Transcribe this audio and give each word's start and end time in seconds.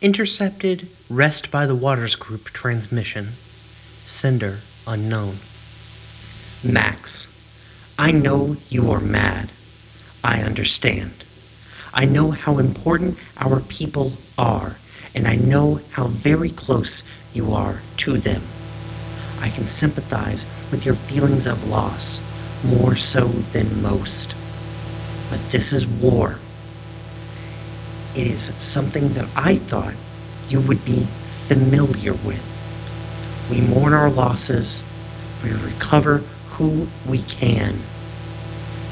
Intercepted 0.00 0.86
Rest 1.10 1.50
by 1.50 1.66
the 1.66 1.74
Waters 1.74 2.14
Group 2.14 2.44
transmission. 2.44 3.30
Sender 4.06 4.58
unknown. 4.86 5.34
Max, 6.62 7.26
I 7.98 8.12
know 8.12 8.56
you 8.68 8.92
are 8.92 9.00
mad. 9.00 9.50
I 10.22 10.42
understand. 10.42 11.24
I 11.92 12.04
know 12.04 12.30
how 12.30 12.58
important 12.58 13.18
our 13.38 13.58
people 13.58 14.12
are, 14.38 14.76
and 15.16 15.26
I 15.26 15.34
know 15.34 15.80
how 15.90 16.06
very 16.06 16.50
close 16.50 17.02
you 17.34 17.52
are 17.52 17.80
to 17.96 18.18
them. 18.18 18.42
I 19.40 19.48
can 19.48 19.66
sympathize 19.66 20.46
with 20.70 20.86
your 20.86 20.94
feelings 20.94 21.44
of 21.44 21.68
loss 21.68 22.20
more 22.64 22.94
so 22.94 23.24
than 23.26 23.82
most. 23.82 24.36
But 25.28 25.40
this 25.50 25.72
is 25.72 25.88
war. 25.88 26.38
It 28.18 28.26
is 28.26 28.52
something 28.58 29.10
that 29.10 29.28
I 29.36 29.54
thought 29.54 29.94
you 30.48 30.60
would 30.62 30.84
be 30.84 31.06
familiar 31.46 32.14
with. 32.14 32.42
We 33.48 33.60
mourn 33.60 33.92
our 33.92 34.10
losses, 34.10 34.82
we 35.44 35.52
recover 35.52 36.18
who 36.48 36.88
we 37.08 37.18
can, 37.18 37.78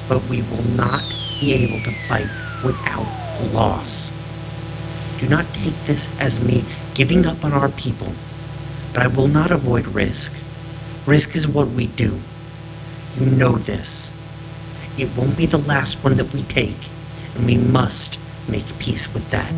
but 0.08 0.24
we 0.30 0.42
will 0.42 0.76
not 0.76 1.02
be 1.40 1.54
able 1.54 1.82
to 1.82 1.90
fight 2.06 2.28
without 2.64 3.04
loss. 3.52 4.12
Do 5.18 5.28
not 5.28 5.44
take 5.54 5.74
this 5.86 6.08
as 6.20 6.38
me 6.38 6.62
giving 6.94 7.26
up 7.26 7.44
on 7.44 7.52
our 7.52 7.70
people, 7.70 8.12
but 8.92 9.02
I 9.02 9.08
will 9.08 9.26
not 9.26 9.50
avoid 9.50 9.88
risk. 9.88 10.32
Risk 11.04 11.34
is 11.34 11.48
what 11.48 11.70
we 11.70 11.88
do. 11.88 12.20
You 13.18 13.26
know 13.26 13.56
this. 13.56 14.12
It 14.96 15.16
won't 15.16 15.36
be 15.36 15.46
the 15.46 15.58
last 15.58 16.04
one 16.04 16.14
that 16.14 16.32
we 16.32 16.44
take, 16.44 16.78
and 17.34 17.44
we 17.44 17.56
must 17.56 18.20
make 18.48 18.66
peace 18.78 19.12
with 19.12 19.30
that. 19.30 19.52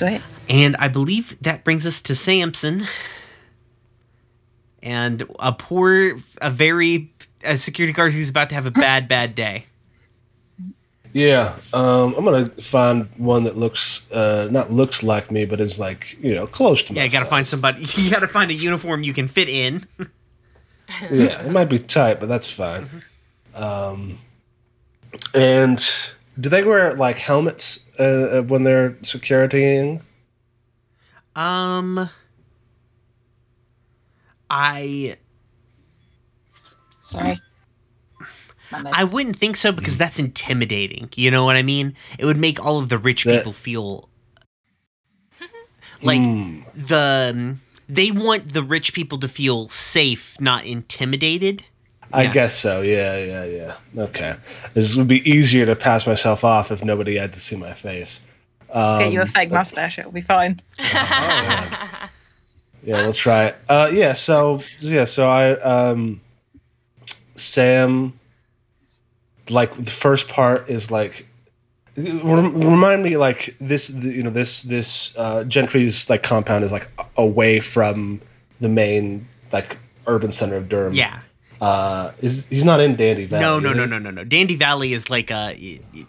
Sweet. 0.00 0.22
And 0.48 0.76
I 0.76 0.88
believe 0.88 1.38
that 1.42 1.62
brings 1.62 1.86
us 1.86 2.00
to 2.02 2.14
Samson. 2.14 2.84
And 4.82 5.24
a 5.38 5.52
poor, 5.52 6.16
a 6.40 6.50
very, 6.50 7.12
a 7.44 7.58
security 7.58 7.92
guard 7.92 8.14
who's 8.14 8.30
about 8.30 8.48
to 8.48 8.54
have 8.54 8.64
a 8.64 8.70
bad, 8.86 9.08
bad 9.08 9.34
day. 9.34 9.66
Yeah, 11.12 11.54
um, 11.74 12.14
I'm 12.16 12.24
gonna 12.24 12.46
find 12.46 13.08
one 13.18 13.42
that 13.42 13.58
looks 13.58 14.10
uh, 14.12 14.48
not 14.50 14.72
looks 14.72 15.02
like 15.02 15.30
me, 15.30 15.44
but 15.44 15.60
is 15.60 15.78
like 15.78 16.16
you 16.22 16.36
know 16.36 16.46
close 16.46 16.84
to 16.84 16.92
me. 16.92 16.98
Yeah, 16.98 17.04
you 17.04 17.10
gotta 17.10 17.26
find 17.26 17.46
somebody, 17.46 17.84
you 17.96 18.12
gotta 18.12 18.28
find 18.28 18.48
a 18.48 18.54
uniform 18.54 19.02
you 19.02 19.12
can 19.12 19.26
fit 19.26 19.48
in. 19.48 19.84
yeah, 21.10 21.42
it 21.42 21.50
might 21.50 21.68
be 21.68 21.80
tight, 21.80 22.20
but 22.20 22.28
that's 22.28 22.48
fine. 22.48 22.88
Um, 23.56 24.18
and 25.34 25.84
do 26.40 26.48
they 26.48 26.62
wear 26.62 26.94
like 26.94 27.18
helmets 27.18 27.89
uh, 28.00 28.42
when 28.42 28.62
they're 28.62 28.90
securitying? 29.02 30.02
Um, 31.36 32.08
I 34.48 35.16
Sorry. 37.02 37.40
It's 38.52 38.70
my 38.72 38.78
meds. 38.82 38.90
I 38.92 39.04
wouldn't 39.04 39.36
think 39.36 39.56
so 39.56 39.72
because 39.72 39.98
that's 39.98 40.18
intimidating. 40.18 41.08
You 41.16 41.30
know 41.30 41.44
what 41.44 41.56
I 41.56 41.62
mean? 41.62 41.94
It 42.18 42.24
would 42.24 42.36
make 42.36 42.64
all 42.64 42.78
of 42.78 42.88
the 42.88 42.98
rich 42.98 43.24
That- 43.24 43.38
people 43.38 43.52
feel 43.52 44.08
like 46.02 46.20
Hmm. 46.20 46.60
the 46.74 47.56
they 47.88 48.12
want 48.12 48.52
the 48.52 48.62
rich 48.62 48.94
people 48.94 49.18
to 49.18 49.28
feel 49.28 49.68
safe, 49.68 50.36
not 50.40 50.64
intimidated. 50.64 51.64
I 52.12 52.24
Yeah. 52.24 52.30
guess 52.32 52.54
so. 52.56 52.80
Yeah, 52.82 53.18
yeah, 53.24 53.44
yeah. 53.44 54.02
Okay, 54.04 54.34
this 54.74 54.96
would 54.96 55.08
be 55.08 55.28
easier 55.30 55.66
to 55.66 55.76
pass 55.76 56.06
myself 56.06 56.44
off 56.44 56.70
if 56.70 56.82
nobody 56.84 57.16
had 57.16 57.32
to 57.34 57.40
see 57.40 57.56
my 57.56 57.72
face. 57.72 58.22
Get 58.72 59.12
you 59.12 59.20
a 59.22 59.26
fake 59.26 59.50
mustache, 59.50 59.98
it'll 59.98 60.12
be 60.12 60.20
fine. 60.20 60.60
Yeah, 62.82 63.02
let's 63.02 63.18
try 63.18 63.44
it. 63.46 63.56
Uh, 63.68 63.90
yeah, 63.92 64.14
so 64.14 64.58
yeah, 64.78 65.04
so 65.04 65.28
I 65.28 65.50
um, 65.58 66.22
Sam, 67.34 68.18
like 69.50 69.74
the 69.74 69.90
first 69.90 70.28
part 70.28 70.70
is 70.70 70.90
like 70.90 71.26
remind 71.96 73.02
me 73.02 73.18
like 73.18 73.54
this 73.60 73.90
you 73.90 74.22
know 74.22 74.30
this 74.30 74.62
this 74.62 75.14
uh, 75.18 75.44
Gentry's 75.44 76.08
like 76.08 76.22
compound 76.22 76.64
is 76.64 76.72
like 76.72 76.88
away 77.18 77.60
from 77.60 78.22
the 78.60 78.68
main 78.70 79.28
like 79.52 79.76
urban 80.06 80.32
center 80.32 80.56
of 80.56 80.70
Durham. 80.70 80.94
Yeah. 80.94 81.20
Uh, 81.60 82.12
is 82.20 82.46
he's 82.48 82.64
not 82.64 82.80
in 82.80 82.96
Dandy 82.96 83.26
Valley? 83.26 83.42
No, 83.42 83.58
no, 83.60 83.72
no, 83.72 83.84
no, 83.86 83.98
no, 83.98 84.10
no. 84.10 84.24
Dandy 84.24 84.56
Valley 84.56 84.92
is 84.92 85.10
like 85.10 85.30
uh 85.30 85.52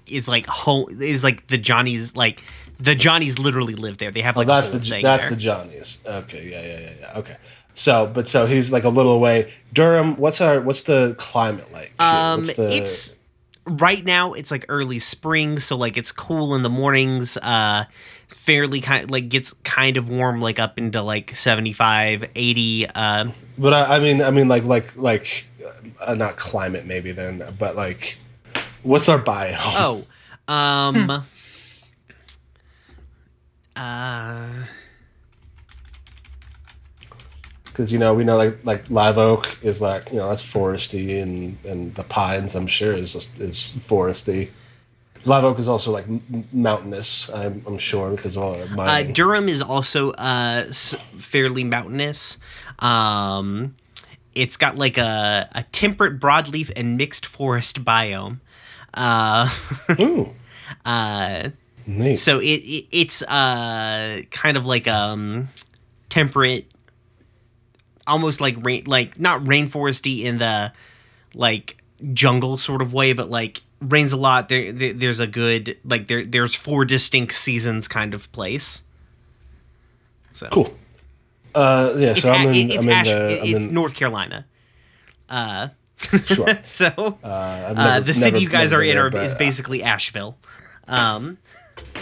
is 0.07 0.28
like 0.28 0.47
home 0.47 0.88
is 1.01 1.23
like 1.23 1.47
the 1.47 1.57
Johnnies 1.57 2.16
like 2.16 2.41
the 2.79 2.95
Johnnies 2.95 3.38
literally 3.38 3.75
live 3.75 3.97
there. 3.97 4.11
They 4.11 4.22
have 4.22 4.38
like 4.38 4.47
Oh, 4.47 4.51
that's 4.56 4.69
a 4.73 4.79
the 4.79 5.01
that's 5.01 5.25
there. 5.25 5.29
the 5.29 5.35
Johnnies. 5.35 6.03
Okay, 6.06 6.50
yeah, 6.51 6.61
yeah, 6.61 6.79
yeah, 6.79 6.94
yeah. 7.13 7.19
Okay, 7.19 7.35
so 7.73 8.07
but 8.07 8.28
so 8.28 8.45
he's 8.45 8.72
like 8.72 8.84
a 8.85 8.90
little 8.90 9.13
away. 9.13 9.51
Durham, 9.73 10.16
what's 10.17 10.41
our 10.41 10.61
what's 10.61 10.84
the 10.84 11.16
climate 11.17 11.72
like? 11.72 11.94
Um, 12.01 12.44
the- 12.44 12.69
it's 12.72 13.19
right 13.66 14.03
now. 14.03 14.34
It's 14.34 14.51
like 14.51 14.66
early 14.69 15.00
spring, 15.00 15.59
so 15.59 15.75
like 15.78 15.97
it's 15.97 16.11
cool 16.11 16.56
in 16.56 16.61
the 16.63 16.69
mornings. 16.69 17.38
Uh, 17.38 17.85
fairly 18.33 18.81
kind 18.81 19.11
like 19.11 19.29
gets 19.29 19.53
kind 19.63 19.97
of 19.97 20.09
warm, 20.09 20.41
like 20.41 20.59
up 20.59 20.77
into 20.77 21.01
like 21.01 21.35
75, 21.35 22.25
80. 22.35 22.87
Uh, 22.93 23.31
But 23.57 23.73
I, 23.73 23.97
I 23.97 23.99
mean, 23.99 24.21
I 24.21 24.31
mean, 24.31 24.47
like, 24.47 24.63
like, 24.63 24.95
like, 24.97 25.47
uh, 26.05 26.15
not 26.15 26.37
climate 26.37 26.85
maybe 26.85 27.11
then, 27.11 27.43
but 27.59 27.75
like, 27.75 28.17
what's 28.83 29.07
our 29.09 29.19
biome? 29.19 29.57
oh, 29.57 30.05
um, 30.53 31.23
uh, 33.75 34.65
because 37.65 37.91
you 37.91 37.97
know 37.97 38.13
we 38.13 38.23
know 38.23 38.35
like 38.35 38.57
like 38.65 38.89
live 38.89 39.17
oak 39.17 39.45
is 39.63 39.81
like 39.81 40.11
you 40.11 40.17
know 40.17 40.27
that's 40.27 40.43
foresty, 40.43 41.21
and 41.21 41.57
and 41.65 41.95
the 41.95 42.03
pines 42.03 42.55
I'm 42.55 42.67
sure 42.67 42.93
is 42.93 43.13
just 43.13 43.39
is 43.39 43.55
foresty. 43.55 44.49
Live 45.25 45.43
oak 45.43 45.59
is 45.59 45.67
also 45.67 45.91
like 45.91 46.05
mountainous. 46.53 47.29
I'm, 47.29 47.63
I'm 47.67 47.77
sure 47.77 48.11
because 48.11 48.37
of 48.37 48.43
all 48.43 48.61
uh, 48.61 48.66
mining. 48.75 49.13
Durham 49.13 49.47
is 49.47 49.61
also 49.61 50.11
uh 50.11 50.63
fairly 50.66 51.63
mountainous. 51.63 52.37
Um, 52.79 53.75
it's 54.35 54.57
got 54.57 54.78
like 54.78 54.97
a 54.97 55.49
a 55.53 55.63
temperate 55.72 56.19
broadleaf 56.19 56.72
and 56.75 56.97
mixed 56.97 57.25
forest 57.25 57.84
biome. 57.84 58.40
Uh, 58.93 59.49
Ooh, 59.99 60.34
uh. 60.85 61.49
neat. 61.85 62.16
so 62.17 62.40
it, 62.40 62.46
it 62.46 62.85
it's 62.91 63.22
uh 63.23 64.22
kind 64.31 64.57
of 64.57 64.66
like 64.66 64.87
um 64.87 65.49
temperate 66.09 66.69
almost 68.07 68.41
like 68.41 68.55
rain 68.66 68.84
like 68.85 69.19
not 69.19 69.43
rainforesty 69.43 70.23
in 70.23 70.40
the 70.40 70.73
like 71.34 71.78
jungle 72.13 72.57
sort 72.57 72.81
of 72.81 72.93
way 72.93 73.13
but 73.13 73.29
like 73.29 73.61
rains 73.81 74.13
a 74.13 74.17
lot 74.17 74.47
there, 74.49 74.72
there 74.72 74.93
there's 74.93 75.19
a 75.19 75.28
good 75.28 75.75
like 75.83 76.07
there 76.07 76.23
there's 76.23 76.53
four 76.55 76.85
distinct 76.85 77.33
seasons 77.33 77.87
kind 77.87 78.13
of 78.13 78.31
place 78.31 78.83
so 80.31 80.47
cool. 80.49 80.78
Uh, 81.53 81.93
yeah, 81.97 82.11
it's, 82.11 82.22
so 82.22 82.31
I'm 82.31 82.47
in. 82.49 82.69
it's, 82.69 82.78
I'm 82.78 82.83
in 82.83 82.89
Ash- 82.89 83.07
the. 83.07 83.39
I'm 83.41 83.55
it's 83.57 83.66
in, 83.66 83.73
north 83.73 83.95
carolina 83.95 84.45
uh 85.29 85.67
sure. 86.23 86.47
so 86.63 87.17
Uh, 87.23 87.67
I've 87.72 87.78
uh, 87.78 87.99
the 88.01 88.13
city 88.13 88.31
never- 88.31 88.43
you 88.43 88.49
guys 88.49 88.72
are 88.72 88.81
in 88.81 88.89
been 88.91 88.97
are, 88.99 89.09
but, 89.09 89.29
uh, 89.33 89.37
basically 89.37 89.84
asheville 89.84 90.37
um 90.87 91.37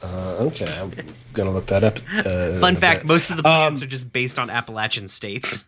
Uh, 0.00 0.36
okay, 0.46 0.66
I'm 0.80 0.92
gonna 1.32 1.50
look 1.50 1.66
that 1.66 1.82
up. 1.82 1.98
Uh, 2.24 2.60
Fun 2.60 2.76
fact: 2.76 3.04
most 3.04 3.30
of 3.30 3.36
the 3.36 3.42
plants 3.42 3.82
Um, 3.82 3.86
are 3.86 3.90
just 3.90 4.12
based 4.12 4.38
on 4.38 4.48
Appalachian 4.48 5.08
states. 5.08 5.64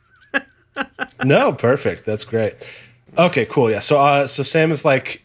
no, 1.25 1.52
perfect. 1.52 2.04
That's 2.04 2.22
great. 2.22 2.54
Okay, 3.18 3.46
cool. 3.46 3.70
Yeah. 3.70 3.80
So, 3.80 4.00
uh, 4.00 4.26
so 4.26 4.42
Sam 4.42 4.72
is 4.72 4.84
like 4.84 5.22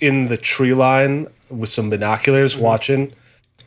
in 0.00 0.26
the 0.26 0.36
tree 0.36 0.74
line 0.74 1.26
with 1.48 1.68
some 1.68 1.90
binoculars 1.90 2.56
watching, 2.56 3.12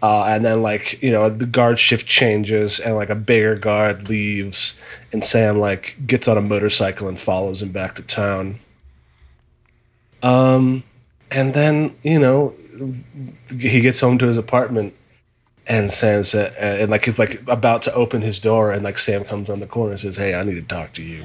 uh, 0.02 0.26
and 0.28 0.44
then 0.44 0.62
like 0.62 1.02
you 1.02 1.12
know 1.12 1.30
the 1.30 1.46
guard 1.46 1.80
shift 1.80 2.08
changes, 2.08 2.80
and 2.80 2.96
like 2.96 3.10
a 3.10 3.16
bigger 3.16 3.56
guard 3.56 4.10
leaves, 4.10 4.80
and 5.12 5.24
Sam 5.24 5.60
like 5.60 5.96
gets 6.06 6.28
on 6.28 6.38
a 6.38 6.42
motorcycle 6.42 7.08
and 7.08 7.18
follows 7.20 7.62
him 7.62 7.72
back 7.72 7.96
to 7.96 8.04
town. 8.04 8.60
Um, 10.22 10.84
and 11.32 11.54
then 11.54 11.96
you 12.04 12.20
know 12.20 12.54
he 13.50 13.82
gets 13.82 14.00
home 14.00 14.18
to 14.20 14.28
his 14.28 14.38
apartment. 14.38 14.94
And 15.66 15.90
Sam's 15.90 16.36
uh, 16.36 16.54
and 16.60 16.92
like 16.92 17.08
it's 17.08 17.18
like 17.20 17.42
about 17.48 17.84
to 17.84 17.94
open 17.94 18.22
his 18.22 18.38
door, 18.42 18.74
and 18.74 18.84
like 18.84 18.98
Sam 18.98 19.24
comes 19.24 19.50
around 19.50 19.62
the 19.62 19.66
corner 19.66 19.92
and 19.92 20.00
says, 20.02 20.18
"Hey, 20.18 20.36
I 20.36 20.44
need 20.44 20.56
to 20.56 20.62
talk 20.62 20.92
to 20.94 21.02
you." 21.02 21.24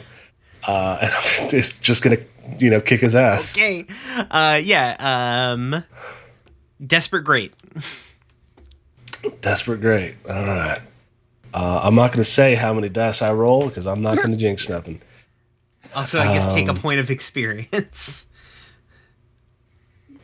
Uh, 0.67 0.99
and 1.03 1.13
I'm 1.13 1.51
just, 1.51 1.83
just 1.83 2.03
gonna, 2.03 2.19
you 2.59 2.71
know, 2.71 2.81
kick 2.81 3.01
his 3.01 3.15
ass. 3.15 3.57
Okay, 3.57 3.85
uh, 4.31 4.61
yeah. 4.63 4.97
Um, 5.53 5.85
desperate, 6.85 7.23
great. 7.25 7.53
Desperate, 9.41 9.81
great. 9.81 10.17
All 10.29 10.35
right. 10.47 10.81
Uh, 11.55 11.81
I'm 11.83 11.95
not 11.95 12.13
gonna 12.13 12.25
say 12.25 12.55
how 12.55 12.73
many 12.75 12.89
dice 12.89 13.23
I 13.23 13.33
roll 13.33 13.69
because 13.69 13.87
I'm 13.87 14.03
not 14.03 14.17
gonna 14.19 14.37
jinx 14.37 14.69
nothing. 14.69 15.01
Also, 15.95 16.19
I 16.21 16.35
guess 16.35 16.47
take 16.53 16.67
a 16.67 16.71
Um, 16.73 16.77
point 16.79 17.01
of 17.01 17.11
experience. 17.11 18.27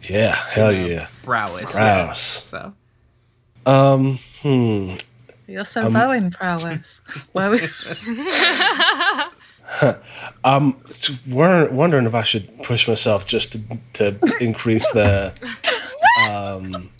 Yeah, 0.06 0.34
hell 0.34 0.70
yeah, 0.70 1.06
Prowess. 1.22 1.62
yeah. 1.62 1.70
Prowess. 2.04 2.18
So 2.44 2.74
Um, 3.64 4.18
hmm. 4.42 4.96
You're 5.46 5.64
so 5.64 5.88
low 5.88 6.10
in 6.12 6.30
prowess. 6.30 7.00
Where 7.32 7.50
we- 7.52 7.58
I'm 10.44 10.76
wondering 11.26 12.06
if 12.06 12.14
I 12.14 12.22
should 12.22 12.62
push 12.62 12.88
myself 12.88 13.26
just 13.26 13.52
to 13.52 13.60
to 13.94 14.36
increase 14.40 14.90
the, 14.92 15.32
um, 16.30 16.90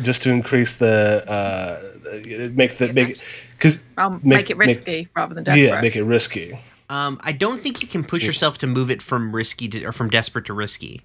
just 0.00 0.22
to 0.22 0.30
increase 0.30 0.76
the 0.76 1.24
uh, 1.28 2.48
make 2.52 2.76
the 2.76 2.92
make 2.92 3.20
because 3.52 3.78
I'll 3.96 4.20
make, 4.22 4.50
it 4.50 4.56
risky 4.56 5.08
rather 5.14 5.34
than 5.34 5.44
desperate. 5.44 5.68
yeah 5.68 5.80
make 5.80 5.96
it 5.96 6.04
risky. 6.04 6.58
Um, 6.90 7.20
I 7.22 7.32
don't 7.32 7.60
think 7.60 7.82
you 7.82 7.88
can 7.88 8.02
push 8.02 8.24
yourself 8.24 8.58
to 8.58 8.66
move 8.66 8.90
it 8.90 9.02
from 9.02 9.34
risky 9.34 9.68
to, 9.68 9.84
or 9.84 9.92
from 9.92 10.08
desperate 10.08 10.46
to 10.46 10.54
risky. 10.54 11.02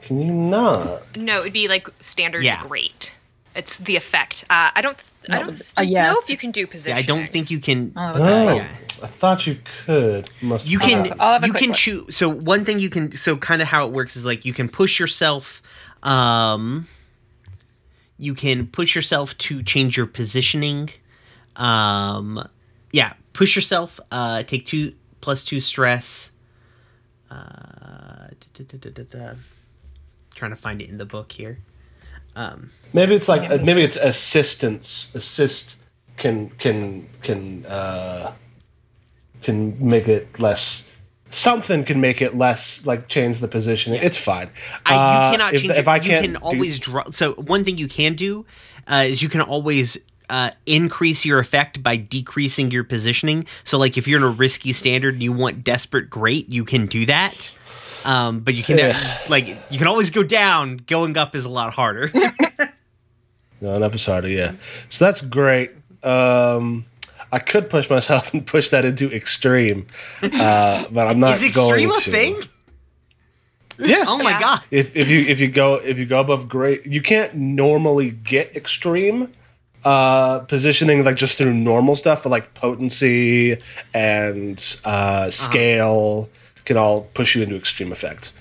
Can 0.00 0.22
you 0.22 0.32
not? 0.32 1.16
No, 1.16 1.40
it'd 1.40 1.52
be 1.52 1.66
like 1.66 1.88
standard 2.00 2.44
Yeah. 2.44 2.62
great. 2.66 3.12
It's 3.56 3.78
the 3.78 3.96
effect. 3.96 4.44
Uh, 4.50 4.70
I 4.74 4.80
don't. 4.82 4.98
I 5.30 5.38
No, 5.38 5.46
don't 5.46 5.72
uh, 5.78 5.82
yeah. 5.82 6.12
know 6.12 6.18
if 6.22 6.28
you 6.30 6.36
can 6.36 6.50
do 6.50 6.60
Yeah, 6.60 6.66
position. 6.66 6.98
I 6.98 7.02
don't 7.02 7.28
think 7.28 7.50
you 7.50 7.58
can. 7.58 7.92
Oh, 7.96 8.10
okay. 8.10 8.20
Oh, 8.52 8.56
yeah. 8.56 8.68
I 9.02 9.06
thought 9.08 9.46
you 9.46 9.58
could. 9.84 10.30
Must 10.40 10.66
You 10.68 10.78
can 10.78 11.12
I'll 11.20 11.34
have 11.34 11.44
a 11.44 11.46
you 11.46 11.52
can 11.52 11.72
choose. 11.72 12.16
So 12.16 12.28
one 12.28 12.64
thing 12.64 12.78
you 12.78 12.88
can 12.90 13.12
so 13.12 13.36
kind 13.36 13.60
of 13.62 13.68
how 13.68 13.86
it 13.86 13.92
works 13.92 14.16
is 14.16 14.24
like 14.24 14.44
you 14.44 14.52
can 14.52 14.68
push 14.68 14.98
yourself. 15.00 15.62
Um, 16.02 16.86
you 18.18 18.34
can 18.34 18.66
push 18.66 18.94
yourself 18.94 19.36
to 19.38 19.62
change 19.62 19.96
your 19.96 20.06
positioning. 20.06 20.90
Um, 21.56 22.48
yeah, 22.92 23.14
push 23.32 23.56
yourself. 23.56 24.00
Uh, 24.10 24.42
take 24.44 24.66
two 24.66 24.94
plus 25.20 25.44
two 25.44 25.60
stress. 25.60 26.32
Uh, 27.30 28.28
da, 28.54 28.64
da, 28.64 28.78
da, 28.78 28.90
da, 28.90 29.02
da. 29.02 29.34
Trying 30.34 30.52
to 30.52 30.56
find 30.56 30.80
it 30.80 30.88
in 30.88 30.98
the 30.98 31.04
book 31.06 31.32
here. 31.32 31.58
Maybe 32.92 33.14
it's 33.14 33.28
like 33.28 33.50
uh, 33.50 33.58
maybe 33.62 33.82
it's 33.82 33.96
assistance. 33.96 35.14
Assist 35.14 35.82
can 36.16 36.50
can 36.50 37.08
can 37.22 37.66
uh, 37.66 38.32
can 39.42 39.76
make 39.86 40.08
it 40.08 40.38
less. 40.38 40.92
Something 41.28 41.84
can 41.84 42.00
make 42.00 42.22
it 42.22 42.36
less 42.36 42.86
like 42.86 43.08
change 43.08 43.40
the 43.40 43.48
positioning. 43.48 44.00
It's 44.02 44.16
fine. 44.16 44.48
I, 44.86 44.94
Uh, 44.94 45.30
you 45.30 45.36
cannot 45.36 45.54
if, 45.54 45.60
change. 45.62 45.72
if 45.72 45.78
it. 45.78 45.88
I 45.88 45.96
you 45.96 46.02
can't 46.02 46.24
you 46.26 46.32
can 46.32 46.40
do- 46.40 46.46
always 46.46 46.78
draw. 46.78 47.04
So 47.10 47.34
one 47.34 47.64
thing 47.64 47.78
you 47.78 47.88
can 47.88 48.14
do 48.14 48.46
uh, 48.86 49.04
is 49.06 49.20
you 49.22 49.28
can 49.28 49.40
always 49.40 49.98
uh, 50.30 50.50
increase 50.64 51.24
your 51.24 51.38
effect 51.38 51.82
by 51.82 51.96
decreasing 51.96 52.70
your 52.70 52.84
positioning. 52.84 53.44
So 53.64 53.76
like 53.78 53.98
if 53.98 54.06
you're 54.08 54.18
in 54.18 54.24
a 54.24 54.28
risky 54.30 54.72
standard 54.72 55.14
and 55.14 55.22
you 55.22 55.32
want 55.32 55.64
desperate 55.64 56.08
great, 56.08 56.50
you 56.50 56.64
can 56.64 56.86
do 56.86 57.04
that. 57.06 57.52
Um, 58.06 58.40
but 58.40 58.54
you 58.54 58.62
can 58.62 58.78
like 59.28 59.46
you 59.70 59.78
can 59.78 59.86
always 59.88 60.10
go 60.10 60.22
down. 60.22 60.76
Going 60.76 61.18
up 61.18 61.34
is 61.34 61.44
a 61.44 61.50
lot 61.50 61.74
harder. 61.74 62.10
No, 63.60 63.70
up 63.82 63.94
is 63.94 64.04
harder. 64.04 64.28
Yeah, 64.28 64.52
so 64.90 65.06
that's 65.06 65.22
great. 65.22 65.70
Um, 66.02 66.84
I 67.32 67.38
could 67.38 67.70
push 67.70 67.88
myself 67.88 68.34
and 68.34 68.44
push 68.46 68.68
that 68.68 68.84
into 68.84 69.10
extreme, 69.10 69.86
uh, 70.22 70.84
but 70.90 71.06
I'm 71.08 71.18
not 71.20 71.36
is 71.36 71.42
extreme 71.42 71.88
going 71.88 71.90
a 71.90 71.94
to. 72.02 72.10
thing? 72.10 72.40
Yeah. 73.78 74.04
Oh 74.06 74.18
my 74.18 74.32
Yeah. 74.32 74.40
god! 74.40 74.60
if 74.70 74.94
if 74.94 75.08
you 75.08 75.20
if 75.20 75.40
you 75.40 75.48
go 75.48 75.76
if 75.82 75.98
you 75.98 76.04
go 76.04 76.20
above 76.20 76.48
great, 76.48 76.84
you 76.86 77.00
can't 77.00 77.34
normally 77.34 78.10
get 78.12 78.54
extreme 78.56 79.32
uh 79.84 80.40
positioning 80.40 81.02
like 81.04 81.16
just 81.16 81.38
through 81.38 81.54
normal 81.54 81.94
stuff, 81.94 82.24
but 82.24 82.28
like 82.30 82.52
potency 82.54 83.56
and 83.94 84.80
uh 84.84 85.30
scale 85.30 86.28
can 86.66 86.76
all 86.76 87.02
push 87.14 87.34
you 87.34 87.42
into 87.42 87.56
extreme 87.56 87.90
effects. 87.92 88.32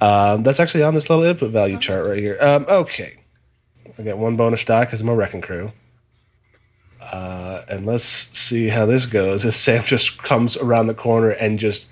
Um, 0.00 0.42
that's 0.44 0.60
actually 0.60 0.84
on 0.84 0.94
this 0.94 1.10
little 1.10 1.24
input 1.24 1.50
value 1.50 1.78
chart 1.78 2.06
right 2.06 2.18
here. 2.18 2.36
Um, 2.40 2.64
okay, 2.68 3.18
I 3.98 4.02
got 4.02 4.18
one 4.18 4.36
bonus 4.36 4.64
die 4.64 4.84
because 4.84 5.00
I'm 5.00 5.08
a 5.08 5.14
wrecking 5.14 5.40
crew. 5.40 5.72
Uh, 7.00 7.62
and 7.68 7.84
let's 7.84 8.04
see 8.04 8.68
how 8.68 8.86
this 8.86 9.06
goes. 9.06 9.44
As 9.44 9.56
Sam 9.56 9.82
just 9.82 10.22
comes 10.22 10.56
around 10.56 10.86
the 10.86 10.94
corner 10.94 11.30
and 11.30 11.58
just 11.58 11.88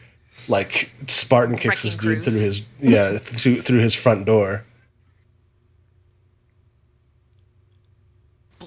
like 0.48 0.92
Spartan 1.06 1.56
kicks 1.56 1.82
this 1.82 1.96
dude 1.96 2.22
crews. 2.22 2.24
through 2.38 2.46
his 2.46 2.62
yeah 2.80 3.18
through, 3.18 3.60
through 3.60 3.80
his 3.80 3.94
front 3.94 4.24
door. 4.26 4.64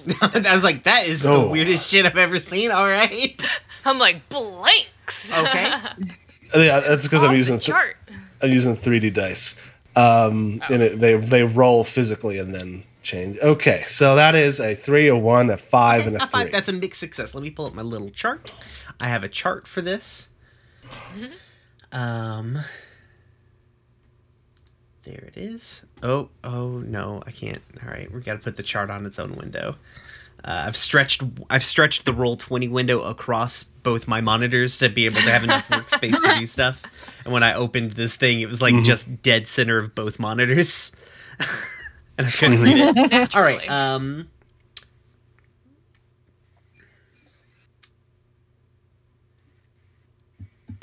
I 0.20 0.52
was 0.52 0.64
like, 0.64 0.82
that 0.84 1.06
is 1.06 1.22
the 1.22 1.30
Oh. 1.30 1.48
weirdest 1.50 1.90
shit 1.90 2.04
I've 2.04 2.18
ever 2.18 2.38
seen. 2.38 2.70
All 2.70 2.86
right, 2.88 3.42
I'm 3.84 3.98
like 3.98 4.28
blanks. 4.28 5.32
okay. 5.32 5.72
Yeah, 6.54 6.80
that's 6.80 7.04
because 7.04 7.22
I'm 7.22 7.34
using 7.34 7.58
th- 7.58 7.76
I'm 8.42 8.50
using 8.50 8.74
3D 8.74 9.12
dice. 9.12 9.60
Um, 9.96 10.60
and 10.68 10.82
it, 10.82 10.98
they 10.98 11.16
they 11.16 11.42
roll 11.44 11.84
physically 11.84 12.38
and 12.38 12.52
then 12.54 12.84
change. 13.02 13.38
Okay, 13.38 13.84
so 13.86 14.16
that 14.16 14.34
is 14.34 14.58
a 14.60 14.74
three, 14.74 15.06
a 15.08 15.16
one, 15.16 15.50
a 15.50 15.56
five, 15.56 16.06
and 16.06 16.16
a 16.16 16.22
A 16.22 16.26
three. 16.26 16.28
five. 16.28 16.52
That's 16.52 16.68
a 16.68 16.72
mixed 16.72 16.98
success. 17.00 17.34
Let 17.34 17.42
me 17.42 17.50
pull 17.50 17.66
up 17.66 17.74
my 17.74 17.82
little 17.82 18.10
chart. 18.10 18.52
I 18.98 19.08
have 19.08 19.22
a 19.22 19.28
chart 19.28 19.68
for 19.68 19.82
this. 19.82 20.28
Um, 21.92 22.58
there 25.04 25.24
it 25.28 25.34
is. 25.36 25.82
Oh, 26.02 26.30
oh 26.42 26.78
no, 26.78 27.22
I 27.26 27.30
can't. 27.30 27.62
All 27.82 27.88
right, 27.88 28.10
we 28.12 28.20
got 28.20 28.34
to 28.34 28.38
put 28.40 28.56
the 28.56 28.62
chart 28.62 28.90
on 28.90 29.06
its 29.06 29.18
own 29.18 29.36
window. 29.36 29.76
Uh, 30.44 30.64
I've 30.66 30.76
stretched. 30.76 31.22
I've 31.48 31.64
stretched 31.64 32.04
the 32.04 32.12
Roll20 32.12 32.70
window 32.70 33.00
across 33.02 33.64
both 33.64 34.06
my 34.06 34.20
monitors 34.20 34.76
to 34.78 34.90
be 34.90 35.06
able 35.06 35.16
to 35.16 35.30
have 35.30 35.42
enough 35.42 35.68
workspace 35.68 36.20
to 36.22 36.38
do 36.38 36.46
stuff. 36.58 36.82
And 37.24 37.32
when 37.32 37.42
I 37.42 37.54
opened 37.54 37.92
this 37.92 38.16
thing, 38.16 38.42
it 38.42 38.48
was 38.48 38.60
like 38.60 38.82
just 38.84 39.22
dead 39.22 39.48
center 39.48 39.78
of 39.78 39.94
both 39.94 40.18
monitors, 40.18 40.92
and 42.18 42.26
I 42.26 42.30
couldn't 42.30 42.60
read 42.60 42.94
it. 42.96 43.34
All 43.36 43.42
right. 43.42 43.68
Um. 43.70 44.28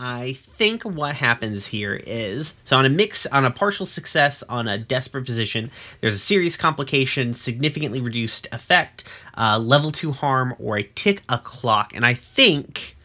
I 0.04 0.34
think 0.34 0.82
what 0.82 1.14
happens 1.14 1.68
here 1.68 1.94
is 1.94 2.56
so 2.64 2.76
on 2.76 2.86
a 2.86 2.90
mix 2.90 3.28
on 3.28 3.46
a 3.46 3.52
partial 3.52 3.86
success 3.86 4.42
on 4.42 4.68
a 4.68 4.80
desperate 4.80 5.26
position, 5.26 5.70
there's 6.02 6.16
a 6.16 6.20
serious 6.20 6.58
complication, 6.58 7.36
significantly 7.36 8.02
reduced 8.02 8.48
effect, 8.52 9.04
uh, 9.38 9.60
level 9.60 9.92
two 9.92 10.12
harm, 10.12 10.56
or 10.58 10.78
a 10.78 10.82
tick 10.82 11.22
a 11.30 11.38
clock. 11.38 11.96
And 11.96 12.04
I 12.04 12.16
think 12.16 12.98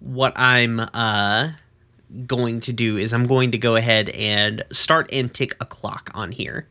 what 0.00 0.32
I'm 0.36 0.80
uh, 0.80 1.50
going 2.26 2.60
to 2.60 2.72
do 2.72 2.96
is 2.96 3.12
I'm 3.12 3.26
going 3.26 3.50
to 3.50 3.58
go 3.58 3.76
ahead 3.76 4.08
and 4.08 4.64
start 4.72 5.10
and 5.12 5.32
tick 5.32 5.54
a 5.60 5.66
clock 5.66 6.10
on 6.14 6.32
here. 6.32 6.66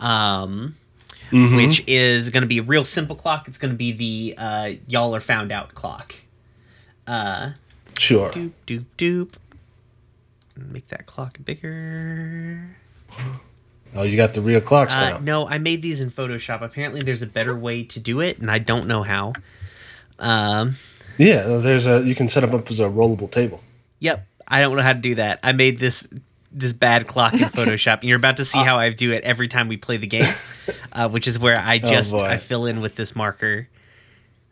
Um, 0.00 0.76
which 1.56 1.82
is 1.86 2.28
going 2.28 2.42
to 2.42 2.46
be 2.46 2.58
a 2.58 2.62
real 2.62 2.84
simple 2.84 3.16
clock. 3.16 3.48
It's 3.48 3.56
going 3.56 3.72
to 3.72 3.78
be 3.78 3.92
the 3.92 4.34
uh, 4.36 4.72
y'all 4.86 5.16
are 5.16 5.20
found 5.20 5.50
out 5.50 5.74
clock. 5.74 6.14
Sure. 7.98 8.30
Doop 8.30 8.52
doop 8.66 8.84
doop. 8.98 9.34
Make 10.56 10.86
that 10.88 11.06
clock 11.06 11.38
bigger. 11.44 12.76
Oh, 13.96 14.02
you 14.02 14.16
got 14.16 14.34
the 14.34 14.40
real 14.42 14.60
clocks 14.60 14.92
Uh, 14.92 15.10
now. 15.10 15.18
no, 15.18 15.48
I 15.48 15.58
made 15.58 15.80
these 15.80 16.00
in 16.00 16.10
Photoshop. 16.10 16.62
Apparently, 16.62 17.00
there's 17.00 17.22
a 17.22 17.28
better 17.28 17.54
way 17.56 17.84
to 17.84 18.00
do 18.00 18.18
it, 18.18 18.38
and 18.38 18.50
I 18.50 18.58
don't 18.58 18.88
know 18.88 19.04
how. 19.04 19.34
Um, 20.18 20.74
Yeah, 21.16 21.44
there's 21.58 21.86
a 21.86 22.02
you 22.02 22.16
can 22.16 22.28
set 22.28 22.40
them 22.40 22.52
up 22.56 22.68
as 22.72 22.80
a 22.80 22.86
rollable 22.88 23.30
table. 23.30 23.62
yep, 24.00 24.26
I 24.48 24.60
don't 24.60 24.74
know 24.74 24.82
how 24.82 24.94
to 24.94 24.98
do 24.98 25.14
that. 25.14 25.38
I 25.44 25.52
made 25.52 25.78
this 25.78 26.08
this 26.50 26.72
bad 26.72 27.06
clock 27.06 27.34
in 27.34 27.38
Photoshop, 27.50 28.00
and 28.00 28.04
you're 28.08 28.18
about 28.18 28.38
to 28.38 28.44
see 28.44 28.58
how 28.58 28.78
I 28.78 28.90
do 28.90 29.12
it 29.12 29.22
every 29.22 29.46
time 29.46 29.68
we 29.68 29.76
play 29.76 29.96
the 29.96 30.08
game, 30.08 30.26
uh, 30.92 31.08
which 31.08 31.28
is 31.28 31.38
where 31.38 31.56
I 31.60 31.78
just 31.78 32.10
boy. 32.10 32.24
I 32.24 32.38
fill 32.38 32.66
in 32.66 32.80
with 32.80 32.96
this 32.96 33.14
marker 33.14 33.68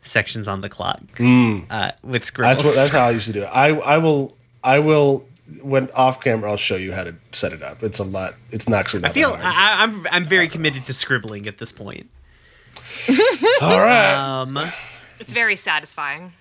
sections 0.02 0.46
on 0.48 0.60
the 0.60 0.68
clock 0.68 1.00
uh, 1.20 1.92
with 2.02 2.24
scribbles. 2.24 2.58
That's 2.58 2.64
what. 2.68 2.74
That's 2.76 2.92
how 2.92 3.06
I 3.06 3.10
used 3.12 3.26
to 3.26 3.32
do 3.32 3.42
it. 3.42 3.46
I 3.52 3.68
I 3.70 3.98
will 3.98 4.36
I 4.62 4.78
will 4.80 5.26
when 5.62 5.90
off 5.92 6.20
camera 6.20 6.50
I'll 6.50 6.56
show 6.56 6.76
you 6.76 6.92
how 6.92 7.04
to 7.04 7.14
set 7.32 7.52
it 7.52 7.62
up. 7.62 7.82
It's 7.82 7.98
a 7.98 8.04
lot. 8.04 8.34
It's 8.50 8.68
not 8.68 8.80
actually. 8.80 9.02
Not 9.02 9.10
I 9.12 9.14
feel 9.14 9.30
that 9.30 9.40
hard. 9.42 9.54
I, 9.56 9.82
I'm 9.84 10.06
I'm 10.10 10.24
very 10.24 10.48
committed 10.48 10.84
to 10.84 10.92
scribbling 10.94 11.46
at 11.46 11.58
this 11.58 11.72
point. 11.72 12.08
All 13.60 13.80
right. 13.80 14.14
Um, 14.14 14.58
It's 15.18 15.32
very 15.32 15.56
satisfying. 15.56 16.32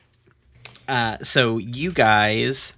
uh, 0.88 1.18
so 1.20 1.58
you 1.58 1.92
guys 1.92 2.74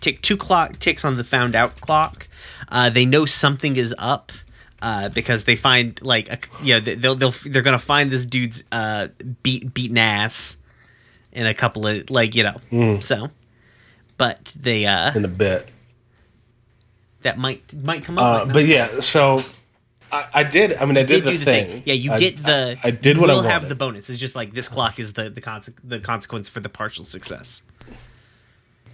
tick 0.00 0.22
two 0.22 0.36
clock 0.36 0.78
ticks 0.78 1.04
on 1.04 1.16
the 1.16 1.24
found 1.24 1.54
out 1.54 1.80
clock. 1.80 2.28
Uh, 2.68 2.88
they 2.90 3.04
know 3.04 3.26
something 3.26 3.76
is 3.76 3.94
up. 3.98 4.32
Uh, 4.84 5.08
because 5.10 5.44
they 5.44 5.54
find 5.54 6.02
like 6.02 6.28
a, 6.28 6.38
you 6.64 6.74
know 6.74 6.80
they- 6.80 6.96
they'll, 6.96 7.14
they'll 7.14 7.34
they're 7.46 7.62
gonna 7.62 7.78
find 7.78 8.10
this 8.10 8.26
dude's 8.26 8.64
uh 8.72 9.06
beat 9.44 9.72
beaten 9.72 9.96
ass 9.96 10.56
in 11.32 11.46
a 11.46 11.54
couple 11.54 11.86
of 11.86 12.10
like 12.10 12.34
you 12.34 12.42
know 12.42 12.98
so 12.98 13.30
but 14.18 14.56
they 14.60 14.84
uh 14.84 15.12
in 15.14 15.24
a 15.24 15.28
bit. 15.28 15.68
that 17.20 17.38
might 17.38 17.62
might 17.72 18.02
come 18.04 18.18
up 18.18 18.48
Uh, 18.48 18.52
but 18.52 18.64
yeah, 18.66 18.88
so 18.98 19.38
I, 20.10 20.26
I 20.34 20.42
did. 20.44 20.76
I 20.76 20.84
mean, 20.84 20.96
I 20.98 21.04
did, 21.04 21.22
did 21.22 21.24
the, 21.24 21.30
do 21.30 21.38
the 21.38 21.44
thing. 21.44 21.66
thing. 21.68 21.82
Yeah, 21.86 21.94
you 21.94 22.12
I- 22.12 22.18
get 22.20 22.36
the. 22.38 22.76
I, 22.82 22.88
I 22.88 22.90
did 22.90 23.16
what 23.18 23.30
I 23.30 23.34
will 23.34 23.38
wanted. 23.42 23.52
have 23.52 23.68
the 23.68 23.74
bonus. 23.76 24.10
It's 24.10 24.18
just 24.20 24.34
like 24.36 24.52
this 24.52 24.68
clock 24.68 24.98
is 24.98 25.12
the 25.14 25.30
the, 25.30 25.40
conse- 25.40 25.74
the 25.84 26.00
consequence 26.00 26.48
for 26.48 26.60
the 26.60 26.68
partial 26.68 27.04
success. 27.04 27.62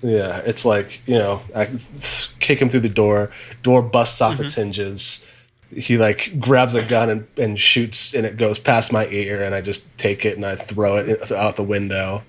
Yeah, 0.02 0.42
it's 0.44 0.64
like 0.64 1.00
you 1.08 1.16
know, 1.18 1.40
I 1.56 1.66
kick 2.40 2.60
him 2.60 2.68
through 2.68 2.80
the 2.80 2.88
door. 2.88 3.32
Door 3.62 3.82
busts 3.84 4.20
off 4.20 4.34
Mm-hmm. 4.34 4.44
its 4.44 4.54
hinges. 4.54 5.26
He 5.74 5.98
like 5.98 6.38
grabs 6.38 6.74
a 6.74 6.82
gun 6.82 7.10
and, 7.10 7.26
and 7.36 7.58
shoots, 7.58 8.14
and 8.14 8.24
it 8.24 8.36
goes 8.38 8.58
past 8.58 8.92
my 8.92 9.06
ear, 9.08 9.42
and 9.42 9.54
I 9.54 9.60
just 9.60 9.86
take 9.98 10.24
it 10.24 10.34
and 10.36 10.46
I 10.46 10.56
throw 10.56 10.96
it 10.96 11.30
out 11.30 11.56
the 11.56 11.62
window. 11.62 12.22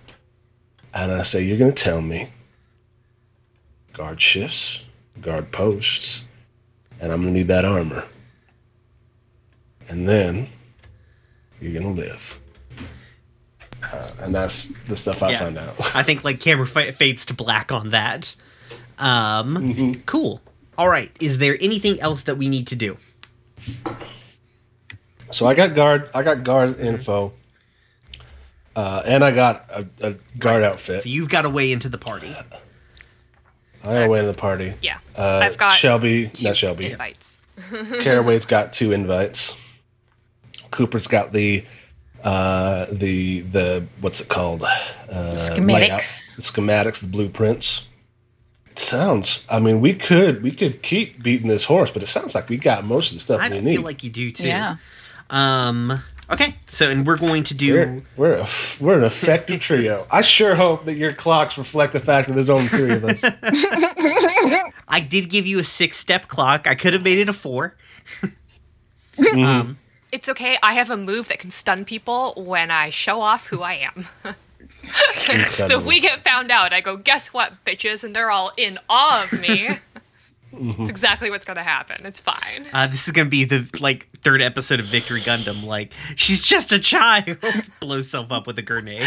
And 0.93 1.11
I 1.11 1.21
say, 1.21 1.43
"You're 1.43 1.57
gonna 1.57 1.71
tell 1.71 2.01
me 2.01 2.29
guard 3.93 4.21
shifts, 4.21 4.81
guard 5.21 5.51
posts, 5.51 6.25
and 6.99 7.11
I'm 7.11 7.21
gonna 7.21 7.31
need 7.31 7.47
that 7.47 7.63
armor, 7.65 8.05
and 9.87 10.07
then 10.07 10.47
you're 11.61 11.73
gonna 11.79 11.93
live." 11.93 12.39
Uh, 13.81 14.11
and 14.19 14.35
that's 14.35 14.73
the 14.87 14.95
stuff 14.95 15.23
I 15.23 15.31
Yeah. 15.31 15.39
found 15.39 15.57
out. 15.57 15.95
I 15.95 16.03
think 16.03 16.23
like 16.25 16.39
camera 16.41 16.67
fa- 16.67 16.91
fades 16.91 17.25
to 17.27 17.33
black 17.33 17.71
on 17.71 17.91
that. 17.91 18.35
Um, 18.97 19.55
Mm-hmm. 19.55 20.01
cool. 20.05 20.41
All 20.77 20.89
right. 20.89 21.11
Is 21.21 21.37
there 21.37 21.57
anything 21.61 21.99
else 22.01 22.23
that 22.23 22.37
we 22.37 22.49
need 22.49 22.67
to 22.67 22.75
do? 22.75 22.97
So 25.31 25.45
I 25.45 25.53
got 25.55 25.75
guard. 25.75 26.09
I 26.15 26.23
got 26.23 26.43
guard 26.43 26.79
info, 26.79 27.33
uh, 28.75 29.03
and 29.05 29.23
I 29.23 29.33
got 29.33 29.69
a, 29.69 29.85
a 30.03 30.15
guard 30.39 30.63
outfit. 30.63 31.03
So 31.03 31.09
you've 31.09 31.29
got 31.29 31.45
a 31.45 31.49
way 31.49 31.71
into 31.71 31.87
the 31.89 31.97
party. 31.99 32.35
I 33.83 33.87
got 33.93 34.03
a 34.03 34.09
way 34.09 34.19
into 34.19 34.31
the 34.31 34.37
party. 34.37 34.73
Yeah. 34.81 34.97
Uh, 35.15 35.41
I've 35.43 35.57
got 35.57 35.73
Shelby, 35.75 36.29
two 36.33 36.47
not 36.47 36.57
Shelby. 36.57 36.91
invites. 36.91 37.37
Caraway's 38.01 38.45
got 38.45 38.73
two 38.73 38.91
invites. 38.91 39.55
Cooper's 40.71 41.07
got 41.07 41.31
the 41.31 41.63
uh, 42.23 42.85
the 42.91 43.41
the 43.41 43.85
what's 44.01 44.21
it 44.21 44.29
called? 44.29 44.63
Uh, 44.63 44.67
Schematics. 45.35 45.67
layout. 45.73 45.99
The 45.99 46.41
schematics, 46.41 47.01
the 47.01 47.07
blueprints. 47.07 47.87
It 48.79 48.83
sounds. 48.83 49.45
I 49.49 49.59
mean, 49.59 49.81
we 49.81 49.93
could 49.93 50.41
we 50.41 50.51
could 50.51 50.81
keep 50.81 51.21
beating 51.21 51.49
this 51.49 51.65
horse, 51.65 51.91
but 51.91 52.01
it 52.01 52.05
sounds 52.05 52.33
like 52.33 52.47
we 52.47 52.55
got 52.55 52.85
most 52.85 53.11
of 53.11 53.17
the 53.17 53.19
stuff 53.19 53.41
I 53.41 53.49
we 53.49 53.59
need. 53.59 53.71
I 53.71 53.75
feel 53.75 53.83
like 53.83 54.03
you 54.05 54.09
do 54.09 54.31
too. 54.31 54.47
Yeah. 54.47 54.77
Um. 55.29 56.01
Okay. 56.29 56.55
So 56.69 56.89
and 56.89 57.05
we're 57.05 57.17
going 57.17 57.43
to 57.43 57.53
do. 57.53 57.73
We're 57.73 57.99
we're, 58.15 58.39
a, 58.39 58.47
we're 58.79 58.97
an 58.97 59.03
effective 59.03 59.59
trio. 59.67 60.05
I 60.09 60.21
sure 60.21 60.55
hope 60.55 60.85
that 60.85 60.93
your 60.93 61.11
clocks 61.11 61.57
reflect 61.57 61.91
the 61.91 61.99
fact 61.99 62.29
that 62.29 62.35
there's 62.35 62.49
only 62.49 62.67
three 62.67 62.93
of 62.93 63.03
us. 63.03 63.25
I 64.87 65.05
did 65.07 65.29
give 65.29 65.45
you 65.45 65.59
a 65.59 65.63
six 65.65 65.97
step 65.97 66.29
clock. 66.29 66.65
I 66.65 66.75
could 66.75 66.93
have 66.93 67.03
made 67.03 67.17
it 67.17 67.27
a 67.27 67.33
four. 67.33 67.75
um 69.43 69.77
It's 70.13 70.29
okay. 70.29 70.57
I 70.63 70.75
have 70.75 70.89
a 70.89 70.95
move 70.95 71.27
that 71.27 71.39
can 71.39 71.51
stun 71.51 71.83
people 71.83 72.33
when 72.37 72.71
I 72.71 72.91
show 72.91 73.19
off 73.19 73.47
who 73.47 73.61
I 73.61 73.73
am. 73.73 74.07
so 75.09 75.79
if 75.79 75.85
we 75.85 75.99
get 75.99 76.21
found 76.21 76.51
out, 76.51 76.73
I 76.73 76.81
go, 76.81 76.97
guess 76.97 77.33
what, 77.33 77.53
bitches? 77.65 78.03
And 78.03 78.15
they're 78.15 78.31
all 78.31 78.51
in 78.57 78.79
awe 78.89 79.23
of 79.23 79.39
me. 79.39 79.69
It's 80.51 80.89
exactly 80.89 81.29
what's 81.29 81.45
going 81.45 81.57
to 81.57 81.63
happen. 81.63 82.07
It's 82.07 82.19
fine. 82.19 82.65
Uh, 82.73 82.87
this 82.87 83.07
is 83.07 83.13
gonna 83.13 83.29
be 83.29 83.43
the 83.43 83.69
like 83.79 84.09
third 84.21 84.41
episode 84.41 84.79
of 84.79 84.87
Victory 84.87 85.21
Gundam. 85.21 85.63
Like 85.63 85.93
she's 86.15 86.41
just 86.41 86.71
a 86.71 86.79
child, 86.79 87.37
blows 87.79 88.05
herself 88.05 88.31
up 88.31 88.47
with 88.47 88.57
a 88.57 88.63
grenade. 88.63 89.03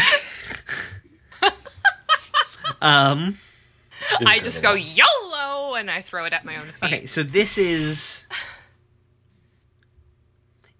um. 2.81 3.37
I 4.25 4.39
just 4.39 4.61
go 4.61 4.73
YOLO 4.73 5.75
and 5.75 5.91
I 5.91 6.01
throw 6.01 6.25
it 6.25 6.33
at 6.33 6.45
my 6.45 6.55
own 6.55 6.65
feet. 6.67 6.83
Okay, 6.83 7.05
so 7.05 7.23
this 7.23 7.57
is. 7.57 8.25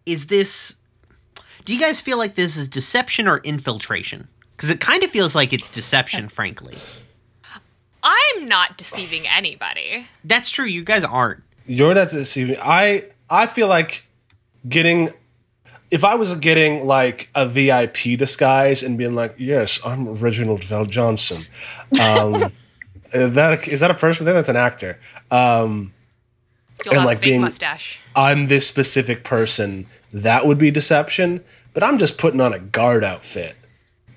Is 0.06 0.28
this. 0.28 0.78
Do 1.66 1.74
you 1.74 1.80
guys 1.80 2.02
feel 2.02 2.18
like 2.18 2.36
this 2.36 2.56
is 2.58 2.68
deception 2.70 3.28
or 3.28 3.40
infiltration? 3.40 4.28
Because 4.56 4.70
it 4.72 4.80
kind 4.80 5.04
of 5.04 5.10
feels 5.10 5.36
like 5.36 5.52
it's 5.54 5.70
deception, 5.70 6.30
frankly. 6.30 6.78
I'm 8.04 8.46
not 8.46 8.78
deceiving 8.78 9.24
anybody. 9.28 10.08
That's 10.24 10.50
true. 10.50 10.66
You 10.66 10.84
guys 10.84 11.04
aren't. 11.04 11.42
You're 11.66 11.96
not 11.96 12.10
deceiving. 12.10 12.58
I 12.64 13.04
I 13.30 13.46
feel 13.48 13.68
like 13.68 14.06
getting 14.68 15.10
if 15.90 16.04
I 16.04 16.16
was 16.16 16.34
getting 16.36 16.86
like 16.86 17.30
a 17.36 17.48
VIP 17.48 18.18
disguise 18.18 18.84
and 18.84 18.98
being 18.98 19.16
like, 19.16 19.36
yes, 19.38 19.80
I'm 19.86 20.14
Reginald 20.16 20.62
VelJohnson. 20.62 21.50
Um, 22.02 22.36
is 23.14 23.34
that 23.34 23.68
is 23.68 23.80
that 23.80 23.92
a 23.92 23.94
person? 23.96 24.28
I 24.28 24.32
think 24.32 24.36
that's 24.38 24.50
an 24.50 24.56
actor. 24.58 25.00
Um, 25.32 25.94
You'll 26.84 26.96
And, 26.96 27.02
have 27.02 27.06
like, 27.08 27.18
a 27.18 27.22
fake 27.22 27.30
being- 27.30 27.42
mustache. 27.42 28.02
I'm 28.16 28.48
this 28.48 28.68
specific 28.68 29.24
person. 29.24 29.86
That 30.12 30.46
would 30.46 30.58
be 30.58 30.70
deception. 30.72 31.42
But 31.74 31.82
I'm 31.84 31.98
just 31.98 32.18
putting 32.18 32.42
on 32.42 32.52
a 32.54 32.60
guard 32.60 33.04
outfit 33.06 33.56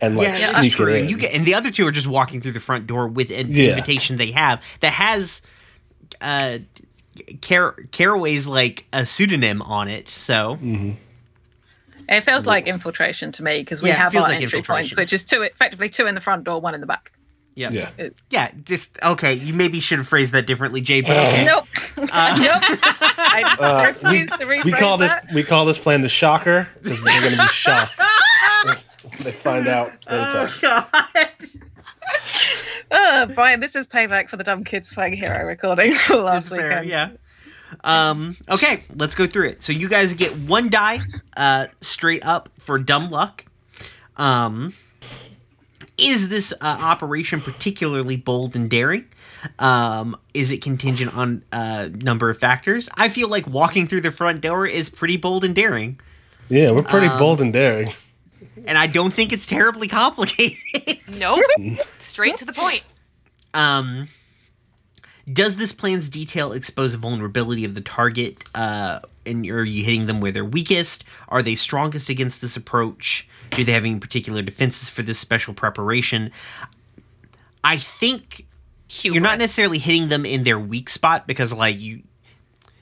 and 0.01 0.17
like 0.17 0.27
yeah, 0.29 0.33
that's 0.35 0.51
sneaking 0.53 0.71
true. 0.77 0.95
in. 0.95 1.01
And 1.03 1.11
you 1.11 1.19
get, 1.19 1.35
and 1.35 1.45
the 1.47 1.55
other 1.55 1.71
two 1.71 1.87
are 1.87 1.93
just 1.93 2.07
walking 2.07 2.41
through 2.41 2.53
the 2.53 2.61
front 2.61 2.87
door 2.87 3.09
with 3.09 3.31
an 3.31 3.47
Yeah. 3.51 3.71
invitation 3.71 4.17
they 4.17 4.31
have 4.33 4.63
that 4.81 4.93
has 4.93 5.43
uh 6.21 6.59
Car- 7.41 7.77
Caraway's 7.93 8.47
like 8.47 8.87
a 8.93 9.07
pseudonym 9.07 9.63
on 9.63 9.89
it. 9.89 10.09
So 10.09 10.59
It 12.09 12.21
feels 12.21 12.47
like 12.47 12.67
infiltration 12.67 13.33
to 13.33 13.43
me 13.43 13.61
because 13.61 13.83
we 13.83 13.89
Yeah, 13.89 13.97
have 13.97 14.15
our 14.15 14.23
like 14.23 14.43
entry 14.43 14.63
points, 14.63 14.95
which 14.97 15.13
is 15.13 15.25
two, 15.25 15.43
effectively 15.43 15.89
two 15.89 16.07
in 16.07 16.15
the 16.15 16.21
front 16.21 16.45
door, 16.45 16.61
one 16.61 16.75
in 16.75 16.81
the 16.83 16.87
back. 16.87 17.13
yeah, 17.55 17.71
yeah. 17.71 17.89
yeah. 18.31 18.51
Just 18.65 18.99
okay. 19.03 19.33
You 19.33 19.55
maybe 19.55 19.81
should 19.81 19.99
have 19.99 20.07
phrased 20.07 20.35
that 20.35 20.47
differently, 20.47 20.83
Jade. 20.83 21.07
But 21.07 21.17
okay. 21.17 21.45
Nope. 21.47 21.65
nope. 21.97 22.09
I 23.19 23.87
refuse 23.89 24.31
to 24.33 24.45
rephrase 24.45 24.61
Uh, 24.61 24.63
We 24.67 24.73
call 24.73 24.99
this 24.99 25.13
we 25.35 25.43
call 25.43 25.65
this 25.65 25.79
plan 25.79 26.03
the 26.03 26.09
shocker 26.11 26.69
because 26.83 27.01
we're 27.01 27.21
going 27.21 27.33
to 27.35 27.39
be 27.43 27.49
shocked. 27.49 27.99
when 29.17 29.25
they 29.25 29.33
find 29.33 29.67
out 29.67 29.93
that 30.07 30.27
it's 30.27 30.65
us. 30.65 30.65
Uh, 32.91 33.27
Brian, 33.35 33.61
this 33.61 33.75
is 33.75 33.87
payback 33.87 34.29
for 34.29 34.37
the 34.37 34.45
dumb 34.45 34.65
kids 34.65 34.93
playing 34.93 35.15
Hero 35.15 35.45
recording 35.45 35.93
last 36.11 36.51
Fair, 36.51 36.69
weekend. 36.69 36.89
yeah. 36.89 37.11
Um, 37.83 38.37
okay, 38.49 38.85
let's 38.95 39.15
go 39.15 39.27
through 39.27 39.49
it. 39.49 39.63
So 39.63 39.73
you 39.73 39.89
guys 39.89 40.15
get 40.15 40.33
one 40.33 40.71
die 40.71 41.01
uh, 41.37 41.67
straight 41.81 42.25
up 42.25 42.49
for 42.59 42.79
dumb 42.79 43.11
luck. 43.11 43.45
Um, 44.17 44.73
is 45.99 46.29
this 46.29 46.53
uh, 46.53 46.57
operation 46.81 47.41
particularly 47.41 48.17
bold 48.17 48.55
and 48.55 48.71
daring? 48.71 49.07
Um, 49.59 50.17
is 50.35 50.51
it 50.53 50.63
contingent 50.63 51.17
on 51.17 51.43
a 51.53 51.57
uh, 51.57 51.89
number 51.93 52.31
of 52.31 52.39
factors? 52.39 52.89
I 52.95 53.09
feel 53.09 53.29
like 53.29 53.47
walking 53.47 53.87
through 53.87 54.01
the 54.03 54.11
front 54.11 54.41
door 54.41 54.67
is 54.67 54.89
pretty 54.91 55.17
bold 55.17 55.45
and 55.45 55.55
daring, 55.55 55.99
Yeah, 56.49 56.71
we're 56.71 56.83
pretty 56.83 57.07
Um, 57.09 57.19
bold 57.19 57.41
and 57.41 57.53
daring. 57.53 57.89
And 58.67 58.79
I 58.79 58.87
don't 58.87 59.13
think 59.13 59.33
it's 59.33 59.47
terribly 59.47 59.89
complicated. 59.89 60.59
Nope. 61.21 61.41
Straight 62.01 62.37
to 62.39 62.45
the 62.45 62.53
point. 62.53 62.85
Um, 63.55 64.09
does 65.33 65.57
this 65.57 65.73
plan's 65.73 66.09
detail 66.09 66.53
expose 66.53 66.95
a 66.95 66.99
vulnerability 66.99 67.65
of 67.65 67.75
the 67.75 67.81
target? 67.81 68.43
Uh, 68.55 69.01
and 69.25 69.47
are 69.47 69.65
you 69.65 69.85
hitting 69.85 70.07
them 70.07 70.21
where 70.21 70.33
they're 70.33 70.45
weakest? 70.45 71.05
Are 71.29 71.43
they 71.43 71.55
strongest 71.55 72.09
against 72.09 72.41
this 72.41 72.57
approach? 72.57 73.29
Do 73.53 73.65
they 73.65 73.73
have 73.73 73.85
any 73.85 73.99
particular 73.99 74.43
defenses 74.43 74.89
for 74.89 75.03
this 75.03 75.19
special 75.19 75.55
preparation? 75.55 76.33
I 77.63 77.77
think 77.77 78.47
you're 79.03 79.21
not 79.21 79.39
necessarily 79.39 79.79
hitting 79.79 80.09
them 80.09 80.25
in 80.25 80.45
their 80.45 80.59
weak 80.59 80.89
spot 80.89 81.27
because, 81.27 81.53
like, 81.53 81.79
you, 81.79 82.03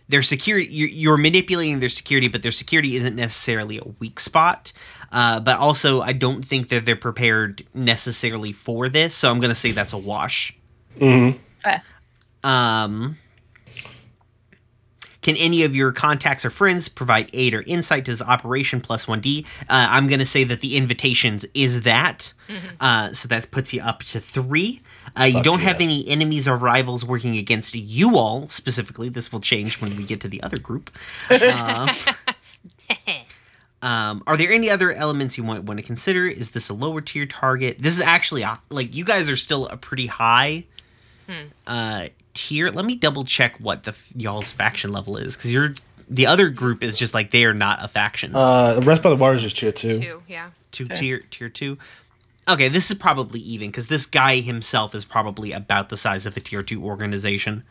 their 0.08 0.22
security, 0.22 0.72
you're, 0.72 0.88
you're 0.88 1.16
manipulating 1.16 1.80
their 1.80 1.88
security, 1.88 2.28
but 2.28 2.42
their 2.42 2.52
security 2.52 2.96
isn't 2.96 3.16
necessarily 3.16 3.78
a 3.78 3.88
weak 3.98 4.20
spot. 4.20 4.72
Uh, 5.12 5.40
but 5.40 5.58
also, 5.58 6.00
I 6.00 6.12
don't 6.12 6.44
think 6.44 6.68
that 6.68 6.84
they're 6.84 6.96
prepared 6.96 7.64
necessarily 7.72 8.52
for 8.52 8.88
this, 8.88 9.14
so 9.14 9.30
I'm 9.30 9.40
going 9.40 9.50
to 9.50 9.54
say 9.54 9.70
that's 9.70 9.92
a 9.92 9.98
wash. 9.98 10.56
Fair. 11.58 11.82
Um, 12.42 13.16
can 15.22 15.36
any 15.36 15.62
of 15.62 15.74
your 15.74 15.90
contacts 15.90 16.44
or 16.44 16.50
friends 16.50 16.88
provide 16.90 17.30
aid 17.32 17.54
or 17.54 17.62
insight 17.62 18.04
to 18.04 18.10
this 18.12 18.20
operation 18.20 18.82
plus 18.82 19.06
1d? 19.06 19.46
Uh, 19.62 19.64
I'm 19.68 20.06
going 20.06 20.18
to 20.18 20.26
say 20.26 20.44
that 20.44 20.60
the 20.60 20.76
invitations 20.76 21.46
is 21.54 21.82
that. 21.82 22.34
Uh, 22.78 23.12
so 23.12 23.26
that 23.28 23.50
puts 23.50 23.72
you 23.72 23.80
up 23.80 24.00
to 24.00 24.20
three. 24.20 24.82
Uh, 25.18 25.24
you 25.24 25.42
don't 25.42 25.60
have 25.60 25.80
any 25.80 26.06
enemies 26.08 26.48
or 26.48 26.56
rivals 26.56 27.04
working 27.04 27.36
against 27.36 27.74
you 27.74 28.16
all 28.16 28.48
specifically. 28.48 29.08
This 29.08 29.32
will 29.32 29.40
change 29.40 29.80
when 29.80 29.96
we 29.96 30.04
get 30.04 30.20
to 30.22 30.28
the 30.28 30.42
other 30.42 30.58
group. 30.58 30.90
Uh, 31.30 31.94
um, 33.82 34.22
are 34.26 34.36
there 34.36 34.50
any 34.50 34.70
other 34.70 34.92
elements 34.92 35.38
you 35.38 35.44
might 35.44 35.62
want 35.62 35.78
to 35.78 35.84
consider? 35.84 36.26
Is 36.26 36.50
this 36.50 36.68
a 36.68 36.74
lower 36.74 37.00
tier 37.00 37.26
target? 37.26 37.78
This 37.78 37.94
is 37.94 38.00
actually 38.00 38.42
a, 38.42 38.58
like 38.70 38.94
you 38.94 39.04
guys 39.04 39.30
are 39.30 39.36
still 39.36 39.66
a 39.68 39.76
pretty 39.76 40.06
high 40.06 40.64
uh, 41.66 42.06
tier. 42.34 42.70
Let 42.70 42.84
me 42.84 42.96
double 42.96 43.24
check 43.24 43.56
what 43.58 43.84
the 43.84 43.90
f- 43.90 44.12
y'all's 44.16 44.52
faction 44.52 44.92
level 44.92 45.16
is 45.16 45.36
because 45.36 45.52
you're 45.52 45.74
the 46.08 46.26
other 46.26 46.50
group 46.50 46.82
is 46.82 46.98
just 46.98 47.14
like 47.14 47.30
they 47.30 47.44
are 47.44 47.54
not 47.54 47.82
a 47.82 47.88
faction. 47.88 48.32
Uh, 48.34 48.74
the 48.74 48.82
Rest 48.82 49.02
by 49.02 49.10
the 49.10 49.16
Waters 49.16 49.44
is 49.44 49.52
tier 49.52 49.72
two. 49.72 50.00
Two, 50.00 50.22
yeah. 50.28 50.50
two 50.70 50.84
tier 50.84 51.22
tier 51.30 51.48
two. 51.48 51.78
Okay, 52.46 52.68
this 52.68 52.90
is 52.90 52.98
probably 52.98 53.40
even 53.40 53.70
because 53.70 53.86
this 53.86 54.04
guy 54.06 54.40
himself 54.40 54.94
is 54.94 55.04
probably 55.04 55.52
about 55.52 55.88
the 55.88 55.96
size 55.96 56.26
of 56.26 56.36
a 56.36 56.40
tier 56.40 56.62
two 56.62 56.84
organization. 56.84 57.64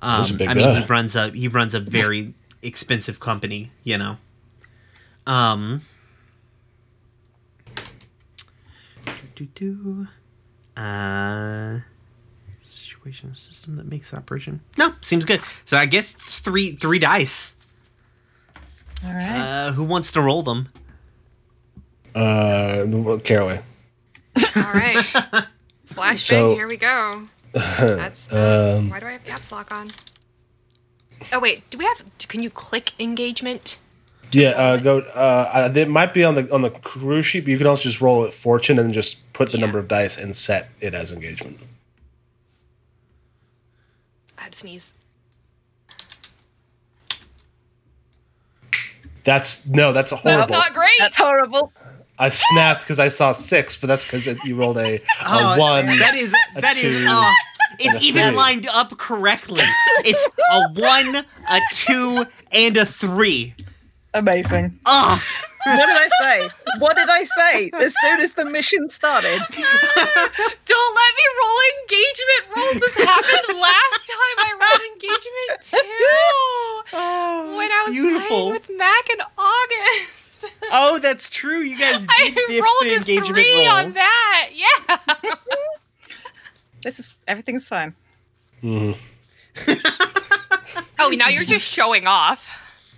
Um, 0.00 0.22
He's 0.22 0.32
a 0.32 0.34
big 0.34 0.48
I 0.48 0.54
mean, 0.54 0.82
he 0.82 0.86
runs 0.86 1.14
a 1.14 1.30
he 1.30 1.46
runs 1.48 1.74
a 1.74 1.80
very 1.80 2.34
expensive 2.62 3.20
company, 3.20 3.70
you 3.84 3.96
know. 3.98 4.16
Um. 5.26 5.82
Do, 9.04 9.12
do, 9.36 9.46
do. 9.54 10.80
Uh. 10.80 11.80
Situation 12.62 13.34
system 13.34 13.76
that 13.76 13.86
makes 13.86 14.12
operation. 14.14 14.62
No, 14.78 14.94
seems 15.02 15.24
good. 15.24 15.42
So 15.64 15.76
I 15.76 15.86
guess 15.86 16.14
it's 16.14 16.40
three 16.40 16.72
three 16.72 16.98
dice. 16.98 17.56
All 19.04 19.12
right. 19.12 19.38
Uh, 19.38 19.72
who 19.72 19.84
wants 19.84 20.10
to 20.12 20.22
roll 20.22 20.42
them? 20.42 20.68
Uh, 22.14 22.84
well, 22.86 23.18
Caraway. 23.18 23.62
All 24.56 24.62
right. 24.72 24.94
Flashbang, 25.88 26.18
So- 26.18 26.54
here 26.54 26.68
we 26.68 26.76
go. 26.76 27.28
That's 27.52 28.26
the, 28.26 28.76
Um, 28.78 28.88
why 28.90 28.98
do 29.00 29.06
I 29.06 29.12
have 29.12 29.24
caps 29.24 29.52
lock 29.52 29.70
on? 29.72 29.90
Oh 31.32 31.38
wait, 31.38 31.68
do 31.70 31.76
we 31.78 31.84
have? 31.84 32.02
Can 32.28 32.42
you 32.42 32.48
click 32.50 32.92
engagement? 32.98 33.78
Yeah, 34.32 34.50
uh, 34.56 34.76
go. 34.78 35.00
Uh, 35.14 35.68
uh, 35.68 35.72
it 35.76 35.88
might 35.88 36.14
be 36.14 36.24
on 36.24 36.34
the 36.34 36.52
on 36.52 36.62
the 36.62 36.70
crew 36.70 37.20
sheet, 37.20 37.40
but 37.40 37.50
you 37.50 37.58
can 37.58 37.66
also 37.66 37.82
just 37.82 38.00
roll 38.00 38.24
it 38.24 38.32
fortune 38.32 38.78
and 38.78 38.88
then 38.88 38.94
just 38.94 39.30
put 39.34 39.52
the 39.52 39.58
Yeah. 39.58 39.66
number 39.66 39.78
of 39.78 39.86
dice 39.86 40.16
and 40.16 40.34
set 40.34 40.70
it 40.80 40.94
as 40.94 41.12
engagement. 41.12 41.58
I 44.38 44.44
had 44.44 44.52
to 44.52 44.58
sneeze. 44.58 44.94
That's 49.24 49.68
no, 49.68 49.92
that's 49.92 50.10
a 50.12 50.16
horrible. 50.16 50.48
Not 50.52 50.72
great. 50.74 50.90
That's 50.98 51.16
horrible. 51.16 51.72
I 52.22 52.28
snapped 52.28 52.82
because 52.82 53.00
I 53.00 53.08
saw 53.08 53.32
six, 53.32 53.76
but 53.76 53.88
that's 53.88 54.04
because 54.04 54.26
you 54.44 54.54
rolled 54.56 54.78
a, 54.78 54.96
a 54.96 55.00
Oh, 55.26 55.58
one. 55.58 55.86
That 55.86 56.14
is 56.14 56.32
that 56.54 56.76
is. 56.76 56.96
two, 57.02 57.06
Uh, 57.08 57.30
it's 57.80 58.02
even 58.02 58.28
three. 58.28 58.36
lined 58.36 58.66
up 58.68 58.96
correctly. 58.98 59.62
It's 60.04 60.28
a 60.52 60.68
one, 60.74 61.24
a 61.50 61.60
two, 61.72 62.24
and 62.52 62.76
a 62.76 62.84
three. 62.86 63.54
Amazing. 64.14 64.78
Oh, 64.86 65.20
What 65.64 65.86
did 65.86 65.96
I 65.96 66.08
say? 66.20 66.48
What 66.78 66.96
did 66.96 67.08
I 67.08 67.24
say? 67.24 67.70
As 67.74 67.94
soon 68.02 68.20
as 68.20 68.32
the 68.34 68.44
mission 68.44 68.88
started. 68.88 69.40
Don't 70.66 70.94
let 71.02 71.12
me 71.18 71.26
roll 71.40 71.60
engagement 71.80 72.44
rolls. 72.56 72.78
This 72.82 72.96
happened 73.04 73.58
last 73.60 74.06
time 74.06 74.36
I 74.38 74.50
rolled 74.62 74.84
engagement 74.94 75.62
too. 75.62 77.56
when 77.58 77.70
I 77.72 77.82
was 77.86 77.94
beautiful. 77.94 78.28
playing 78.28 78.52
with 78.52 78.70
Mac 78.76 79.10
in 79.10 79.20
August. 79.38 80.21
oh, 80.72 80.98
that's 81.00 81.30
true. 81.30 81.60
You 81.60 81.78
guys 81.78 82.06
did 82.06 82.10
I 82.10 82.30
biff 82.48 82.62
rolled 82.62 82.74
the 82.82 82.92
a 82.92 82.96
engagement 82.96 83.36
three 83.36 83.58
roll. 83.66 83.68
on 83.68 83.92
that. 83.92 84.50
Yeah. 84.52 84.96
This 86.82 86.98
is 86.98 87.14
everything's 87.28 87.68
fine. 87.68 87.94
Oh, 88.64 88.96
now 91.10 91.28
you're 91.28 91.44
just 91.44 91.66
showing 91.66 92.06
off. 92.06 92.48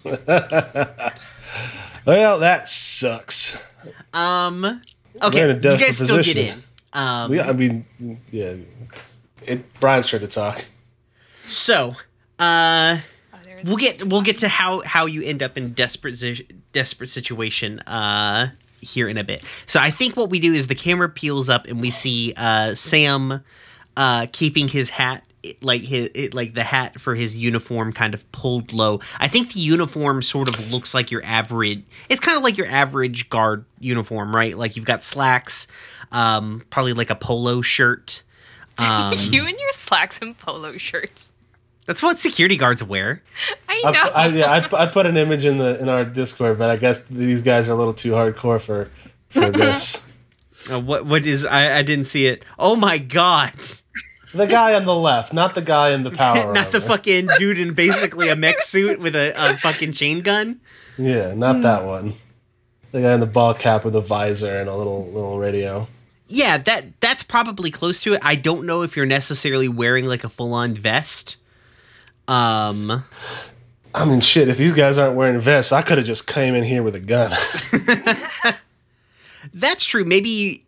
Well, 2.06 2.40
that 2.40 2.68
sucks. 2.68 3.58
Um. 4.12 4.82
Okay, 5.22 5.46
you 5.48 5.54
desperate 5.54 5.86
guys 5.86 5.98
still 5.98 6.22
get 6.22 6.36
in. 6.36 6.58
Um. 6.92 7.30
We, 7.30 7.40
I 7.40 7.52
mean, 7.52 7.86
yeah. 8.30 8.54
It, 9.46 9.72
Brian's 9.80 10.06
trying 10.06 10.22
to 10.22 10.28
talk. 10.28 10.64
So, 11.44 11.94
uh. 12.38 12.98
We'll 13.64 13.78
get 13.78 14.06
we'll 14.06 14.22
get 14.22 14.38
to 14.38 14.48
how 14.48 14.82
how 14.82 15.06
you 15.06 15.22
end 15.22 15.42
up 15.42 15.56
in 15.56 15.72
desperate 15.72 16.22
desperate 16.72 17.08
situation 17.08 17.80
uh 17.80 18.48
here 18.80 19.08
in 19.08 19.16
a 19.16 19.24
bit. 19.24 19.42
So 19.64 19.80
I 19.80 19.90
think 19.90 20.16
what 20.16 20.28
we 20.28 20.38
do 20.38 20.52
is 20.52 20.66
the 20.66 20.74
camera 20.74 21.08
peels 21.08 21.48
up 21.48 21.66
and 21.66 21.80
we 21.80 21.90
see 21.90 22.34
uh 22.36 22.74
Sam 22.74 23.42
uh 23.96 24.26
keeping 24.32 24.68
his 24.68 24.90
hat 24.90 25.24
like 25.62 25.82
his 25.82 26.10
it, 26.14 26.34
like 26.34 26.52
the 26.54 26.62
hat 26.62 27.00
for 27.00 27.14
his 27.14 27.36
uniform 27.36 27.92
kind 27.92 28.12
of 28.12 28.30
pulled 28.32 28.72
low. 28.72 29.00
I 29.18 29.28
think 29.28 29.52
the 29.54 29.60
uniform 29.60 30.20
sort 30.22 30.48
of 30.50 30.70
looks 30.70 30.92
like 30.92 31.10
your 31.10 31.24
average 31.24 31.84
it's 32.10 32.20
kind 32.20 32.36
of 32.36 32.42
like 32.42 32.58
your 32.58 32.66
average 32.66 33.30
guard 33.30 33.64
uniform, 33.78 34.36
right? 34.36 34.56
Like 34.56 34.76
you've 34.76 34.84
got 34.84 35.02
slacks, 35.02 35.66
um 36.12 36.62
probably 36.68 36.92
like 36.92 37.08
a 37.10 37.16
polo 37.16 37.62
shirt. 37.62 38.22
Um 38.76 39.14
You 39.30 39.46
and 39.46 39.56
your 39.56 39.72
slacks 39.72 40.20
and 40.20 40.36
polo 40.36 40.76
shirts. 40.76 41.30
That's 41.86 42.02
what 42.02 42.18
security 42.18 42.56
guards 42.56 42.82
wear. 42.82 43.22
I 43.68 43.82
I, 43.84 43.90
know. 43.90 44.08
I, 44.14 44.26
yeah, 44.28 44.68
I, 44.72 44.84
I 44.84 44.86
put 44.86 45.06
an 45.06 45.16
image 45.16 45.44
in 45.44 45.58
the 45.58 45.80
in 45.80 45.88
our 45.88 46.04
Discord, 46.04 46.58
but 46.58 46.70
I 46.70 46.76
guess 46.76 47.00
these 47.04 47.42
guys 47.42 47.68
are 47.68 47.72
a 47.72 47.76
little 47.76 47.92
too 47.94 48.12
hardcore 48.12 48.60
for 48.60 48.90
for 49.28 49.50
this. 49.50 50.06
Uh, 50.70 50.80
what 50.80 51.04
what 51.06 51.26
is 51.26 51.44
I, 51.44 51.78
I 51.78 51.82
didn't 51.82 52.06
see 52.06 52.26
it. 52.26 52.44
Oh 52.58 52.76
my 52.76 52.98
god. 52.98 53.54
The 54.32 54.46
guy 54.46 54.74
on 54.74 54.84
the 54.84 54.94
left, 54.94 55.32
not 55.32 55.54
the 55.54 55.62
guy 55.62 55.90
in 55.90 56.02
the 56.02 56.10
power. 56.24 56.52
Not 56.52 56.72
the 56.72 56.80
fucking 56.80 57.28
dude 57.38 57.58
in 57.58 57.74
basically 57.74 58.28
a 58.30 58.36
mech 58.36 58.60
suit 58.60 58.98
with 58.98 59.14
a, 59.14 59.32
a 59.36 59.56
fucking 59.56 59.92
chain 59.92 60.22
gun. 60.22 60.60
Yeah, 60.98 61.34
not 61.34 61.62
that 61.62 61.84
one. 61.84 62.14
The 62.90 63.00
guy 63.00 63.14
in 63.14 63.20
the 63.20 63.26
ball 63.26 63.54
cap 63.54 63.84
with 63.84 63.94
a 63.94 64.00
visor 64.00 64.56
and 64.56 64.68
a 64.68 64.74
little 64.74 65.06
little 65.12 65.38
radio. 65.38 65.86
Yeah, 66.26 66.58
that 66.58 67.00
that's 67.00 67.22
probably 67.22 67.70
close 67.70 68.02
to 68.02 68.14
it. 68.14 68.20
I 68.22 68.34
don't 68.34 68.66
know 68.66 68.82
if 68.82 68.96
you're 68.96 69.06
necessarily 69.06 69.68
wearing 69.68 70.06
like 70.06 70.24
a 70.24 70.28
full 70.28 70.54
on 70.54 70.74
vest. 70.74 71.36
Um 72.28 73.04
I 73.94 74.04
mean, 74.04 74.20
shit. 74.20 74.48
If 74.48 74.56
these 74.58 74.72
guys 74.74 74.98
aren't 74.98 75.14
wearing 75.14 75.40
vests, 75.40 75.72
I 75.72 75.82
could 75.82 75.98
have 75.98 76.06
just 76.06 76.26
came 76.26 76.54
in 76.54 76.64
here 76.64 76.82
with 76.82 76.96
a 76.96 77.00
gun. 77.00 77.30
that's 79.54 79.84
true. 79.84 80.04
Maybe 80.04 80.64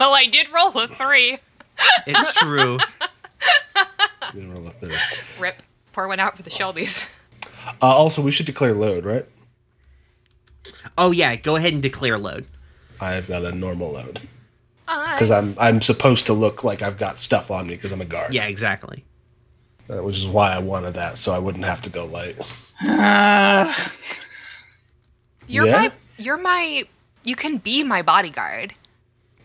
well, 0.00 0.14
I 0.14 0.26
did 0.26 0.48
roll 0.52 0.72
a 0.78 0.88
three. 0.88 1.38
it's 2.06 2.32
true. 2.34 2.78
You 4.32 4.50
roll 4.50 4.66
a 4.66 4.70
third. 4.70 4.96
Rip. 5.38 5.62
Pour 5.92 6.08
one 6.08 6.18
out 6.18 6.36
for 6.36 6.42
the 6.42 6.50
Shelbys. 6.50 7.08
Uh, 7.80 7.86
also, 7.86 8.20
we 8.20 8.32
should 8.32 8.46
declare 8.46 8.74
load, 8.74 9.04
right? 9.04 9.26
Oh 10.98 11.12
yeah, 11.12 11.36
go 11.36 11.54
ahead 11.54 11.72
and 11.72 11.80
declare 11.82 12.18
load. 12.18 12.46
I've 13.00 13.28
got 13.28 13.44
a 13.44 13.52
normal 13.52 13.92
load 13.92 14.20
because 14.86 15.30
I'm 15.30 15.54
I'm 15.60 15.80
supposed 15.80 16.26
to 16.26 16.32
look 16.32 16.64
like 16.64 16.82
I've 16.82 16.98
got 16.98 17.16
stuff 17.16 17.50
on 17.50 17.66
me 17.68 17.74
because 17.74 17.92
I'm 17.92 18.00
a 18.00 18.04
guard. 18.06 18.34
Yeah, 18.34 18.46
exactly. 18.46 19.04
Uh, 19.88 20.02
which 20.02 20.16
is 20.16 20.26
why 20.26 20.52
I 20.52 20.58
wanted 20.58 20.94
that, 20.94 21.18
so 21.18 21.34
I 21.34 21.38
wouldn't 21.38 21.64
have 21.64 21.82
to 21.82 21.90
go 21.90 22.06
light. 22.06 22.38
You're 25.46 25.66
Yeah? 25.66 25.72
my 25.72 25.92
you're 26.16 26.38
my 26.38 26.84
you 27.22 27.36
can 27.36 27.58
be 27.58 27.82
my 27.82 28.02
bodyguard. 28.02 28.74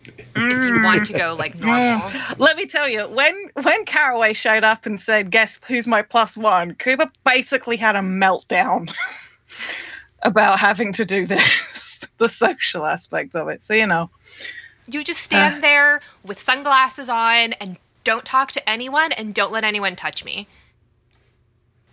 If 0.06 0.36
you 0.36 0.82
want 0.84 1.06
to 1.08 1.14
go 1.14 1.36
like 1.38 1.56
normal. 1.56 2.10
Let 2.38 2.56
me 2.58 2.66
tell 2.66 2.88
you, 2.88 3.08
when 3.10 3.36
when 3.62 3.86
Caraway 3.86 4.34
showed 4.34 4.64
up 4.64 4.86
and 4.86 5.00
said, 5.00 5.30
"Guess 5.30 5.60
who's 5.68 5.88
my 5.88 6.02
plus 6.02 6.38
one?" 6.38 6.76
Cooper 6.76 7.08
basically 7.26 7.76
had 7.78 7.96
a 7.96 8.00
meltdown 8.00 8.92
about 10.24 10.60
having 10.60 10.94
to 10.94 11.06
do 11.06 11.26
this, 11.34 12.08
the 12.18 12.30
social 12.30 12.86
aspect 12.86 13.36
of 13.36 13.50
it. 13.50 13.64
So 13.64 13.74
you 13.74 13.88
know, 13.88 14.10
You 14.88 15.04
just 15.04 15.22
stand 15.22 15.62
there 15.62 16.02
with 16.24 16.40
sunglasses 16.40 17.10
on 17.10 17.54
and 17.54 17.78
don't 18.10 18.26
talk 18.26 18.52
to 18.54 18.70
anyone 18.70 19.12
and 19.12 19.34
don't 19.36 19.52
let 19.52 19.64
anyone 19.64 19.96
touch 19.96 20.26
me. 20.26 20.48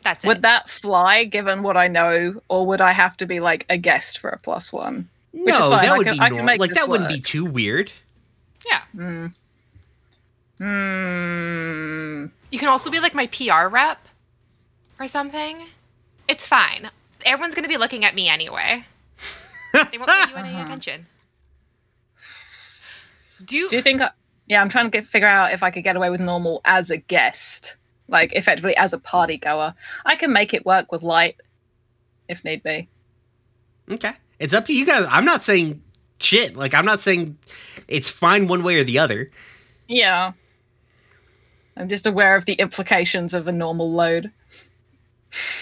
That's 0.02 0.24
it. 0.24 0.28
would 0.28 0.42
that 0.42 0.70
fly 0.70 1.24
given 1.24 1.62
what 1.62 1.76
I 1.76 1.88
know, 1.88 2.40
or 2.48 2.64
would 2.66 2.80
I 2.80 2.92
have 2.92 3.16
to 3.18 3.26
be 3.26 3.38
like 3.40 3.66
a 3.68 3.76
guest 3.76 4.18
for 4.18 4.30
a 4.30 4.38
plus 4.38 4.72
one? 4.72 5.08
Which 5.32 5.52
is 5.54 5.60
no, 5.60 5.70
fine, 5.70 5.82
that 5.82 5.92
I 5.92 5.96
would 5.98 6.06
can- 6.06 6.14
be 6.14 6.20
normal. 6.20 6.44
make 6.44 6.60
Like 6.60 6.70
this 6.70 6.78
that 6.78 6.88
wouldn't 6.88 7.10
be 7.10 7.20
too 7.20 7.44
weird. 7.44 7.92
yeah. 8.66 8.80
Hmm. 8.96 9.26
You 12.50 12.58
can 12.58 12.68
also 12.68 12.90
be 12.90 12.98
like 13.00 13.14
my 13.14 13.26
PR 13.26 13.68
rep 13.68 13.98
or 14.98 15.06
something. 15.06 15.66
It's 16.28 16.46
fine. 16.46 16.88
Everyone's 17.26 17.54
going 17.54 17.64
to 17.64 17.68
be 17.68 17.76
looking 17.76 18.04
at 18.06 18.14
me 18.14 18.28
anyway. 18.28 18.84
they 19.90 19.98
won't 19.98 20.08
pay 20.10 20.30
you 20.30 20.36
any 20.36 20.60
attention. 20.62 21.06
Do, 23.44 23.68
Do 23.68 23.76
you 23.76 23.82
think? 23.82 24.00
I, 24.00 24.10
yeah, 24.46 24.60
I'm 24.60 24.68
trying 24.68 24.86
to 24.86 24.90
get, 24.90 25.06
figure 25.06 25.28
out 25.28 25.52
if 25.52 25.62
I 25.62 25.70
could 25.70 25.84
get 25.84 25.96
away 25.96 26.10
with 26.10 26.20
normal 26.20 26.60
as 26.64 26.90
a 26.90 26.96
guest. 26.96 27.76
like 28.08 28.32
effectively 28.34 28.76
as 28.76 28.92
a 28.92 28.98
party 28.98 29.36
goer. 29.36 29.74
I 30.04 30.14
can 30.16 30.32
make 30.32 30.54
it 30.54 30.64
work 30.64 30.92
with 30.92 31.02
light 31.02 31.36
if 32.28 32.44
need 32.44 32.62
be. 32.62 32.88
Okay. 33.90 34.12
It's 34.38 34.54
up 34.54 34.66
to 34.66 34.74
you 34.74 34.86
guys. 34.86 35.06
I'm 35.08 35.24
not 35.24 35.42
saying 35.42 35.82
shit. 36.20 36.56
Like 36.56 36.74
I'm 36.74 36.84
not 36.84 37.00
saying 37.00 37.38
it's 37.88 38.10
fine 38.10 38.46
one 38.48 38.62
way 38.62 38.76
or 38.76 38.84
the 38.84 38.98
other. 38.98 39.30
Yeah. 39.88 40.32
I'm 41.76 41.88
just 41.88 42.06
aware 42.06 42.36
of 42.36 42.46
the 42.46 42.54
implications 42.54 43.34
of 43.34 43.48
a 43.48 43.52
normal 43.52 43.90
load. 43.90 44.30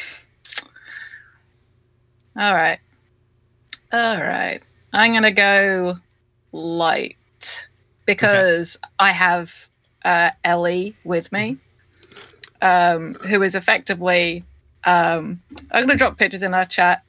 All 2.38 2.54
right. 2.54 2.78
All 3.92 4.20
right. 4.20 4.60
I'm 4.92 5.12
going 5.12 5.22
to 5.24 5.30
go 5.30 5.94
light 6.52 7.16
because 8.06 8.76
I 8.98 9.10
have 9.12 9.68
uh, 10.04 10.30
Ellie 10.44 10.96
with 11.04 11.32
me, 11.32 11.58
um, 12.62 13.14
who 13.14 13.42
is 13.42 13.54
effectively, 13.54 14.44
um, 14.84 15.40
I'm 15.70 15.84
going 15.84 15.88
to 15.88 15.96
drop 15.96 16.18
pictures 16.18 16.42
in 16.42 16.54
our 16.54 16.64
chat, 16.64 17.02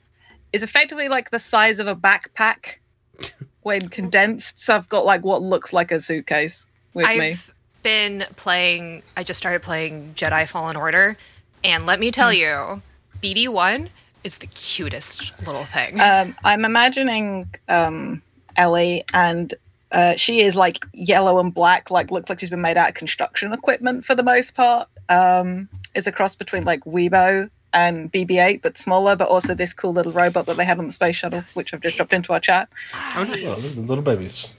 is 0.54 0.64
effectively 0.64 1.10
like 1.10 1.32
the 1.32 1.40
size 1.40 1.80
of 1.80 1.88
a 1.88 1.96
backpack 1.96 2.78
when 3.62 3.82
condensed. 3.90 4.60
So 4.60 4.76
I've 4.76 4.90
got 4.90 5.06
like 5.06 5.24
what 5.24 5.42
looks 5.42 5.74
like 5.74 5.92
a 5.92 6.00
suitcase 6.00 6.68
with 6.94 7.08
me. 7.08 7.12
I've 7.12 7.20
me. 7.20 7.54
been 7.84 8.26
playing. 8.36 9.04
I 9.18 9.24
just 9.24 9.38
started 9.38 9.62
playing 9.62 10.14
Jedi 10.16 10.48
Fallen 10.48 10.76
Order, 10.76 11.18
and 11.64 11.86
let 11.86 12.00
me 12.00 12.12
tell 12.12 12.32
you, 12.32 12.82
BD-1 13.22 13.90
is 14.24 14.40
the 14.40 14.48
cutest 14.48 15.34
little 15.46 15.66
thing. 15.66 16.00
Um, 16.00 16.36
I'm 16.44 16.66
imagining 16.66 17.50
um, 17.68 18.22
Ellie, 18.58 19.04
and 19.14 19.54
uh, 19.96 20.16
she 20.18 20.42
is 20.42 20.56
like 20.56 20.86
yellow 20.94 21.40
and 21.40 21.54
black, 21.54 21.90
like 21.90 22.12
looks 22.12 22.30
like 22.30 22.42
she's 22.42 22.50
been 22.50 22.62
made 22.62 22.76
out 22.76 22.90
of 22.90 22.96
construction 22.96 23.54
equipment 23.54 24.04
for 24.04 24.14
the 24.14 24.24
most 24.24 24.54
part. 24.54 24.90
Um, 25.08 25.70
is 25.96 26.06
a 26.06 26.12
cross 26.12 26.36
between 26.36 26.66
like 26.66 26.82
Weebo 26.82 27.50
and 27.74 28.12
BB-8, 28.12 28.62
but 28.62 28.78
smaller, 28.78 29.16
but 29.16 29.30
also 29.30 29.56
this 29.56 29.74
cool 29.74 29.94
little 29.94 30.12
robot 30.12 30.48
that 30.48 30.58
they 30.58 30.66
had 30.66 30.80
on 30.80 30.88
the 30.88 30.92
space 30.92 31.16
shuttle, 31.16 31.44
which 31.54 31.74
I've 31.74 31.80
just 31.80 31.96
dropped 31.96 32.12
into 32.12 32.34
our 32.34 32.42
chat. 32.42 32.68
Oh, 33.16 33.24
the 33.24 33.82
little 33.82 34.04
babies. 34.04 34.50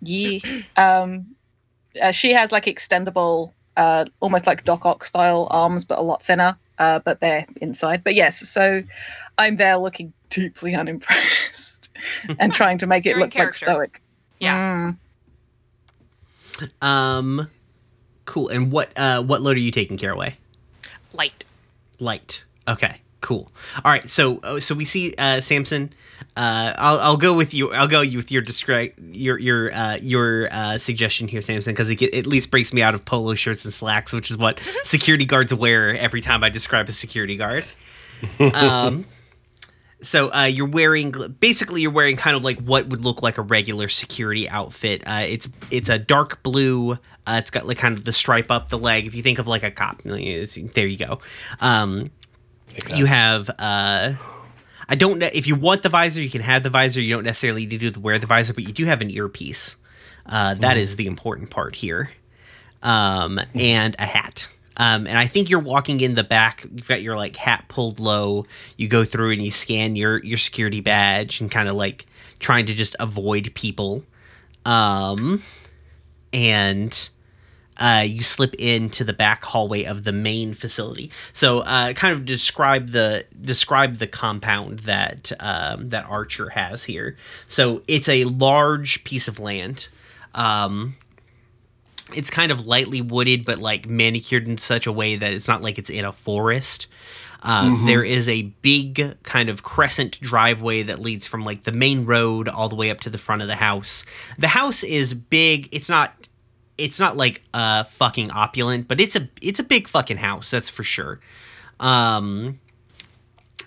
Yeah. 0.00 0.38
Um, 0.76 1.26
uh, 2.00 2.12
she 2.12 2.32
has 2.32 2.52
like 2.52 2.66
extendable, 2.66 3.52
uh, 3.76 4.04
almost 4.20 4.46
like 4.46 4.64
Doc 4.64 4.86
Ock 4.86 5.04
style 5.04 5.48
arms, 5.50 5.84
but 5.84 5.98
a 5.98 6.02
lot 6.02 6.22
thinner. 6.22 6.56
Uh, 6.78 7.00
but 7.04 7.20
they're 7.20 7.46
inside. 7.60 8.04
But 8.04 8.14
yes, 8.14 8.48
so 8.48 8.82
I'm 9.38 9.56
there 9.56 9.76
looking 9.76 10.12
deeply 10.28 10.74
unimpressed 10.74 11.90
and 12.38 12.52
trying 12.52 12.78
to 12.78 12.86
make 12.86 13.06
it 13.06 13.10
You're 13.10 13.20
look 13.20 13.34
like 13.34 13.54
stoic. 13.54 14.00
Yeah. 14.44 14.92
Mm. 16.60 16.86
Um 16.86 17.48
cool. 18.24 18.48
And 18.48 18.70
what 18.70 18.90
uh 18.96 19.22
what 19.22 19.42
load 19.42 19.56
are 19.56 19.60
you 19.60 19.70
taking 19.70 19.96
Caraway? 19.96 20.36
Light. 21.12 21.44
Light. 22.00 22.44
Okay. 22.68 23.00
Cool. 23.20 23.50
All 23.84 23.90
right. 23.90 24.08
So 24.08 24.38
uh, 24.42 24.60
so 24.60 24.74
we 24.74 24.84
see 24.84 25.14
uh 25.18 25.40
Samson 25.40 25.90
uh 26.36 26.74
I'll 26.76 26.98
I'll 27.00 27.16
go 27.16 27.32
with 27.34 27.54
you 27.54 27.72
I'll 27.72 27.88
go 27.88 28.00
with 28.00 28.30
your 28.30 28.42
describe 28.42 28.92
your 29.00 29.38
your 29.38 29.72
uh 29.72 29.96
your 29.96 30.48
uh 30.52 30.78
suggestion 30.78 31.28
here 31.28 31.40
Samson 31.40 31.72
because 31.72 31.90
it 31.90 32.02
at 32.02 32.26
least 32.26 32.50
breaks 32.50 32.72
me 32.72 32.82
out 32.82 32.94
of 32.94 33.04
polo 33.04 33.34
shirts 33.34 33.64
and 33.64 33.72
slacks 33.72 34.12
which 34.12 34.30
is 34.30 34.36
what 34.36 34.60
security 34.82 35.24
guards 35.24 35.54
wear 35.54 35.96
every 35.96 36.20
time 36.20 36.44
I 36.44 36.50
describe 36.50 36.88
a 36.88 36.92
security 36.92 37.36
guard. 37.36 37.64
Um 38.40 39.04
so 40.04 40.32
uh, 40.32 40.44
you're 40.44 40.68
wearing 40.68 41.14
basically 41.40 41.82
you're 41.82 41.90
wearing 41.90 42.16
kind 42.16 42.36
of 42.36 42.44
like 42.44 42.58
what 42.60 42.88
would 42.88 43.04
look 43.04 43.22
like 43.22 43.38
a 43.38 43.42
regular 43.42 43.88
security 43.88 44.48
outfit. 44.48 45.02
Uh, 45.06 45.24
it's 45.26 45.48
it's 45.70 45.88
a 45.88 45.98
dark 45.98 46.42
blue. 46.42 46.92
Uh, 47.26 47.36
it's 47.38 47.50
got 47.50 47.66
like 47.66 47.78
kind 47.78 47.96
of 47.96 48.04
the 48.04 48.12
stripe 48.12 48.50
up 48.50 48.68
the 48.68 48.78
leg. 48.78 49.06
If 49.06 49.14
you 49.14 49.22
think 49.22 49.38
of 49.38 49.46
like 49.46 49.62
a 49.62 49.70
cop, 49.70 50.02
there 50.02 50.86
you 50.86 50.96
go. 50.96 51.20
Um, 51.60 52.10
you 52.94 53.06
have 53.06 53.50
uh, 53.58 54.14
I 54.88 54.94
don't 54.94 55.18
know 55.18 55.28
if 55.32 55.46
you 55.46 55.54
want 55.54 55.82
the 55.82 55.88
visor, 55.88 56.22
you 56.22 56.30
can 56.30 56.42
have 56.42 56.62
the 56.62 56.70
visor. 56.70 57.00
You 57.00 57.14
don't 57.14 57.24
necessarily 57.24 57.66
need 57.66 57.80
to 57.94 58.00
wear 58.00 58.18
the 58.18 58.26
visor, 58.26 58.54
but 58.54 58.64
you 58.64 58.72
do 58.72 58.84
have 58.84 59.00
an 59.00 59.10
earpiece. 59.10 59.76
Uh, 60.26 60.54
that 60.54 60.76
is 60.76 60.96
the 60.96 61.06
important 61.06 61.50
part 61.50 61.74
here, 61.74 62.10
um, 62.82 63.38
and 63.54 63.94
a 63.98 64.06
hat. 64.06 64.48
Um, 64.76 65.06
and 65.06 65.18
I 65.18 65.26
think 65.26 65.50
you're 65.50 65.60
walking 65.60 66.00
in 66.00 66.14
the 66.14 66.24
back. 66.24 66.64
You've 66.64 66.88
got 66.88 67.02
your 67.02 67.16
like 67.16 67.36
hat 67.36 67.66
pulled 67.68 68.00
low. 68.00 68.46
You 68.76 68.88
go 68.88 69.04
through 69.04 69.32
and 69.32 69.42
you 69.42 69.50
scan 69.50 69.96
your 69.96 70.22
your 70.24 70.38
security 70.38 70.80
badge 70.80 71.40
and 71.40 71.50
kind 71.50 71.68
of 71.68 71.76
like 71.76 72.06
trying 72.38 72.66
to 72.66 72.74
just 72.74 72.96
avoid 72.98 73.52
people. 73.54 74.04
Um, 74.66 75.42
and 76.32 77.08
uh, 77.76 78.04
you 78.06 78.22
slip 78.22 78.54
into 78.54 79.04
the 79.04 79.12
back 79.12 79.44
hallway 79.44 79.84
of 79.84 80.04
the 80.04 80.12
main 80.12 80.52
facility. 80.52 81.10
So, 81.32 81.60
uh, 81.60 81.92
kind 81.92 82.14
of 82.14 82.24
describe 82.24 82.88
the 82.88 83.24
describe 83.40 83.96
the 83.96 84.06
compound 84.06 84.80
that 84.80 85.32
um, 85.40 85.88
that 85.88 86.04
Archer 86.06 86.50
has 86.50 86.84
here. 86.84 87.16
So, 87.46 87.82
it's 87.88 88.08
a 88.08 88.24
large 88.24 89.04
piece 89.04 89.28
of 89.28 89.40
land. 89.40 89.88
Um, 90.34 90.96
it's 92.14 92.30
kind 92.30 92.52
of 92.52 92.66
lightly 92.66 93.00
wooded, 93.00 93.44
but 93.44 93.58
like 93.58 93.88
manicured 93.88 94.48
in 94.48 94.58
such 94.58 94.86
a 94.86 94.92
way 94.92 95.16
that 95.16 95.32
it's 95.32 95.48
not 95.48 95.62
like 95.62 95.78
it's 95.78 95.90
in 95.90 96.04
a 96.04 96.12
forest. 96.12 96.86
Um, 97.42 97.84
There 97.84 98.02
is 98.02 98.26
a 98.28 98.42
big 98.62 99.22
kind 99.22 99.50
of 99.50 99.62
crescent 99.62 100.18
driveway 100.20 100.82
that 100.84 100.98
leads 100.98 101.26
from 101.26 101.42
like 101.42 101.64
the 101.64 101.72
main 101.72 102.06
road 102.06 102.48
all 102.48 102.70
the 102.70 102.76
way 102.76 102.90
up 102.90 103.00
to 103.00 103.10
the 103.10 103.18
front 103.18 103.42
of 103.42 103.48
the 103.48 103.56
house. 103.56 104.06
The 104.38 104.48
house 104.48 104.82
is 104.82 105.12
big. 105.12 105.68
It's 105.70 105.90
not. 105.90 106.14
It's 106.78 106.98
not 106.98 107.16
like 107.16 107.42
uh 107.52 107.84
fucking 107.84 108.30
opulent, 108.30 108.88
but 108.88 109.00
it's 109.00 109.14
a 109.14 109.28
it's 109.42 109.60
a 109.60 109.62
big 109.62 109.88
fucking 109.88 110.16
house. 110.16 110.50
That's 110.50 110.70
for 110.70 110.82
sure. 110.82 111.20
Um, 111.80 112.60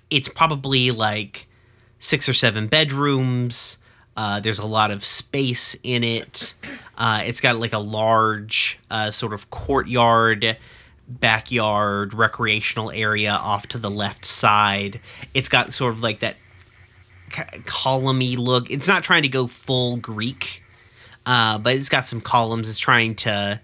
it's 0.10 0.28
probably 0.28 0.92
like 0.92 1.48
six 2.00 2.28
or 2.28 2.34
seven 2.34 2.68
bedrooms. 2.68 3.78
Uh, 4.16 4.40
there's 4.40 4.60
a 4.60 4.66
lot 4.66 4.90
of 4.90 5.06
space 5.06 5.76
in 5.84 6.04
it. 6.04 6.56
Uh, 6.98 7.22
it's 7.26 7.42
got 7.42 7.58
like 7.60 7.74
a 7.74 7.80
large 7.80 8.80
uh, 8.90 9.12
sort 9.12 9.34
of 9.34 9.50
courtyard, 9.52 10.58
backyard, 11.08 12.14
recreational 12.14 12.92
area 12.92 13.32
off 13.32 13.68
to 13.68 13.78
the 13.78 13.90
left 13.90 14.26
side. 14.26 15.00
It's 15.34 15.48
got 15.48 15.72
sort 15.74 15.94
of 15.94 16.02
like 16.02 16.20
that 16.20 16.38
c- 17.32 17.62
columny 17.66 18.36
look. 18.36 18.72
It's 18.72 18.88
not 18.88 19.04
trying 19.04 19.22
to 19.24 19.30
go 19.30 19.46
full 19.48 19.98
Greek, 19.98 20.64
uh, 21.26 21.60
but 21.60 21.76
it's 21.76 21.90
got 21.90 22.06
some 22.06 22.20
columns. 22.20 22.70
It's 22.70 22.80
trying 22.80 23.16
to 23.16 23.62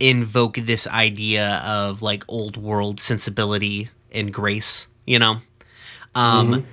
invoke 0.00 0.56
this 0.56 0.86
idea 0.86 1.62
of 1.64 2.02
like 2.02 2.24
old 2.28 2.56
world 2.56 2.98
sensibility 2.98 3.90
and 4.10 4.32
grace, 4.32 4.88
you 5.06 5.18
know? 5.18 5.36
Um, 6.14 6.66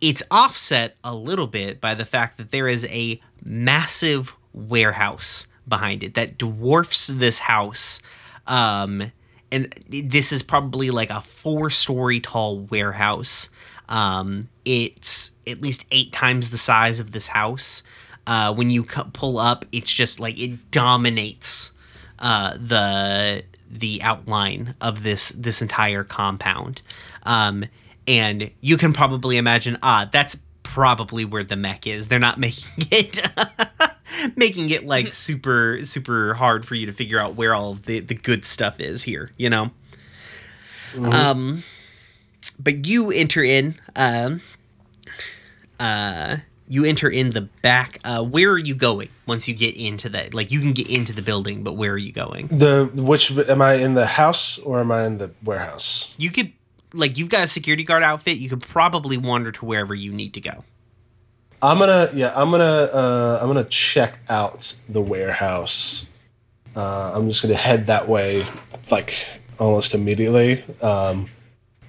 It's 0.00 0.22
offset 0.30 0.96
a 1.02 1.14
little 1.14 1.46
bit 1.46 1.80
by 1.80 1.94
the 1.94 2.04
fact 2.04 2.36
that 2.36 2.50
there 2.50 2.68
is 2.68 2.84
a 2.86 3.20
massive 3.42 4.36
warehouse 4.56 5.46
behind 5.68 6.02
it 6.02 6.14
that 6.14 6.38
dwarfs 6.38 7.06
this 7.06 7.38
house. 7.38 8.00
Um, 8.46 9.12
and 9.52 9.72
this 9.88 10.32
is 10.32 10.42
probably 10.42 10.90
like 10.90 11.10
a 11.10 11.20
four 11.20 11.70
story 11.70 12.20
tall 12.20 12.60
warehouse. 12.60 13.50
Um, 13.88 14.48
it's 14.64 15.32
at 15.46 15.60
least 15.60 15.84
eight 15.92 16.12
times 16.12 16.50
the 16.50 16.58
size 16.58 16.98
of 16.98 17.12
this 17.12 17.28
house. 17.28 17.82
Uh, 18.26 18.52
when 18.52 18.70
you 18.70 18.82
cu- 18.82 19.04
pull 19.12 19.38
up, 19.38 19.64
it's 19.70 19.92
just 19.92 20.18
like 20.18 20.38
it 20.38 20.70
dominates 20.72 21.72
uh, 22.18 22.56
the 22.56 23.44
the 23.68 24.00
outline 24.02 24.74
of 24.80 25.02
this 25.02 25.28
this 25.30 25.62
entire 25.62 26.02
compound. 26.02 26.82
Um, 27.22 27.64
and 28.08 28.50
you 28.60 28.76
can 28.76 28.92
probably 28.92 29.36
imagine, 29.36 29.78
ah, 29.82 30.08
that's 30.10 30.38
probably 30.62 31.24
where 31.24 31.44
the 31.44 31.56
mech 31.56 31.86
is. 31.86 32.08
They're 32.08 32.18
not 32.18 32.38
making 32.38 32.86
it 32.90 33.20
making 34.36 34.70
it 34.70 34.84
like 34.84 35.12
super 35.12 35.80
super 35.84 36.34
hard 36.34 36.66
for 36.66 36.74
you 36.74 36.86
to 36.86 36.92
figure 36.92 37.18
out 37.18 37.34
where 37.34 37.54
all 37.54 37.70
of 37.70 37.82
the 37.82 38.00
the 38.00 38.14
good 38.14 38.44
stuff 38.44 38.80
is 38.80 39.02
here, 39.02 39.30
you 39.36 39.50
know. 39.50 39.70
Um 40.96 41.62
but 42.58 42.86
you 42.86 43.10
enter 43.10 43.42
in 43.42 43.74
um 43.94 44.40
uh 45.78 46.38
you 46.68 46.84
enter 46.84 47.08
in 47.08 47.30
the 47.30 47.42
back 47.62 47.98
uh 48.04 48.24
where 48.24 48.50
are 48.50 48.58
you 48.58 48.74
going 48.74 49.08
once 49.26 49.46
you 49.46 49.54
get 49.54 49.76
into 49.76 50.08
that 50.08 50.32
like 50.34 50.50
you 50.50 50.60
can 50.60 50.72
get 50.72 50.88
into 50.90 51.12
the 51.12 51.22
building 51.22 51.62
but 51.62 51.74
where 51.74 51.92
are 51.92 51.98
you 51.98 52.12
going? 52.12 52.46
The 52.48 52.90
which 52.94 53.30
am 53.30 53.60
I 53.60 53.74
in 53.74 53.94
the 53.94 54.06
house 54.06 54.58
or 54.58 54.80
am 54.80 54.90
I 54.90 55.04
in 55.04 55.18
the 55.18 55.30
warehouse? 55.44 56.14
you 56.18 56.30
could 56.30 56.52
like 56.94 57.18
you've 57.18 57.28
got 57.28 57.44
a 57.44 57.48
security 57.48 57.84
guard 57.84 58.02
outfit. 58.02 58.38
You 58.38 58.48
could 58.48 58.62
probably 58.62 59.18
wander 59.18 59.52
to 59.52 59.64
wherever 59.64 59.94
you 59.94 60.12
need 60.12 60.32
to 60.34 60.40
go 60.40 60.64
I'm 61.62 61.78
gonna 61.78 62.08
yeah 62.14 62.32
I'm 62.34 62.50
gonna 62.50 62.64
uh, 62.64 63.38
I'm 63.40 63.48
gonna 63.48 63.64
check 63.64 64.18
out 64.28 64.74
the 64.88 65.00
warehouse. 65.00 66.08
Uh, 66.74 67.12
I'm 67.14 67.28
just 67.28 67.42
gonna 67.42 67.54
head 67.54 67.86
that 67.86 68.08
way 68.08 68.44
like 68.90 69.26
almost 69.58 69.94
immediately, 69.94 70.62
um, 70.82 71.28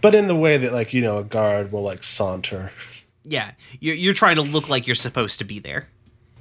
but 0.02 0.16
in 0.16 0.28
the 0.28 0.36
way 0.36 0.58
that 0.58 0.72
like 0.74 0.94
you 0.94 1.02
know 1.02 1.18
a 1.18 1.24
guard 1.24 1.72
will 1.72 1.84
like 1.84 2.04
saunter. 2.04 2.72
yeah 3.24 3.52
you're, 3.82 3.96
you're 3.96 4.14
trying 4.14 4.36
to 4.36 4.42
look 4.42 4.70
like 4.70 4.88
you're 4.88 4.96
supposed 4.96 5.38
to 5.40 5.44
be 5.44 5.60
there 5.60 5.90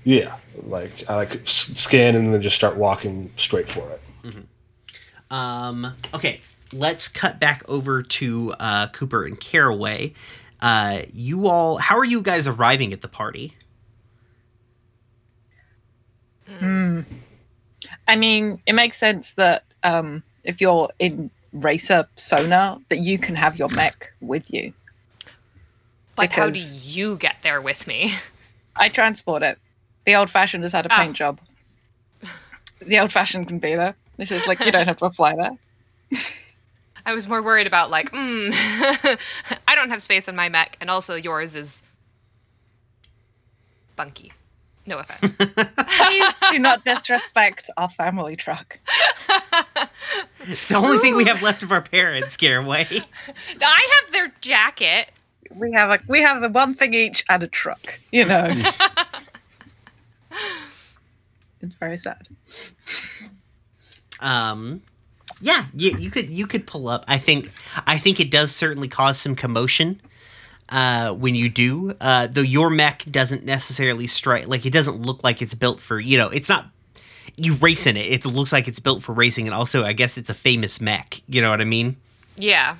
Yeah, 0.04 0.36
like 0.62 0.92
I 1.08 1.16
like 1.16 1.40
scan 1.44 2.14
and 2.14 2.32
then 2.32 2.40
just 2.42 2.54
start 2.54 2.76
walking 2.76 3.32
straight 3.36 3.68
for 3.68 3.90
it. 3.90 4.00
Um, 5.30 5.94
okay. 6.14 6.40
let's 6.72 7.08
cut 7.08 7.40
back 7.40 7.68
over 7.68 8.02
to 8.02 8.54
uh, 8.60 8.86
Cooper 8.88 9.24
and 9.24 9.38
Caraway. 9.40 10.12
Uh, 10.60 11.02
you 11.12 11.48
all, 11.48 11.76
how 11.78 11.98
are 11.98 12.04
you 12.04 12.22
guys 12.22 12.46
arriving 12.46 12.92
at 12.92 13.00
the 13.02 13.08
party? 13.08 13.54
I 18.08 18.16
mean, 18.16 18.60
it 18.66 18.72
makes 18.74 18.96
sense 18.96 19.34
that 19.34 19.64
um, 19.82 20.22
if 20.44 20.60
you're 20.60 20.88
in 20.98 21.30
racer 21.52 22.06
sonar, 22.16 22.78
that 22.88 22.98
you 22.98 23.18
can 23.18 23.34
have 23.34 23.58
your 23.58 23.68
mech 23.68 24.12
with 24.20 24.52
you. 24.52 24.72
But 26.14 26.30
how 26.32 26.46
do 26.46 26.52
Because- 26.52 26.96
you 26.96 27.16
get 27.16 27.36
there 27.42 27.60
with 27.60 27.86
me? 27.86 28.14
I 28.76 28.88
transport 28.88 29.42
it. 29.42 29.58
The 30.04 30.14
old 30.14 30.30
fashioned 30.30 30.62
has 30.62 30.72
had 30.72 30.86
a 30.86 30.92
Oh. 30.94 30.96
paint 30.96 31.16
job. 31.16 31.40
The 32.80 32.98
old 33.00 33.10
fashioned 33.12 33.48
can 33.48 33.58
be 33.58 33.74
there. 33.74 33.94
It's 34.18 34.30
just 34.30 34.46
like 34.46 34.60
you 34.60 34.70
don't 34.70 34.86
have 34.86 34.98
to 34.98 35.10
fly 35.10 35.34
there. 35.34 36.20
I 37.06 37.14
was 37.14 37.28
more 37.28 37.40
worried 37.40 37.68
about 37.68 37.88
like, 37.88 38.10
mm, 38.10 38.50
I 39.68 39.74
don't 39.76 39.90
have 39.90 40.02
space 40.02 40.28
on 40.28 40.34
my 40.34 40.48
mech, 40.48 40.76
and 40.80 40.90
also 40.90 41.14
yours 41.14 41.54
is 41.54 41.84
bunky. 43.94 44.32
No 44.86 44.98
offense. 44.98 45.36
Please 45.88 46.36
do 46.50 46.58
not 46.58 46.84
disrespect 46.84 47.70
our 47.76 47.88
family 47.88 48.34
truck. 48.36 48.78
It's 50.40 50.68
the 50.68 50.76
only 50.76 50.98
thing 50.98 51.16
we 51.16 51.24
have 51.24 51.42
left 51.42 51.62
of 51.62 51.72
our 51.72 51.82
parents, 51.82 52.36
Caraway. 52.36 52.86
I 52.90 54.00
have 54.02 54.12
their 54.12 54.32
jacket. 54.40 55.10
We 55.54 55.72
have 55.72 55.90
a 55.90 55.98
we 56.08 56.22
have 56.22 56.40
the 56.42 56.48
one 56.48 56.74
thing 56.74 56.94
each 56.94 57.24
and 57.28 57.42
a 57.42 57.48
truck. 57.48 57.98
You 58.12 58.26
know. 58.26 58.46
it's 61.60 61.74
very 61.78 61.98
sad. 61.98 62.28
um 64.20 64.82
yeah 65.40 65.66
you, 65.74 65.96
you 65.98 66.10
could 66.10 66.28
you 66.30 66.46
could 66.46 66.66
pull 66.66 66.88
up 66.88 67.04
i 67.08 67.18
think 67.18 67.50
i 67.86 67.98
think 67.98 68.20
it 68.20 68.30
does 68.30 68.54
certainly 68.54 68.88
cause 68.88 69.18
some 69.18 69.34
commotion 69.34 70.00
uh 70.70 71.12
when 71.12 71.34
you 71.34 71.48
do 71.48 71.94
uh 72.00 72.26
though 72.26 72.40
your 72.40 72.70
mech 72.70 73.04
doesn't 73.10 73.44
necessarily 73.44 74.06
strike 74.06 74.48
like 74.48 74.64
it 74.64 74.72
doesn't 74.72 75.02
look 75.02 75.22
like 75.22 75.42
it's 75.42 75.54
built 75.54 75.78
for 75.80 76.00
you 76.00 76.16
know 76.18 76.28
it's 76.28 76.48
not 76.48 76.66
you 77.36 77.54
race 77.54 77.86
in 77.86 77.96
it 77.96 78.10
it 78.12 78.24
looks 78.24 78.52
like 78.52 78.66
it's 78.66 78.80
built 78.80 79.02
for 79.02 79.12
racing 79.12 79.46
and 79.46 79.54
also 79.54 79.84
i 79.84 79.92
guess 79.92 80.16
it's 80.16 80.30
a 80.30 80.34
famous 80.34 80.80
mech 80.80 81.20
you 81.28 81.40
know 81.40 81.50
what 81.50 81.60
i 81.60 81.64
mean 81.64 81.96
Yeah. 82.36 82.76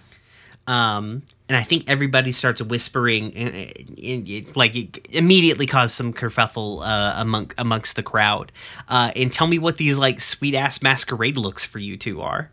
Um 0.66 1.22
and 1.48 1.57
I 1.57 1.62
think 1.62 1.85
everybody 1.87 2.33
starts 2.33 2.61
whispering, 2.61 3.33
and, 3.37 3.55
and 3.55 4.29
it, 4.29 4.57
like 4.57 4.74
it 4.74 5.14
immediately 5.14 5.66
caused 5.66 5.94
some 5.94 6.12
kerfuffle 6.12 6.83
uh, 6.85 7.14
among 7.16 7.52
amongst 7.57 7.94
the 7.94 8.02
crowd. 8.02 8.50
Uh, 8.88 9.12
and 9.14 9.33
tell 9.33 9.46
me 9.46 9.59
what 9.59 9.76
these 9.76 9.96
like 9.96 10.20
sweet 10.20 10.57
ass 10.57 10.83
masquerade 10.83 11.37
looks 11.37 11.64
for 11.64 11.79
you 11.79 11.96
two 11.96 12.20
are. 12.20 12.50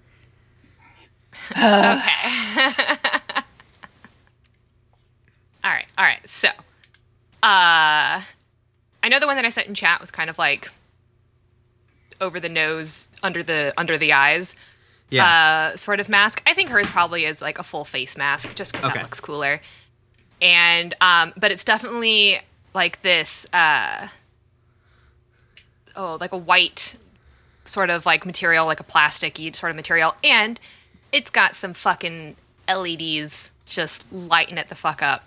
Okay. 1.51 1.59
all 5.63 5.71
right. 5.71 5.85
All 5.97 6.05
right. 6.05 6.27
So, 6.27 6.49
uh, 6.49 8.21
I 9.01 9.09
know 9.09 9.19
the 9.19 9.25
one 9.25 9.37
that 9.37 9.45
I 9.45 9.49
sent 9.49 9.67
in 9.67 9.73
chat 9.73 9.99
was 10.01 10.11
kind 10.11 10.29
of 10.29 10.37
like 10.37 10.69
over 12.21 12.39
the 12.39 12.49
nose, 12.49 13.09
under 13.23 13.41
the 13.41 13.73
under 13.75 13.97
the 13.97 14.13
eyes, 14.13 14.55
uh, 15.11 15.75
sort 15.77 15.99
of 15.99 16.09
mask. 16.09 16.41
I 16.47 16.53
think 16.53 16.69
hers 16.69 16.89
probably 16.89 17.25
is 17.25 17.41
like 17.41 17.59
a 17.59 17.63
full 17.63 17.85
face 17.85 18.17
mask, 18.17 18.55
just 18.55 18.71
because 18.71 18.85
Okay. 18.85 18.95
that 18.95 19.03
looks 19.03 19.19
cooler. 19.19 19.61
And 20.41 20.93
um, 21.01 21.33
but 21.37 21.51
it's 21.51 21.63
definitely 21.63 22.39
like 22.73 23.01
this. 23.01 23.45
Uh, 23.53 24.07
oh, 25.95 26.17
like 26.19 26.31
a 26.31 26.37
white 26.37 26.95
sort 27.65 27.89
of 27.89 28.05
like 28.05 28.25
material, 28.25 28.65
like 28.65 28.79
a 28.79 28.83
plasticky 28.83 29.55
sort 29.55 29.69
of 29.69 29.75
material, 29.75 30.15
and 30.23 30.59
it's 31.11 31.29
got 31.29 31.55
some 31.55 31.73
fucking 31.73 32.35
LEDs 32.67 33.51
just 33.65 34.11
lighting 34.11 34.57
it 34.57 34.67
the 34.69 34.75
fuck 34.75 35.01
up. 35.01 35.23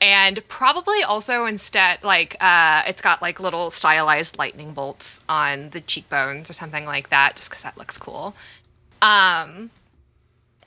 And 0.00 0.46
probably 0.48 1.02
also 1.02 1.46
instead, 1.46 2.04
like, 2.04 2.36
uh, 2.40 2.82
it's 2.86 3.00
got 3.00 3.22
like 3.22 3.40
little 3.40 3.70
stylized 3.70 4.38
lightning 4.38 4.72
bolts 4.74 5.20
on 5.28 5.70
the 5.70 5.80
cheekbones 5.80 6.50
or 6.50 6.52
something 6.52 6.84
like 6.84 7.08
that, 7.08 7.36
just 7.36 7.48
because 7.48 7.62
that 7.62 7.78
looks 7.78 7.96
cool. 7.96 8.34
Um, 9.04 9.70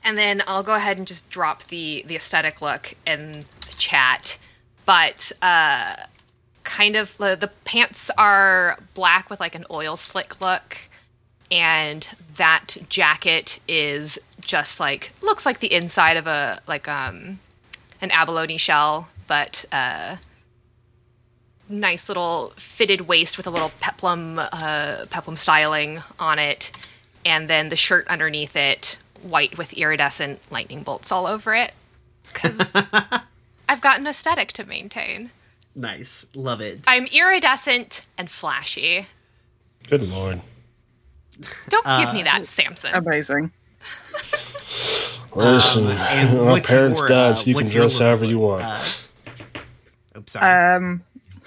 and 0.04 0.16
then 0.16 0.42
I'll 0.46 0.62
go 0.62 0.74
ahead 0.74 0.96
and 0.96 1.06
just 1.06 1.28
drop 1.28 1.64
the 1.64 2.04
the 2.06 2.14
aesthetic 2.14 2.62
look 2.62 2.94
in 3.06 3.44
the 3.66 3.74
chat. 3.76 4.38
But 4.86 5.32
uh, 5.42 5.96
kind 6.68 6.96
of 6.96 7.16
the, 7.18 7.34
the 7.34 7.48
pants 7.64 8.10
are 8.16 8.78
black 8.94 9.28
with 9.28 9.40
like 9.40 9.54
an 9.54 9.64
oil 9.70 9.96
slick 9.96 10.40
look 10.40 10.78
and 11.50 12.08
that 12.36 12.76
jacket 12.90 13.58
is 13.66 14.18
just 14.42 14.78
like 14.78 15.10
looks 15.22 15.46
like 15.46 15.60
the 15.60 15.72
inside 15.72 16.18
of 16.18 16.26
a 16.26 16.60
like 16.68 16.86
um 16.86 17.38
an 18.02 18.10
abalone 18.10 18.58
shell 18.58 19.08
but 19.26 19.64
uh 19.72 20.16
nice 21.70 22.08
little 22.08 22.52
fitted 22.56 23.02
waist 23.02 23.38
with 23.38 23.46
a 23.46 23.50
little 23.50 23.72
peplum 23.80 24.38
uh 24.38 25.06
peplum 25.10 25.36
styling 25.36 26.02
on 26.18 26.38
it 26.38 26.70
and 27.28 27.48
then 27.48 27.68
the 27.68 27.76
shirt 27.76 28.06
underneath 28.08 28.56
it 28.56 28.98
white 29.22 29.58
with 29.58 29.72
iridescent 29.72 30.40
lightning 30.50 30.82
bolts 30.82 31.10
all 31.10 31.26
over 31.26 31.54
it 31.54 31.72
cuz 32.32 32.74
I've 33.68 33.80
got 33.80 34.00
an 34.00 34.06
aesthetic 34.06 34.52
to 34.54 34.64
maintain. 34.64 35.30
Nice, 35.74 36.26
love 36.34 36.60
it. 36.60 36.80
I'm 36.86 37.06
iridescent 37.06 38.06
and 38.16 38.30
flashy. 38.30 39.06
Good 39.88 40.08
lord. 40.08 40.40
Don't 41.68 41.86
give 41.98 42.14
me 42.14 42.22
that, 42.24 42.46
Samson. 42.46 42.94
Amazing. 42.94 43.52
Listen, 45.34 45.86
and 45.86 46.40
my 46.44 46.60
parents 46.60 47.00
your, 47.00 47.08
died, 47.08 47.30
uh, 47.30 47.34
so 47.34 47.50
you 47.50 47.56
can 47.56 47.68
dress 47.68 47.98
however 47.98 48.24
you 48.24 48.38
want. 48.38 48.64
Uh, 48.64 48.82
oops, 50.18 50.32
sorry. 50.32 50.76
Um, 50.76 51.02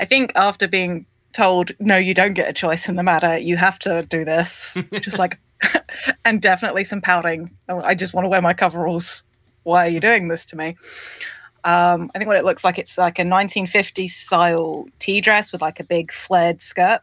I 0.00 0.04
think 0.04 0.32
after 0.36 0.68
being 0.68 1.06
told 1.32 1.72
no, 1.78 1.96
you 1.96 2.14
don't 2.14 2.34
get 2.34 2.48
a 2.48 2.52
choice 2.52 2.88
in 2.88 2.96
the 2.96 3.02
matter, 3.02 3.38
you 3.38 3.56
have 3.56 3.78
to 3.80 4.06
do 4.08 4.24
this. 4.24 4.80
just 4.94 5.18
like, 5.18 5.38
and 6.24 6.40
definitely 6.40 6.84
some 6.84 7.00
pouting. 7.00 7.50
Oh, 7.68 7.80
I 7.80 7.94
just 7.94 8.14
want 8.14 8.24
to 8.24 8.28
wear 8.28 8.42
my 8.42 8.54
coveralls. 8.54 9.24
Why 9.64 9.86
are 9.86 9.90
you 9.90 10.00
doing 10.00 10.28
this 10.28 10.46
to 10.46 10.56
me? 10.56 10.76
Um, 11.64 12.10
I 12.14 12.18
think 12.18 12.28
what 12.28 12.36
it 12.36 12.44
looks 12.44 12.64
like, 12.64 12.78
it's 12.78 12.96
like 12.96 13.18
a 13.18 13.22
1950s 13.22 14.10
style 14.10 14.86
tea 14.98 15.20
dress 15.20 15.52
with 15.52 15.60
like 15.60 15.80
a 15.80 15.84
big 15.84 16.12
flared 16.12 16.62
skirt. 16.62 17.00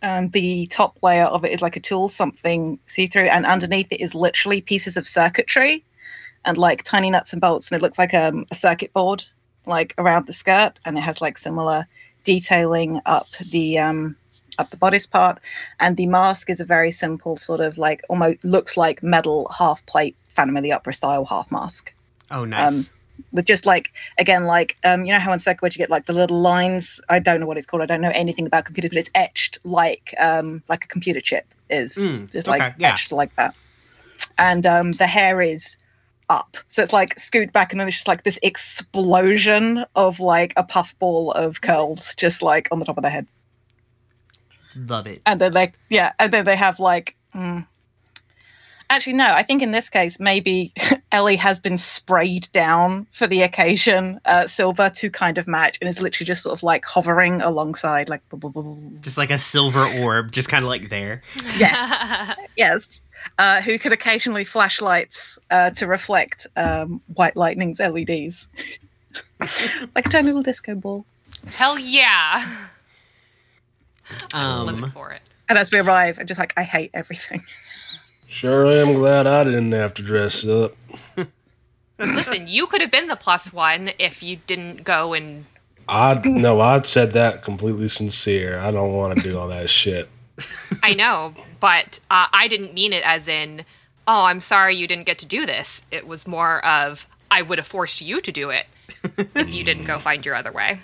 And 0.00 0.32
the 0.32 0.66
top 0.68 1.02
layer 1.02 1.24
of 1.24 1.44
it 1.44 1.50
is 1.50 1.60
like 1.60 1.74
a 1.74 1.80
tulle, 1.80 2.08
something 2.08 2.78
see 2.86 3.08
through, 3.08 3.24
and 3.24 3.44
underneath 3.44 3.90
it 3.90 4.00
is 4.00 4.14
literally 4.14 4.60
pieces 4.60 4.96
of 4.96 5.08
circuitry 5.08 5.84
and 6.44 6.56
like 6.56 6.84
tiny 6.84 7.10
nuts 7.10 7.32
and 7.32 7.42
bolts. 7.42 7.70
And 7.70 7.78
it 7.78 7.82
looks 7.82 7.98
like 7.98 8.14
um, 8.14 8.46
a 8.52 8.54
circuit 8.54 8.92
board 8.92 9.24
like 9.66 9.94
around 9.98 10.26
the 10.26 10.32
skirt, 10.32 10.78
and 10.84 10.96
it 10.96 11.02
has 11.02 11.20
like 11.20 11.36
similar 11.36 11.84
detailing 12.32 13.00
up 13.06 13.28
the 13.50 13.78
um, 13.78 14.14
up 14.58 14.68
the 14.68 14.76
bodice 14.76 15.06
part. 15.06 15.38
And 15.80 15.96
the 15.96 16.06
mask 16.06 16.50
is 16.50 16.60
a 16.60 16.64
very 16.76 16.90
simple 16.90 17.36
sort 17.38 17.60
of 17.60 17.78
like 17.78 18.02
almost 18.10 18.44
looks 18.44 18.76
like 18.76 19.02
metal 19.02 19.50
half 19.58 19.84
plate 19.86 20.14
Phantom 20.36 20.56
of 20.56 20.62
the 20.62 20.72
Opera 20.72 20.92
style 20.94 21.24
half 21.24 21.50
mask 21.50 21.94
oh, 22.30 22.44
nice. 22.44 22.62
um, 22.68 22.84
with 23.32 23.46
just 23.46 23.66
like 23.66 23.86
again 24.18 24.44
like 24.44 24.76
um 24.84 25.04
you 25.04 25.12
know 25.12 25.18
how 25.18 25.36
circuit 25.36 25.60
board 25.60 25.74
you 25.74 25.78
get 25.84 25.90
like 25.90 26.06
the 26.06 26.12
little 26.12 26.40
lines 26.40 27.00
i 27.10 27.18
don't 27.18 27.40
know 27.40 27.46
what 27.50 27.56
it's 27.58 27.66
called 27.66 27.82
i 27.82 27.86
don't 27.86 28.00
know 28.00 28.12
anything 28.14 28.46
about 28.46 28.64
computers 28.64 28.90
but 28.90 28.98
it's 28.98 29.10
etched 29.16 29.58
like 29.64 30.14
um 30.22 30.62
like 30.68 30.84
a 30.84 30.86
computer 30.86 31.20
chip 31.20 31.46
is 31.68 31.92
Mm, 31.98 32.30
just 32.30 32.46
okay, 32.48 32.58
like 32.58 32.74
yeah. 32.78 32.90
etched 32.92 33.10
like 33.10 33.34
that 33.34 33.52
and 34.38 34.64
um 34.66 34.92
the 34.92 35.08
hair 35.08 35.42
is 35.42 35.76
up 36.30 36.56
so 36.68 36.82
it's 36.82 36.92
like 36.92 37.18
scoot 37.18 37.52
back 37.52 37.72
and 37.72 37.80
then 37.80 37.88
it's 37.88 37.96
just 37.96 38.08
like 38.08 38.24
this 38.24 38.38
explosion 38.42 39.84
of 39.94 40.20
like 40.20 40.52
a 40.56 40.64
puffball 40.64 41.30
of 41.32 41.60
curls 41.60 42.14
just 42.16 42.42
like 42.42 42.68
on 42.70 42.78
the 42.78 42.84
top 42.84 42.96
of 42.96 43.02
the 43.02 43.10
head 43.10 43.26
love 44.76 45.06
it. 45.06 45.20
and 45.26 45.40
then 45.40 45.52
they 45.52 45.72
yeah 45.88 46.12
and 46.18 46.32
then 46.32 46.44
they 46.44 46.56
have 46.56 46.78
like 46.78 47.16
mm. 47.34 47.66
Actually 48.90 49.12
no 49.12 49.34
i 49.34 49.42
think 49.42 49.62
in 49.62 49.70
this 49.70 49.88
case 49.90 50.18
maybe 50.18 50.72
ellie 51.12 51.36
has 51.36 51.58
been 51.58 51.76
sprayed 51.76 52.48
down 52.52 53.06
for 53.10 53.26
the 53.26 53.42
occasion 53.42 54.18
uh, 54.24 54.46
silver 54.46 54.88
to 54.90 55.10
kind 55.10 55.36
of 55.38 55.46
match 55.46 55.76
and 55.80 55.88
is 55.88 56.00
literally 56.00 56.26
just 56.26 56.42
sort 56.42 56.56
of 56.56 56.62
like 56.62 56.84
hovering 56.84 57.40
alongside 57.42 58.08
like 58.08 58.26
blah, 58.30 58.38
blah, 58.38 58.50
blah, 58.50 58.62
blah. 58.62 58.76
Just 59.00 59.18
like 59.18 59.30
a 59.30 59.38
silver 59.38 59.84
orb, 60.00 60.32
just 60.32 60.48
kind 60.48 60.64
of 60.64 60.68
like 60.68 60.88
there. 60.88 61.22
yes 61.58 62.36
yes 62.56 63.00
uh, 63.38 63.60
who 63.62 63.78
could 63.78 63.92
occasionally 63.92 64.44
flash 64.44 64.80
lights 64.80 65.38
uh, 65.50 65.70
to 65.70 65.86
reflect 65.86 66.46
um, 66.56 67.00
white 67.14 67.36
lightning's 67.36 67.80
leds 67.80 68.48
like 69.94 70.06
a 70.06 70.08
tiny 70.08 70.26
little 70.26 70.42
disco 70.42 70.74
ball 70.74 71.04
Hell 71.46 71.78
yeah. 71.78 72.56
I'm 74.34 74.66
living 74.66 74.84
Um, 74.84 74.90
for 74.92 75.10
it. 75.12 75.20
and 75.48 75.58
as 75.58 75.70
we 75.70 75.78
arrive 75.78 76.18
i'm 76.18 76.26
just 76.26 76.38
like 76.40 76.52
i 76.56 76.62
hate 76.62 76.90
everything 76.94 77.40
Sure 78.28 78.66
I 78.66 78.74
am 78.74 78.94
glad 78.94 79.26
I 79.26 79.44
didn't 79.44 79.72
have 79.72 79.94
to 79.94 80.02
dress 80.02 80.46
up. 80.46 80.76
Listen, 81.98 82.46
you 82.46 82.66
could 82.66 82.80
have 82.80 82.90
been 82.90 83.08
the 83.08 83.16
plus 83.16 83.52
one 83.52 83.90
if 83.98 84.22
you 84.22 84.36
didn't 84.46 84.84
go 84.84 85.14
and 85.14 85.46
I 85.88 86.20
no, 86.24 86.60
I 86.60 86.80
said 86.82 87.12
that 87.12 87.42
completely 87.42 87.88
sincere. 87.88 88.58
I 88.58 88.70
don't 88.70 88.92
want 88.92 89.16
to 89.16 89.22
do 89.22 89.38
all 89.38 89.48
that 89.48 89.70
shit. 89.70 90.08
I 90.82 90.94
know, 90.94 91.34
but 91.60 91.98
uh, 92.10 92.28
I 92.32 92.46
didn't 92.48 92.74
mean 92.74 92.92
it 92.92 93.02
as 93.04 93.26
in, 93.26 93.64
oh, 94.06 94.24
I'm 94.24 94.40
sorry 94.40 94.76
you 94.76 94.86
didn't 94.86 95.06
get 95.06 95.18
to 95.18 95.26
do 95.26 95.46
this. 95.46 95.82
It 95.90 96.06
was 96.06 96.26
more 96.26 96.64
of, 96.64 97.06
I 97.30 97.42
would 97.42 97.58
have 97.58 97.66
forced 97.66 98.00
you 98.02 98.20
to 98.20 98.30
do 98.30 98.50
it 98.50 98.66
if 99.34 99.52
you 99.52 99.64
didn't 99.64 99.84
go 99.84 99.98
find 99.98 100.24
your 100.24 100.34
other 100.34 100.52
way. 100.52 100.78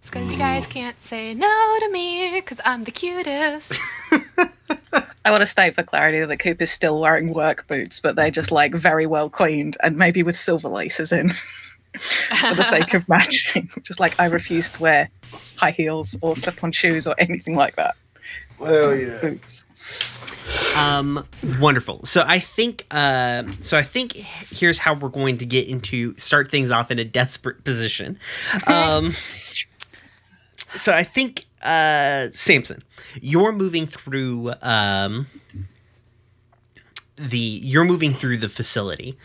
It's 0.00 0.10
because 0.10 0.32
you 0.32 0.38
guys 0.38 0.66
can't 0.66 1.00
say 1.00 1.34
no 1.34 1.76
to 1.80 1.90
me 1.90 2.30
because 2.34 2.60
I'm 2.64 2.84
the 2.84 2.92
cutest. 2.92 3.78
I 5.24 5.30
want 5.30 5.42
to 5.42 5.46
state 5.46 5.74
for 5.74 5.82
clarity 5.82 6.24
that 6.24 6.38
Coop 6.38 6.62
is 6.62 6.70
still 6.70 7.00
wearing 7.00 7.34
work 7.34 7.66
boots, 7.66 8.00
but 8.00 8.16
they're 8.16 8.30
just 8.30 8.50
like 8.50 8.72
very 8.72 9.06
well 9.06 9.28
cleaned 9.28 9.76
and 9.82 9.96
maybe 9.96 10.22
with 10.22 10.36
silver 10.36 10.68
laces 10.68 11.12
in 11.12 11.30
for 11.30 12.54
the 12.54 12.62
sake 12.62 12.94
of 12.94 13.08
matching. 13.08 13.68
Just 13.82 14.00
like 14.00 14.18
I 14.18 14.26
refuse 14.26 14.70
to 14.70 14.82
wear 14.82 15.10
high 15.56 15.72
heels 15.72 16.16
or 16.22 16.36
slip 16.36 16.62
on 16.62 16.72
shoes 16.72 17.06
or 17.06 17.14
anything 17.18 17.56
like 17.56 17.76
that. 17.76 17.96
Hell 18.58 18.94
yeah. 18.94 19.18
Boots. 19.20 19.66
Um, 20.76 21.26
wonderful. 21.60 22.04
So 22.04 22.24
I 22.26 22.38
think, 22.38 22.86
uh, 22.90 23.44
so 23.60 23.76
I 23.76 23.82
think 23.82 24.12
here's 24.14 24.78
how 24.78 24.94
we're 24.94 25.08
going 25.08 25.38
to 25.38 25.46
get 25.46 25.68
into 25.68 26.16
start 26.16 26.50
things 26.50 26.70
off 26.70 26.90
in 26.90 26.98
a 26.98 27.04
desperate 27.04 27.64
position. 27.64 28.18
Um, 28.66 29.12
so 30.74 30.92
I 30.92 31.02
think, 31.02 31.46
uh, 31.62 32.24
Samson, 32.32 32.82
you're 33.20 33.52
moving 33.52 33.86
through, 33.86 34.52
um, 34.62 35.26
the 37.16 37.38
you're 37.38 37.84
moving 37.84 38.14
through 38.14 38.38
the 38.38 38.48
facility, 38.48 39.18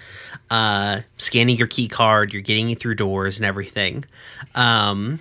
uh, 0.49 1.01
scanning 1.17 1.57
your 1.57 1.67
key 1.67 1.87
card. 1.87 2.33
You're 2.33 2.41
getting 2.41 2.73
through 2.75 2.95
doors 2.95 3.37
and 3.37 3.45
everything, 3.45 4.05
um, 4.55 5.19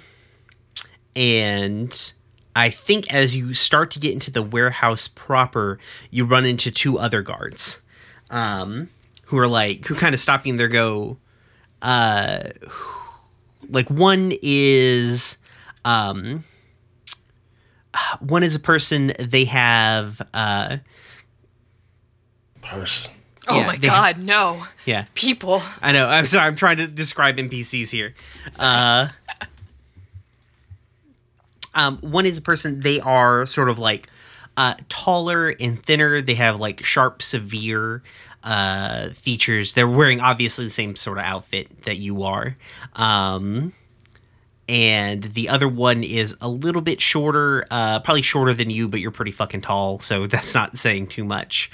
and 1.14 2.12
I 2.54 2.70
think 2.70 3.12
as 3.12 3.34
you 3.34 3.54
start 3.54 3.90
to 3.92 3.98
get 3.98 4.12
into 4.12 4.30
the 4.30 4.42
warehouse 4.42 5.08
proper, 5.08 5.78
you 6.10 6.24
run 6.24 6.44
into 6.44 6.70
two 6.70 6.98
other 6.98 7.22
guards, 7.22 7.80
um, 8.30 8.90
who 9.24 9.38
are 9.38 9.48
like 9.48 9.86
who 9.86 9.94
kind 9.94 10.14
of 10.14 10.20
stop 10.20 10.46
you 10.46 10.58
and 10.58 10.72
go, 10.72 11.16
uh, 11.80 12.50
like 13.68 13.88
one 13.88 14.32
is, 14.42 15.38
um, 15.84 16.44
one 18.20 18.42
is 18.42 18.54
a 18.54 18.60
person 18.60 19.12
they 19.18 19.44
have, 19.46 20.20
uh, 20.34 20.78
Person. 22.62 23.12
oh 23.48 23.58
Yeah, 23.58 23.66
my 23.66 23.76
they- 23.76 23.88
god, 23.88 24.18
no. 24.18 24.64
yeah, 24.86 25.04
People. 25.14 25.62
I 25.82 25.92
know. 25.92 26.06
I'm 26.08 26.24
sorry. 26.26 26.46
I'm 26.46 26.56
trying 26.56 26.76
to 26.78 26.86
describe 26.86 27.36
NPCs 27.36 27.90
here. 27.90 28.14
Uh, 28.58 29.08
um, 31.74 31.98
one 31.98 32.26
is 32.26 32.38
a 32.38 32.42
person. 32.42 32.80
They 32.80 33.00
are 33.00 33.46
sort 33.46 33.68
of 33.68 33.78
like 33.78 34.08
uh, 34.56 34.74
taller 34.88 35.48
and 35.48 35.78
thinner. 35.78 36.20
They 36.20 36.34
have 36.34 36.60
like 36.60 36.84
sharp, 36.84 37.22
severe 37.22 38.02
uh, 38.44 39.08
features. 39.10 39.72
They're 39.74 39.88
wearing 39.88 40.20
obviously 40.20 40.64
the 40.66 40.70
same 40.70 40.96
sort 40.96 41.18
of 41.18 41.24
outfit 41.24 41.82
that 41.82 41.96
you 41.96 42.22
are. 42.24 42.56
Um, 42.94 43.72
and 44.68 45.22
the 45.22 45.48
other 45.48 45.68
one 45.68 46.04
is 46.04 46.36
a 46.40 46.48
little 46.48 46.82
bit 46.82 47.00
shorter, 47.00 47.66
uh, 47.70 48.00
probably 48.00 48.22
shorter 48.22 48.54
than 48.54 48.70
you, 48.70 48.88
but 48.88 49.00
you're 49.00 49.10
pretty 49.10 49.32
fucking 49.32 49.62
tall, 49.62 49.98
so 49.98 50.26
that's 50.28 50.54
not 50.54 50.76
saying 50.76 51.08
too 51.08 51.24
much. 51.24 51.70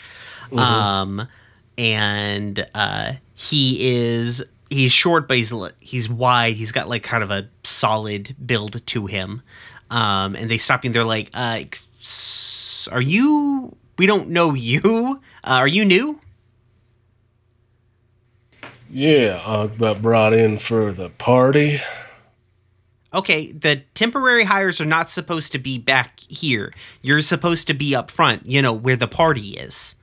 Um, 0.57 1.29
and 1.77 2.67
uh, 2.75 3.13
he 3.35 3.97
is 3.97 4.43
he's 4.71 4.93
short, 4.93 5.29
but 5.29 5.37
he's 5.37 5.53
he's 5.81 6.09
wide. 6.09 6.55
He's 6.57 6.73
got 6.73 6.89
like 6.89 7.03
kind 7.03 7.23
of 7.23 7.31
a 7.31 7.49
solid 7.63 8.35
build 8.45 8.85
to 8.87 9.07
him. 9.07 9.43
Um, 9.91 10.35
and 10.37 10.51
they 10.51 10.59
stop 10.59 10.85
you. 10.85 10.89
and 10.89 10.95
They're 10.95 11.05
like, 11.05 11.31
uh, 11.35 11.61
"Are 12.91 13.01
you? 13.01 13.77
We 13.99 14.07
don't 14.07 14.31
know 14.31 14.55
you. 14.55 15.21
Uh, 15.45 15.59
are 15.61 15.69
you 15.69 15.85
new?" 15.85 16.21
Yeah, 18.91 19.43
I 19.47 19.67
got 19.67 20.01
brought 20.01 20.33
in 20.33 20.57
for 20.59 20.93
the 20.93 21.11
party. 21.11 21.81
Okay, 23.13 23.53
the 23.53 23.83
temporary 23.95 24.45
hires 24.45 24.81
are 24.81 24.87
not 24.87 25.09
supposed 25.09 25.53
to 25.53 25.59
be 25.59 25.79
back 25.79 26.21
here. 26.29 26.73
You're 27.01 27.23
supposed 27.23 27.67
to 27.69 27.75
be 27.75 27.95
up 27.95 28.11
front, 28.11 28.47
you 28.47 28.61
know, 28.61 28.73
where 28.73 28.97
the 28.97 29.09
party 29.09 29.57
is. 29.57 29.95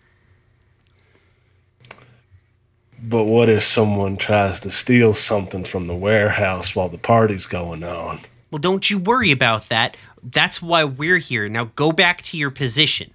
But 3.01 3.25
what 3.25 3.49
if 3.49 3.61
someone 3.61 4.17
tries 4.17 4.59
to 4.61 4.71
steal 4.71 5.13
something 5.13 5.63
from 5.63 5.85
the 5.85 5.95
warehouse 5.95 6.75
while 6.75 6.89
the 6.89 6.97
party's 6.97 7.45
going 7.45 7.83
on? 7.83 8.21
Well, 8.49 8.59
don't 8.59 8.89
you 8.89 8.97
worry 8.97 9.31
about 9.31 9.69
that. 9.69 9.95
That's 10.23 10.59
why 10.59 10.83
we're 10.85 11.19
here. 11.19 11.47
Now 11.47 11.65
go 11.75 11.91
back 11.91 12.23
to 12.23 12.37
your 12.37 12.49
position. 12.49 13.11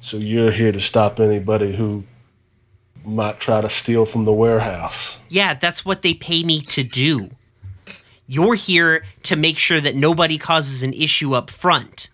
So 0.00 0.16
you're 0.16 0.52
here 0.52 0.70
to 0.70 0.80
stop 0.80 1.18
anybody 1.18 1.74
who 1.74 2.04
might 3.04 3.40
try 3.40 3.60
to 3.60 3.68
steal 3.68 4.04
from 4.04 4.24
the 4.24 4.32
warehouse. 4.32 5.18
Yeah, 5.28 5.54
that's 5.54 5.84
what 5.84 6.02
they 6.02 6.14
pay 6.14 6.44
me 6.44 6.60
to 6.60 6.84
do. 6.84 7.30
You're 8.26 8.54
here 8.54 9.04
to 9.24 9.36
make 9.36 9.58
sure 9.58 9.80
that 9.80 9.94
nobody 9.94 10.38
causes 10.38 10.82
an 10.82 10.92
issue 10.94 11.34
up 11.34 11.50
front. 11.50 12.08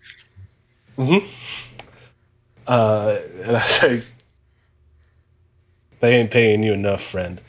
Mm-hmm. 0.97 1.25
Uh 2.67 3.17
and 3.45 3.57
I 3.57 3.61
say, 3.61 4.03
they 6.01 6.15
ain't 6.15 6.31
paying 6.31 6.63
you 6.63 6.73
enough, 6.73 7.01
friend. 7.01 7.41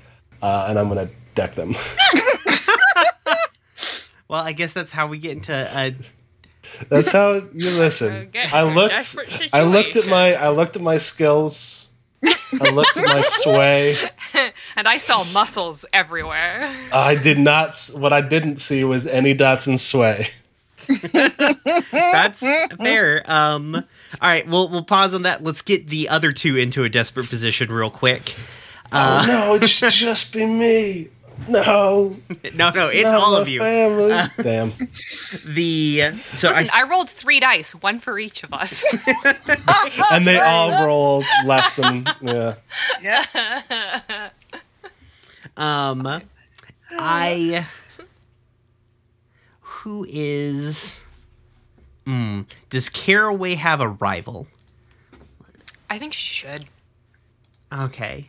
Uh, 0.42 0.66
and 0.68 0.79
I'm 0.79 0.88
gonna 0.88 1.11
deck 1.35 1.55
them. 1.55 1.75
Well, 4.31 4.44
I 4.44 4.53
guess 4.53 4.73
that's 4.73 4.92
how 4.92 5.09
we 5.09 5.18
get 5.18 5.33
into 5.33 5.53
uh 5.53 5.90
That's 6.88 7.11
how 7.11 7.33
you 7.53 7.70
listen. 7.73 8.12
Okay, 8.31 8.46
I 8.53 8.62
looked. 8.62 9.16
I 9.53 9.62
looked 9.64 9.96
at 9.96 10.07
my. 10.07 10.35
I 10.35 10.51
looked 10.51 10.77
at 10.77 10.83
my 10.83 10.99
skills. 10.99 11.88
I 12.23 12.70
looked 12.70 12.96
at 12.96 13.05
my 13.07 13.20
sway. 13.25 13.96
And 14.77 14.88
I 14.88 14.99
saw 14.99 15.25
muscles 15.33 15.85
everywhere. 15.93 16.75
I 16.93 17.16
did 17.21 17.38
not. 17.38 17.90
What 17.95 18.12
I 18.12 18.21
didn't 18.21 18.59
see 18.59 18.85
was 18.85 19.07
any 19.07 19.35
dots 19.35 19.66
in 19.66 19.79
sway. 19.79 20.29
that's 21.93 22.40
fair. 22.40 23.23
Um 23.27 23.75
all 23.75 24.29
right, 24.29 24.47
we'll 24.47 24.69
we'll 24.69 24.85
pause 24.85 25.14
on 25.14 25.23
that. 25.23 25.45
Let's 25.45 25.62
get 25.62 25.88
the 25.88 26.09
other 26.09 26.33
two 26.33 26.57
into 26.57 26.85
a 26.85 26.88
desperate 26.88 27.29
position 27.29 27.71
real 27.71 27.90
quick. 27.90 28.35
oh 28.93 29.25
no, 29.27 29.55
it 29.55 29.69
should 29.69 29.93
just 29.93 30.33
be 30.33 30.47
me. 30.47 31.09
No, 31.48 32.16
No, 32.55 32.70
no, 32.70 32.88
it's 32.88 33.11
not 33.11 33.20
all 33.22 33.37
of 33.37 33.48
you. 33.48 33.61
Family. 33.61 34.14
Damn. 34.42 34.72
The 35.46 36.12
so 36.35 36.48
Listen, 36.48 36.70
I 36.72 36.81
I 36.83 36.88
rolled 36.88 37.09
three 37.11 37.40
dice, 37.40 37.72
one 37.74 37.98
for 37.98 38.18
each 38.18 38.42
of 38.44 38.53
us. 38.53 38.85
And 40.12 40.26
they 40.26 40.38
all 40.38 40.87
rolled 40.87 41.24
less 41.44 41.76
than. 41.76 42.07
Yeah. 42.20 42.55
Yeah. 43.03 44.31
Um, 45.57 46.07
I. 46.92 47.66
Who 49.61 50.07
is. 50.09 51.05
Hmm. 52.07 52.42
Does 52.70 52.88
Caraway 52.88 53.57
have 53.57 53.81
a 53.81 53.88
rival? 53.88 54.46
I 55.90 55.98
think 55.98 56.12
she 56.14 56.33
should. 56.35 56.66
Okay. 57.72 58.29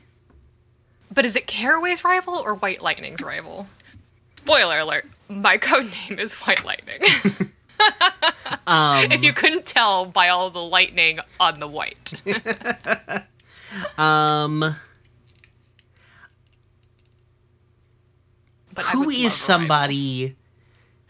But 1.14 1.26
is 1.26 1.36
it 1.36 1.48
Caraway's 1.48 2.04
rival 2.04 2.36
or 2.36 2.56
White 2.56 2.82
Lightning's 2.82 3.22
rival? 3.22 3.68
Spoiler 4.38 4.80
alert, 4.80 5.06
my 5.28 5.58
code 5.58 5.92
name 6.10 6.20
is 6.20 6.34
White 6.34 6.66
Lightning. 6.66 7.02
Um, 8.68 9.12
if 9.12 9.24
you 9.24 9.34
couldn't 9.34 9.66
tell 9.66 10.06
by 10.06 10.30
all 10.30 10.52
the 10.52 10.62
lightning 10.62 11.20
on 11.40 11.60
the 11.60 11.68
white. 11.68 12.22
um, 13.98 14.76
But 18.74 18.86
who 18.86 19.10
is 19.10 19.34
somebody 19.34 20.36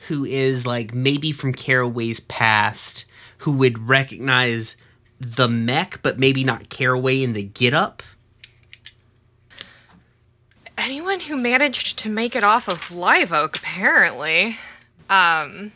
who 0.07 0.25
is 0.25 0.65
like 0.65 0.93
maybe 0.93 1.31
from 1.31 1.53
Caraway's 1.53 2.19
past 2.21 3.05
who 3.39 3.51
would 3.53 3.87
recognize 3.87 4.75
the 5.19 5.47
mech, 5.47 6.01
but 6.01 6.17
maybe 6.17 6.43
not 6.43 6.69
Caraway 6.69 7.21
in 7.21 7.33
the 7.33 7.43
get 7.43 7.73
up? 7.73 8.01
Anyone 10.81 11.21
who 11.21 11.37
managed 11.37 11.99
to 11.99 12.09
make 12.09 12.35
it 12.35 12.43
off 12.43 12.67
of 12.67 12.91
Live 12.91 13.31
Oak, 13.31 13.57
apparently. 13.57 14.57
Um, 15.09 15.71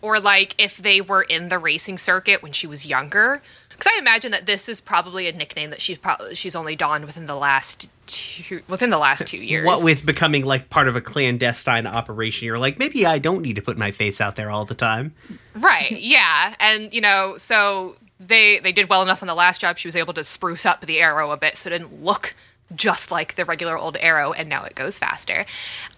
or 0.00 0.18
like 0.20 0.54
if 0.58 0.76
they 0.78 1.00
were 1.00 1.22
in 1.22 1.48
the 1.48 1.58
racing 1.58 1.98
circuit 1.98 2.42
when 2.42 2.52
she 2.52 2.66
was 2.66 2.86
younger. 2.86 3.42
Because 3.68 3.92
I 3.94 3.98
imagine 3.98 4.30
that 4.32 4.46
this 4.46 4.68
is 4.68 4.80
probably 4.80 5.28
a 5.28 5.32
nickname 5.32 5.70
that 5.70 5.80
she's 5.80 5.98
probably 5.98 6.34
she's 6.34 6.54
only 6.54 6.76
donned 6.76 7.04
within 7.04 7.26
the 7.26 7.34
last 7.36 7.90
two 8.06 8.62
within 8.68 8.90
the 8.90 8.98
last 8.98 9.26
two 9.26 9.38
years. 9.38 9.66
What 9.66 9.82
with 9.82 10.04
becoming 10.04 10.44
like 10.44 10.70
part 10.70 10.88
of 10.88 10.96
a 10.96 11.00
clandestine 11.00 11.86
operation, 11.86 12.46
you're 12.46 12.58
like, 12.58 12.78
maybe 12.78 13.06
I 13.06 13.18
don't 13.18 13.42
need 13.42 13.56
to 13.56 13.62
put 13.62 13.76
my 13.76 13.90
face 13.90 14.20
out 14.20 14.36
there 14.36 14.50
all 14.50 14.64
the 14.64 14.74
time. 14.74 15.14
right? 15.54 15.98
Yeah, 15.98 16.54
and 16.60 16.92
you 16.92 17.00
know, 17.00 17.36
so 17.36 17.96
they 18.20 18.60
they 18.60 18.72
did 18.72 18.88
well 18.88 19.02
enough 19.02 19.22
on 19.22 19.26
the 19.26 19.34
last 19.34 19.60
job. 19.60 19.78
She 19.78 19.88
was 19.88 19.96
able 19.96 20.14
to 20.14 20.24
spruce 20.24 20.64
up 20.66 20.82
the 20.82 21.00
arrow 21.00 21.30
a 21.30 21.36
bit, 21.36 21.56
so 21.56 21.68
it 21.68 21.70
didn't 21.70 22.02
look 22.04 22.34
just 22.74 23.10
like 23.10 23.34
the 23.34 23.44
regular 23.44 23.76
old 23.76 23.96
arrow, 24.00 24.32
and 24.32 24.48
now 24.48 24.64
it 24.64 24.74
goes 24.74 24.98
faster. 24.98 25.46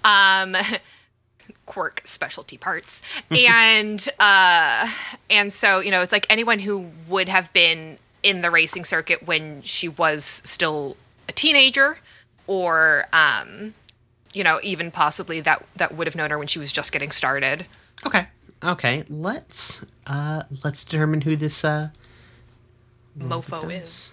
Um, 0.05 0.57
quirk 1.67 2.01
specialty 2.05 2.57
parts 2.57 3.03
and 3.31 4.09
uh 4.19 4.91
and 5.29 5.53
so 5.53 5.81
you 5.81 5.91
know 5.91 6.01
it's 6.01 6.13
like 6.13 6.27
anyone 6.31 6.59
who 6.59 6.91
would 7.07 7.29
have 7.29 7.53
been 7.53 7.99
in 8.23 8.41
the 8.41 8.51
racing 8.51 8.85
circuit 8.85 9.27
when 9.27 9.61
she 9.61 9.87
was 9.87 10.41
still 10.45 10.97
a 11.29 11.33
teenager 11.33 11.99
or 12.47 13.07
um 13.13 13.75
you 14.33 14.43
know 14.43 14.59
even 14.63 14.91
possibly 14.91 15.41
that 15.41 15.63
that 15.77 15.95
would 15.95 16.07
have 16.07 16.17
known 16.17 16.31
her 16.31 16.39
when 16.39 16.47
she 16.47 16.59
was 16.59 16.73
just 16.73 16.93
getting 16.93 17.11
started 17.11 17.67
Okay. 18.07 18.27
Okay. 18.63 19.05
Let's 19.09 19.85
uh 20.07 20.43
let's 20.63 20.85
determine 20.85 21.23
who 21.23 21.37
this 21.37 21.65
uh 21.65 21.91
mofo 23.19 23.71
is 23.71 24.13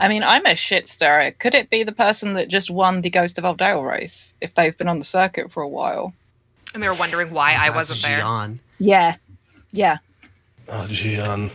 I 0.00 0.08
mean, 0.08 0.22
I'm 0.22 0.44
a 0.46 0.56
shit 0.56 0.88
stirrer. 0.88 1.30
Could 1.32 1.54
it 1.54 1.68
be 1.70 1.82
the 1.82 1.92
person 1.92 2.32
that 2.32 2.48
just 2.48 2.70
won 2.70 3.02
the 3.02 3.10
Ghost 3.10 3.36
of 3.38 3.44
Eldale 3.44 3.86
race 3.88 4.34
if 4.40 4.54
they've 4.54 4.76
been 4.76 4.88
on 4.88 4.98
the 4.98 5.04
circuit 5.04 5.52
for 5.52 5.62
a 5.62 5.68
while? 5.68 6.14
and 6.72 6.82
they 6.82 6.88
were 6.88 6.94
wondering 6.94 7.32
why 7.32 7.54
i 7.54 7.68
wasn't 7.68 8.00
there 8.02 8.18
Gian. 8.20 8.60
Yeah. 8.78 9.16
Yeah. 9.72 9.96
Oh, 10.68 10.86
Gian. 10.86 11.50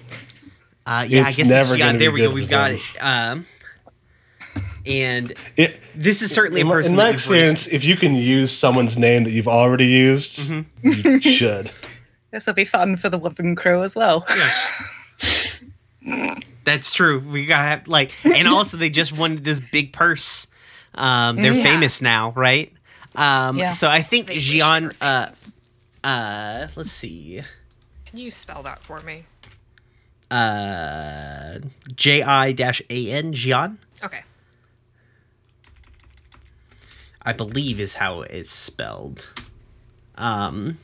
Uh, 0.85 1.05
yeah, 1.07 1.21
It's 1.27 1.35
I 1.35 1.41
guess 1.41 1.49
never 1.49 1.73
it's 1.73 1.77
Gian. 1.81 1.97
There 1.99 2.11
be 2.11 2.21
we 2.21 2.27
go. 2.27 2.33
We've 2.35 2.49
got 2.49 2.71
him. 2.71 2.77
it. 2.77 2.97
Um, 3.01 3.45
and 4.85 5.33
It, 5.57 5.79
this 5.95 6.21
is 6.21 6.31
certainly 6.31 6.59
a 6.61 6.63
in 6.63 6.67
my, 6.67 6.73
person 6.73 6.91
in 6.91 6.97
my 6.97 7.03
that 7.03 7.07
you've 7.11 7.15
experience, 7.15 7.67
if 7.67 7.83
you 7.85 7.95
can 7.95 8.13
use 8.13 8.51
someone's 8.51 8.97
name 8.97 9.23
that 9.23 9.31
you've 9.31 9.47
already 9.47 9.87
used, 9.87 10.51
Mm-hmm. 10.51 10.89
you 11.07 11.21
should. 11.37 11.71
This 12.31 12.45
will 12.45 12.53
be 12.53 12.65
fun 12.65 12.97
for 12.97 13.07
the 13.09 13.17
weapon 13.17 13.55
crew 13.55 13.83
as 13.83 13.95
well. 13.95 14.25
That's 16.65 16.93
true. 16.93 17.19
We 17.19 17.45
got 17.45 17.87
like, 17.87 18.11
and 18.25 18.47
also 18.57 18.75
they 18.77 18.89
just 18.89 19.17
won 19.17 19.37
this 19.37 19.59
big 19.59 19.93
purse. 19.93 20.47
Um, 20.95 21.37
they're 21.37 21.53
Yeah. 21.53 21.63
famous 21.63 22.01
now, 22.01 22.31
right? 22.35 22.73
Um, 23.15 23.57
Yeah. 23.57 23.71
so 23.71 23.87
I 23.87 24.01
think 24.01 24.27
They 24.27 24.39
Gian. 24.39 24.91
Uh, 24.99 25.27
uh, 26.03 26.67
let's 26.75 26.91
see. 26.91 27.41
can 28.05 28.19
you 28.19 28.29
spell 28.31 28.61
that 28.63 28.83
for 28.83 29.01
me 29.01 29.25
Uh, 30.31 31.59
J 31.95 32.23
I 32.23 32.51
dash 32.51 32.81
A 32.89 33.11
N 33.11 33.31
Gian, 33.33 33.77
okay 34.03 34.23
I 37.21 37.33
believe 37.33 37.79
is 37.79 37.95
how 37.95 38.21
it's 38.21 38.53
spelled. 38.53 39.29
Um. 40.15 40.77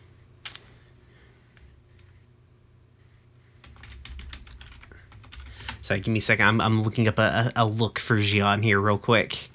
Sorry, 5.92 6.00
give 6.00 6.14
me 6.14 6.20
a 6.20 6.22
second. 6.22 6.48
I'm, 6.48 6.62
I'm 6.62 6.84
looking 6.84 7.10
up 7.10 7.20
a, 7.20 7.52
a 7.54 7.64
a 7.64 7.66
look 7.66 8.00
for 8.00 8.18
Gian 8.18 8.64
here, 8.64 8.80
real 8.80 8.98
quick. 8.98 9.50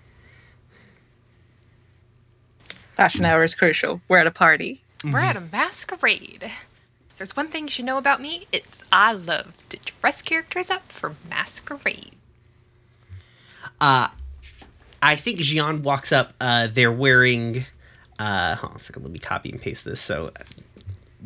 Fashion 2.95 3.24
hour 3.24 3.43
is 3.43 3.55
crucial. 3.55 4.03
We're 4.07 4.18
at 4.18 4.26
a 4.26 4.30
party. 4.30 4.82
We're 5.03 5.20
at 5.20 5.37
a 5.37 5.41
masquerade. 5.41 6.43
If 6.43 7.16
There's 7.16 7.34
one 7.39 7.49
thing 7.49 7.64
you 7.64 7.70
should 7.70 7.87
know 7.87 7.97
about 7.97 8.20
me. 8.20 8.47
It's 8.53 8.84
I 8.93 9.14
love 9.14 9.55
to 9.70 9.78
dress 9.78 10.20
characters 10.20 10.68
up 10.68 10.82
for 10.82 11.14
masquerade. 11.30 12.12
Uh, 13.80 14.09
I 15.01 15.14
think 15.14 15.39
Gian 15.39 15.82
walks 15.82 16.12
up. 16.12 16.34
Uh, 16.39 16.68
they're 16.70 16.93
wearing. 16.93 17.64
Uh, 18.18 18.57
hold 18.57 18.72
on 18.72 18.76
a 18.76 18.80
second. 18.80 19.05
Let 19.05 19.12
me 19.12 19.20
copy 19.20 19.49
and 19.49 19.59
paste 19.59 19.87
this 19.87 20.03
so 20.03 20.32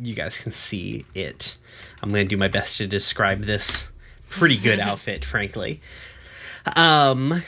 you 0.01 0.15
guys 0.15 0.37
can 0.37 0.53
see 0.53 1.05
it. 1.13 1.57
I'm 2.01 2.13
going 2.13 2.23
to 2.23 2.29
do 2.29 2.37
my 2.37 2.47
best 2.47 2.77
to 2.77 2.87
describe 2.87 3.41
this 3.41 3.91
pretty 4.31 4.57
good 4.57 4.79
outfit, 4.89 5.23
frankly. 5.23 5.81
Um, 6.75 7.41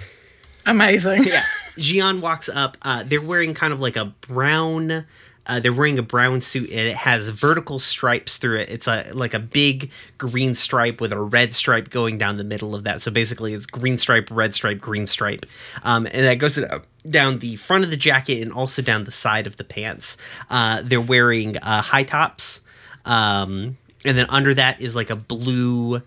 Amazing. 0.66 1.24
yeah. 1.26 1.44
Gian 1.78 2.22
walks 2.22 2.50
up. 2.50 2.78
Uh, 2.82 3.04
they're 3.04 3.22
wearing 3.22 3.54
kind 3.54 3.74
of 3.74 3.80
like 3.80 3.96
a 3.96 4.06
brown. 4.06 5.06
Uh, 5.46 5.60
they're 5.60 5.74
wearing 5.74 6.00
a 6.00 6.04
brown 6.04 6.40
suit 6.40 6.70
and 6.70 6.88
it 6.88 6.96
has 6.96 7.28
vertical 7.28 7.78
stripes 7.78 8.38
through 8.38 8.60
it. 8.62 8.70
It's 8.70 8.88
a 8.88 9.12
like 9.14 9.34
a 9.34 9.40
big 9.40 9.92
green 10.18 10.56
stripe 10.56 11.02
with 11.02 11.12
a 11.12 11.20
red 11.20 11.54
stripe 11.54 11.90
going 11.90 12.18
down 12.18 12.38
the 12.38 12.46
middle 12.46 12.74
of 12.76 12.86
that. 12.86 13.02
So 13.02 13.12
basically, 13.12 13.54
it's 13.54 13.66
green 13.66 13.98
stripe, 13.98 14.30
red 14.32 14.54
stripe, 14.54 14.80
green 14.80 15.06
stripe, 15.06 15.46
um, 15.84 16.06
and 16.06 16.26
that 16.26 16.36
goes 16.36 16.58
uh, 16.58 16.80
down 17.10 17.40
the 17.40 17.58
front 17.58 17.84
of 17.84 17.90
the 17.90 17.98
jacket 17.98 18.42
and 18.42 18.54
also 18.54 18.82
down 18.82 19.04
the 19.04 19.12
side 19.12 19.46
of 19.46 19.58
the 19.58 19.66
pants. 19.66 20.18
Uh, 20.50 20.82
they're 20.82 21.02
wearing 21.02 21.58
uh, 21.58 21.82
high 21.82 22.04
tops, 22.04 22.62
um, 23.04 23.78
and 24.06 24.18
then 24.18 24.28
under 24.30 24.54
that 24.54 24.80
is 24.80 24.96
like 24.96 25.10
a 25.10 25.16
blue. 25.18 26.02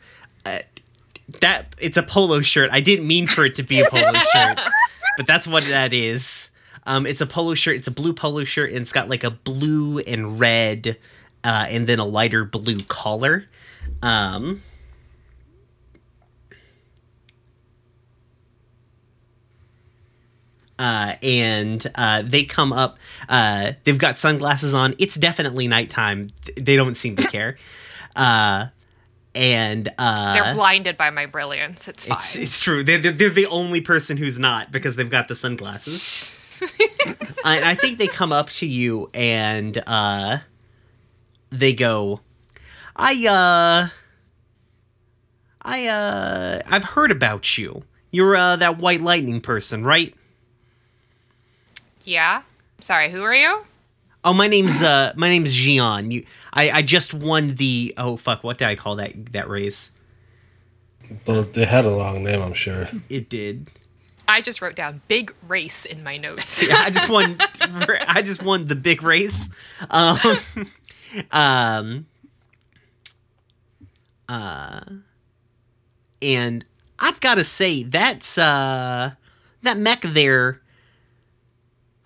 Uh, 1.35 1.39
that 1.41 1.75
it's 1.79 1.97
a 1.97 2.03
polo 2.03 2.41
shirt. 2.41 2.71
I 2.73 2.81
didn't 2.81 3.07
mean 3.07 3.27
for 3.27 3.45
it 3.45 3.57
to 3.57 3.63
be 3.63 3.81
a 3.81 3.89
polo 3.89 4.13
shirt, 4.33 4.59
but 5.17 5.27
that's 5.27 5.47
what 5.47 5.65
that 5.65 5.93
is. 5.93 6.51
Um, 6.87 7.07
it's 7.07 7.21
a 7.21 7.27
polo 7.27 7.55
shirt. 7.55 7.77
It's 7.77 7.89
a 7.89 7.93
blue 7.93 8.13
polo 8.13 8.45
shirt, 8.45 8.71
and 8.71 8.81
it's 8.81 8.93
got 8.93 9.09
like 9.09 9.25
a 9.25 9.31
blue 9.31 9.99
and 9.99 10.39
red, 10.39 10.99
uh, 11.43 11.67
and 11.69 11.87
then 11.87 11.99
a 11.99 12.05
lighter 12.05 12.45
blue 12.45 12.79
collar. 12.89 13.47
Um, 14.03 14.63
uh, 20.79 21.15
and 21.23 21.85
uh, 21.95 22.23
they 22.23 22.45
come 22.45 22.73
up. 22.73 22.99
Uh, 23.29 23.73
they've 23.85 23.99
got 23.99 24.19
sunglasses 24.19 24.75
on. 24.75 24.95
It's 24.99 25.17
definitely 25.17 25.67
nighttime. 25.67 26.31
They 26.57 26.77
don't 26.77 26.97
seem 26.97 27.17
to 27.17 27.29
care. 27.29 27.57
And 29.37 29.89
uh, 29.99 30.33
They're 30.33 30.55
blinded 30.55 30.97
by 30.97 31.11
my 31.11 31.27
brilliance. 31.27 31.87
It's 31.89 32.07
fine. 32.07 32.17
it's 32.17 32.37
it's 32.37 32.61
true. 32.63 32.83
They're, 32.83 32.97
they're, 32.99 33.13
they're 33.13 33.29
the 33.29 33.47
only 33.47 33.83
person 33.83 34.17
who's 34.17 34.39
not 34.39 34.73
because 34.73 34.97
they've 34.97 35.11
got 35.11 35.29
the 35.29 35.35
sunglasses. 35.35 36.33
I, 37.45 37.73
I 37.73 37.75
think 37.75 37.99
they 37.99 38.07
come 38.07 38.33
up 38.33 38.49
to 38.49 38.67
you 38.67 39.11
and 39.13 39.77
uh, 39.87 40.39
they 41.51 41.75
go, 41.75 42.21
"I 42.97 43.27
uh, 43.27 43.89
I 45.61 45.87
uh, 45.87 46.61
I've 46.67 46.85
heard 46.85 47.11
about 47.11 47.59
you. 47.59 47.83
You're 48.11 48.37
uh, 48.37 48.57
that 48.57 48.79
white 48.79 49.03
lightning 49.03 49.43
person, 49.43 49.85
right? 49.85 50.15
yeah. 52.05 52.43
Sorry, 52.81 53.11
who 53.11 53.23
are 53.23 53.35
you? 53.35 53.65
Oh, 54.27 54.33
my 54.33 54.49
name's 54.49 54.83
uh, 54.83 55.13
my 55.15 55.29
name's 55.29 55.55
Gian. 55.55 56.11
You, 56.11 56.27
I, 56.53 56.71
I 56.71 56.83
just 56.83 57.15
won 57.15 57.55
the. 57.55 57.95
Oh 57.97 58.17
fuck, 58.17 58.43
what 58.43 58.59
did 58.59 58.67
I 58.67 58.75
call 58.75 58.97
that 58.97 59.27
that 59.27 59.49
race? 59.49 59.93
Well, 61.25 61.43
they 61.43 61.65
had 61.65 61.85
a 61.85 61.95
long 61.95 62.25
name, 62.25 62.43
I'm 62.43 62.53
sure. 62.53 62.89
It 63.09 63.29
did. 63.29 63.69
I 64.27 64.41
just 64.41 64.61
wrote 64.61 64.75
down 64.75 65.01
big 65.07 65.33
race 65.47 65.85
in 65.85 66.03
my 66.03 66.17
notes. 66.17 66.67
Yeah, 66.67 66.75
I 66.79 66.91
just 66.91 67.09
won. 67.09 67.37
I 67.61 68.21
just 68.23 68.43
won 68.43 68.67
the 68.67 68.75
big 68.75 69.05
race. 69.05 69.49
Um, 69.91 70.19
um, 71.31 72.07
uh, 74.29 74.81
and 76.21 76.65
I've 76.99 77.21
got 77.21 77.37
to 77.37 77.45
say 77.45 77.85
that's 77.85 78.39
uh 78.39 79.13
that 79.63 79.79
mech 79.79 80.01
there. 80.01 80.63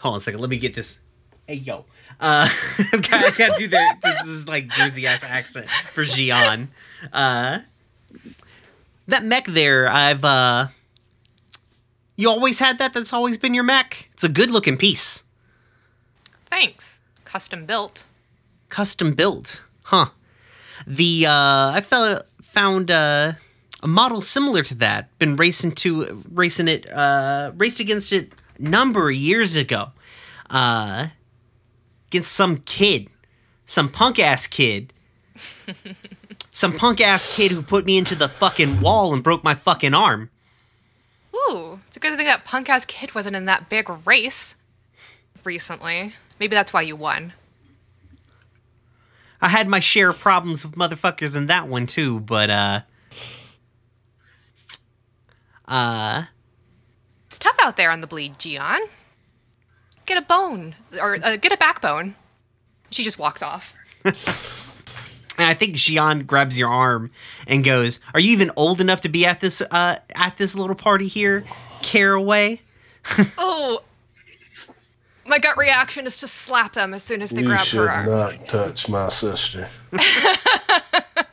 Hold 0.01 0.16
on 0.16 0.18
a 0.18 0.21
second. 0.21 0.41
Let 0.41 0.51
me 0.51 0.59
get 0.59 0.75
this. 0.75 0.99
Hey 1.47 1.55
yo. 1.55 1.87
Uh, 2.21 2.47
I 2.79 3.33
can't 3.35 3.57
do 3.59 3.66
the 3.66 3.83
this 4.03 4.27
is 4.27 4.47
like 4.47 4.68
Jersey 4.68 5.07
ass 5.07 5.25
accent 5.25 5.71
for 5.71 6.05
Gian. 6.05 6.68
Uh, 7.12 7.61
that 9.07 9.25
mech 9.25 9.47
there. 9.47 9.89
I've 9.89 10.25
uh. 10.25 10.68
You 12.16 12.29
always 12.29 12.59
had 12.59 12.77
that? 12.77 12.93
That's 12.93 13.14
always 13.14 13.39
been 13.39 13.55
your 13.55 13.64
mech? 13.64 14.11
It's 14.12 14.25
a 14.25 14.29
good 14.29 14.51
looking 14.51 14.77
piece. 14.77 15.23
Thanks. 16.45 17.01
Custom 17.25 17.64
built. 17.64 18.05
Custom 18.68 19.14
built. 19.14 19.64
Huh. 19.85 20.11
The 20.87 21.25
uh 21.27 21.71
I 21.73 21.81
found 21.81 22.23
found 22.43 22.91
uh 22.91 23.33
a 23.83 23.89
model 23.89 24.21
similar 24.21 24.62
to 24.64 24.75
that. 24.75 25.16
Been 25.18 25.37
racing 25.37 25.73
to 25.77 26.23
racing 26.31 26.68
it 26.68 26.87
uh 26.93 27.53
raced 27.57 27.81
against 27.81 28.12
it 28.12 28.33
number 28.59 29.09
of 29.09 29.16
years 29.16 29.57
ago. 29.57 29.93
Uh 30.51 31.09
against 32.11 32.33
some 32.33 32.59
kid. 32.59 33.09
Some 33.67 33.89
punk 33.89 34.19
ass 34.19 34.49
kid. 34.49 34.93
some 36.51 36.73
punk 36.73 37.01
ass 37.01 37.37
kid 37.37 37.53
who 37.53 37.63
put 37.63 37.87
me 37.87 37.97
into 37.97 38.17
the 38.17 38.29
fucking 38.29 38.81
wall 38.81 39.15
and 39.15 39.23
broke 39.23 39.45
my 39.45 39.55
fucking 39.55 39.95
arm. 39.95 40.29
Ooh, 41.33 41.79
it's 41.87 41.97
a 41.97 42.01
good 42.01 42.17
thing 42.17 42.27
that 42.27 42.45
punk 42.45 42.69
ass 42.69 42.85
kid 42.85 43.15
wasn't 43.15 43.37
in 43.37 43.45
that 43.45 43.69
big 43.69 43.89
race 44.05 44.57
recently. 45.45 46.15
Maybe 46.41 46.57
that's 46.57 46.73
why 46.73 46.83
you 46.83 46.97
won. 46.97 47.33
I 49.41 49.49
had 49.49 49.69
my 49.69 49.81
share 49.81 50.11
of 50.11 50.19
problems 50.19 50.67
with 50.67 50.75
motherfuckers 50.75 51.37
in 51.37 51.47
that 51.47 51.69
one 51.69 51.87
too, 51.87 52.21
but 52.21 52.51
uh 52.51 52.81
uh 55.69 56.25
It's 57.29 57.39
tough 57.39 57.57
out 57.61 57.77
there 57.77 57.93
on 57.93 58.01
the 58.01 58.07
bleed, 58.09 58.39
Gian. 58.41 58.81
Get 60.11 60.19
a 60.19 60.23
bone 60.23 60.75
or 61.01 61.19
uh, 61.25 61.37
get 61.37 61.53
a 61.53 61.57
backbone. 61.57 62.17
She 62.91 63.05
just 63.05 63.17
walks 63.21 63.43
off. 63.43 63.77
and 64.05 65.47
I 65.49 65.55
think 65.55 65.77
Gian 65.77 66.25
grabs 66.25 66.59
your 66.59 66.69
arm 66.69 67.13
and 67.47 67.63
goes, 67.63 68.01
"Are 68.13 68.19
you 68.19 68.33
even 68.33 68.51
old 68.57 68.81
enough 68.81 69.03
to 69.03 69.09
be 69.09 69.25
at 69.25 69.39
this 69.39 69.61
uh 69.61 69.99
at 70.17 70.37
this 70.37 70.57
little 70.57 70.75
party 70.75 71.07
here, 71.07 71.45
Caraway?" 71.81 72.61
Oh, 73.39 73.83
My 75.25 75.39
gut 75.39 75.57
reaction 75.57 76.09
is 76.09 76.19
to 76.19 76.27
slap 76.27 76.73
them 76.73 76.93
as 76.93 77.05
soon 77.05 77.23
as 77.23 77.31
they 77.31 77.43
You 77.43 77.47
grab 77.47 77.65
her 77.69 77.89
arm. 77.89 78.07
You 78.09 78.31
should 78.33 78.41
not 78.41 78.47
touch 78.49 78.89
my 78.89 79.09
sister. 79.11 79.71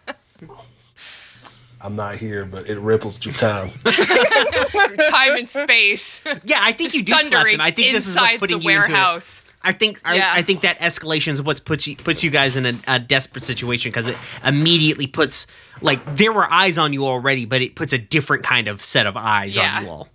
I'm 1.79 1.95
not 1.95 2.15
here, 2.15 2.43
but 2.45 2.69
it 2.69 2.79
ripples 2.79 3.17
through 3.19 3.33
time. 3.33 3.69
Time 3.85 5.37
and 5.37 5.49
space. 5.49 6.21
Yeah, 6.43 6.57
I 6.61 6.71
think 6.71 6.91
Just 6.91 6.95
you 6.95 7.03
do 7.03 7.13
slap 7.13 7.31
thundering 7.31 7.57
them. 7.57 7.61
I 7.61 7.71
think 7.71 7.93
this 7.93 8.07
is 8.07 8.15
what's 8.15 8.37
putting 8.37 8.59
the 8.59 8.63
you 8.65 8.69
into 8.83 8.91
it. 8.91 9.41
I 9.61 9.71
think 9.73 9.99
Yeah. 10.05 10.31
I 10.33 10.41
think 10.41 10.61
that 10.61 10.79
escalation 10.79 11.33
is 11.33 11.41
what's 11.41 11.59
puts 11.59 11.87
you 11.87 11.95
puts 11.95 12.23
you 12.23 12.29
guys 12.31 12.55
in 12.57 12.65
a, 12.65 12.73
a 12.87 12.99
desperate 12.99 13.43
situation 13.43 13.91
because 13.91 14.07
it 14.07 14.17
immediately 14.45 15.07
puts 15.07 15.45
like 15.81 16.03
there 16.15 16.31
were 16.33 16.51
eyes 16.51 16.77
on 16.77 16.93
you 16.93 17.05
already, 17.05 17.45
but 17.45 17.61
it 17.61 17.75
puts 17.75 17.93
a 17.93 17.97
different 17.97 18.43
kind 18.43 18.67
of 18.67 18.81
set 18.81 19.05
of 19.05 19.15
eyes 19.17 19.55
Yeah. 19.55 19.77
on 19.77 19.83
you 19.83 19.89
all. 19.89 20.07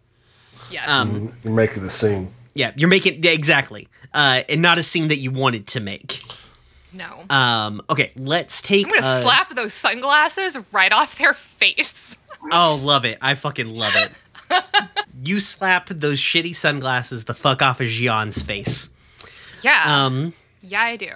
Yes. 0.71 0.89
Um, 0.89 1.33
You're 1.45 1.53
making 1.53 1.85
a 1.85 1.91
scene. 1.91 2.33
Yeah, 2.55 2.73
you're 2.77 2.89
making 2.89 3.23
yeah, 3.23 3.31
exactly, 3.33 3.89
uh, 4.13 4.43
and 4.49 4.61
not 4.61 4.79
a 4.79 4.83
scene 4.83 5.09
that 5.09 5.19
you 5.19 5.31
wanted 5.31 5.67
to 5.69 5.81
make. 5.81 6.21
No. 6.95 7.25
Um, 7.31 7.83
okay, 7.89 8.13
let's 8.17 8.61
take. 8.63 8.87
I'm 8.87 9.01
gonna 9.01 9.07
uh, 9.07 9.21
slap 9.23 9.51
those 9.55 9.73
sunglasses 9.73 10.59
right 10.73 10.93
off 10.93 11.17
their 11.19 11.35
face. 11.35 12.17
Oh, 12.51 12.81
love 12.83 13.05
it! 13.05 13.19
I 13.23 13.37
fucking 13.37 13.73
love 13.73 13.93
it. 13.95 14.11
you 15.25 15.39
slap 15.39 15.89
those 15.91 16.19
shitty 16.21 16.57
sunglasses 16.57 17.23
the 17.27 17.35
fuck 17.35 17.63
off 17.63 17.81
of 17.81 17.87
Gian's 17.87 18.43
face. 18.43 18.91
Yeah. 19.63 19.81
Um, 19.87 20.33
yeah, 20.61 20.83
I 20.83 20.97
do. 20.97 21.07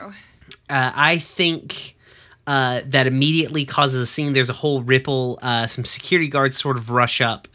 uh, 0.71 0.93
I 0.95 1.19
think 1.19 1.97
uh, 2.47 2.83
that 2.87 3.09
immediately 3.09 3.65
causes 3.65 4.01
a 4.03 4.07
scene. 4.07 4.35
There's 4.35 4.51
a 4.51 4.53
whole 4.53 4.83
ripple. 4.83 5.41
Uh, 5.43 5.67
some 5.67 5.85
security 5.85 6.29
guards 6.29 6.57
sort 6.57 6.77
of 6.77 6.91
rush 6.91 7.21
up, 7.21 7.49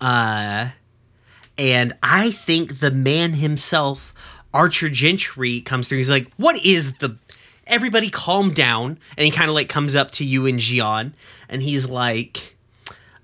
uh, 0.00 0.70
and 1.58 1.92
I 2.02 2.30
think 2.30 2.78
the 2.78 2.90
man 2.90 3.34
himself, 3.34 4.14
Archer 4.54 4.88
Gentry, 4.88 5.60
comes 5.60 5.88
through. 5.88 5.98
He's 5.98 6.10
like, 6.10 6.32
"What 6.38 6.64
is 6.64 6.94
the?" 6.96 7.18
Everybody, 7.70 8.10
calm 8.10 8.52
down. 8.52 8.98
And 9.16 9.24
he 9.24 9.30
kind 9.30 9.48
of 9.48 9.54
like 9.54 9.68
comes 9.68 9.94
up 9.96 10.10
to 10.12 10.24
you 10.24 10.46
and 10.46 10.58
Gian, 10.58 11.14
and 11.48 11.62
he's 11.62 11.88
like, 11.88 12.56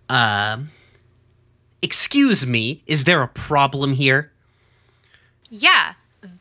"Um, 0.08 0.70
excuse 1.82 2.46
me, 2.46 2.82
is 2.86 3.04
there 3.04 3.22
a 3.22 3.28
problem 3.28 3.92
here?" 3.92 4.32
Yeah, 5.50 5.94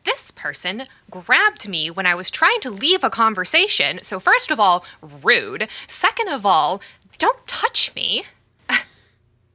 this 0.04 0.30
person 0.30 0.84
grabbed 1.10 1.68
me 1.68 1.90
when 1.90 2.06
I 2.06 2.14
was 2.14 2.30
trying 2.30 2.60
to 2.60 2.70
leave 2.70 3.04
a 3.04 3.10
conversation. 3.10 4.00
So, 4.02 4.18
first 4.18 4.50
of 4.50 4.58
all, 4.58 4.84
rude. 5.22 5.68
Second 5.86 6.28
of 6.28 6.46
all, 6.46 6.80
don't 7.18 7.46
touch 7.46 7.94
me. 7.94 8.24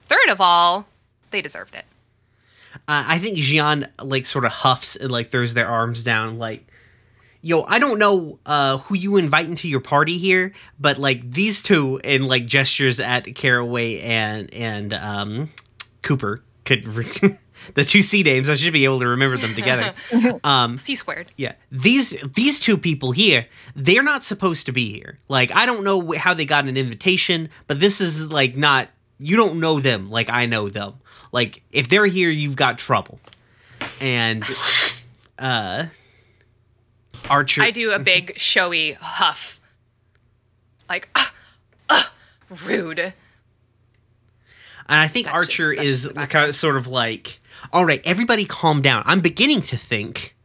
Third 0.08 0.30
of 0.30 0.40
all, 0.40 0.88
they 1.32 1.42
deserved 1.42 1.76
it. 1.76 1.86
Uh, 2.88 3.04
I 3.08 3.20
think 3.20 3.38
Gian 3.38 3.88
like 4.02 4.26
sort 4.26 4.46
of 4.46 4.52
huffs 4.52 4.96
and 4.96 5.12
like 5.12 5.30
throws 5.30 5.54
their 5.54 5.68
arms 5.68 6.04
down, 6.04 6.38
like, 6.38 6.68
"Yo, 7.42 7.64
I 7.64 7.80
don't 7.80 8.00
know 8.00 8.40
uh, 8.46 8.78
who 8.80 8.96
you 8.96 9.18
invite 9.18 9.48
into 9.48 9.68
your 9.68 9.80
party 9.80 10.18
here, 10.18 10.54
but 10.80 10.98
like 10.98 11.30
these 11.30 11.62
two 11.62 12.00
and 12.04 12.28
like 12.28 12.46
gestures 12.46 13.00
at 13.00 13.36
Caraway 13.36 14.00
and 14.00 14.54
and 14.54 14.94
um, 14.94 15.50
Cooper 16.02 16.44
could 16.66 16.86
the 17.74 17.84
two 17.84 18.02
C 18.02 18.24
names. 18.24 18.50
I 18.50 18.56
should 18.56 18.74
be 18.74 18.86
able 18.86 19.00
to 19.00 19.08
remember 19.08 19.38
them 19.38 19.54
together. 19.54 19.94
C 20.78 20.96
squared. 20.96 21.32
Yeah, 21.38 21.54
these 21.72 22.12
these 22.34 22.60
two 22.60 22.78
people 22.78 23.12
here, 23.12 23.48
they're 23.76 24.04
not 24.04 24.24
supposed 24.24 24.66
to 24.68 24.72
be 24.72 24.92
here. 24.92 25.20
Like, 25.28 25.54
I 25.56 25.66
don't 25.66 25.84
know 25.84 26.14
how 26.14 26.34
they 26.34 26.46
got 26.46 26.66
an 26.68 26.78
invitation, 26.78 27.50
but 27.68 27.80
this 27.80 28.02
is 28.02 28.32
like 28.32 28.56
not. 28.56 28.90
You 29.20 29.38
don't 29.38 29.60
know 29.60 29.80
them 29.80 30.08
like 30.08 30.30
I 30.32 30.48
know 30.48 30.70
them. 30.70 30.96
Like, 31.32 31.62
if 31.72 31.88
they're 31.90 32.08
here, 32.08 32.30
you've 32.30 32.56
got 32.56 32.78
trouble. 32.80 33.20
And 34.02 34.44
uh, 35.38 35.86
Archer, 37.30 37.62
I 37.62 37.72
do 37.72 37.92
a 37.92 38.00
big 38.00 38.34
showy 38.38 38.94
huff. 38.94 39.60
Like, 40.90 41.10
ah, 41.16 41.34
ah, 41.90 42.14
rude. 42.66 43.00
and 43.00 43.14
I 44.88 45.08
think 45.08 45.28
That's 45.28 45.42
Archer 45.42 45.72
is 45.72 46.04
just 46.04 46.08
background. 46.16 46.30
kind 46.30 46.50
of 46.50 46.56
sort 46.56 46.76
of 46.76 46.88
like, 46.88 47.40
all 47.72 47.86
right, 47.86 48.02
everybody, 48.04 48.46
calm 48.46 48.82
down. 48.82 49.04
I'm 49.06 49.22
beginning 49.22 49.62
to 49.62 49.78
think 49.78 50.36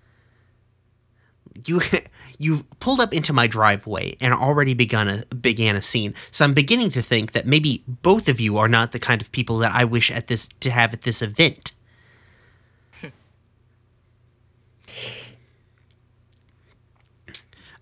you 1.66 1.80
you 2.38 2.64
pulled 2.80 3.00
up 3.00 3.12
into 3.14 3.32
my 3.32 3.46
driveway 3.46 4.16
and 4.20 4.32
already 4.34 4.74
begun 4.74 5.08
a 5.08 5.24
began 5.34 5.76
a 5.76 5.82
scene. 5.82 6.14
So 6.30 6.44
I'm 6.44 6.54
beginning 6.54 6.90
to 6.90 7.02
think 7.02 7.32
that 7.32 7.46
maybe 7.46 7.82
both 7.86 8.28
of 8.28 8.40
you 8.40 8.58
are 8.58 8.68
not 8.68 8.92
the 8.92 8.98
kind 8.98 9.20
of 9.20 9.32
people 9.32 9.58
that 9.58 9.72
I 9.74 9.84
wish 9.84 10.10
at 10.10 10.26
this 10.26 10.48
to 10.60 10.70
have 10.70 10.92
at 10.92 11.02
this 11.02 11.22
event. 11.22 11.72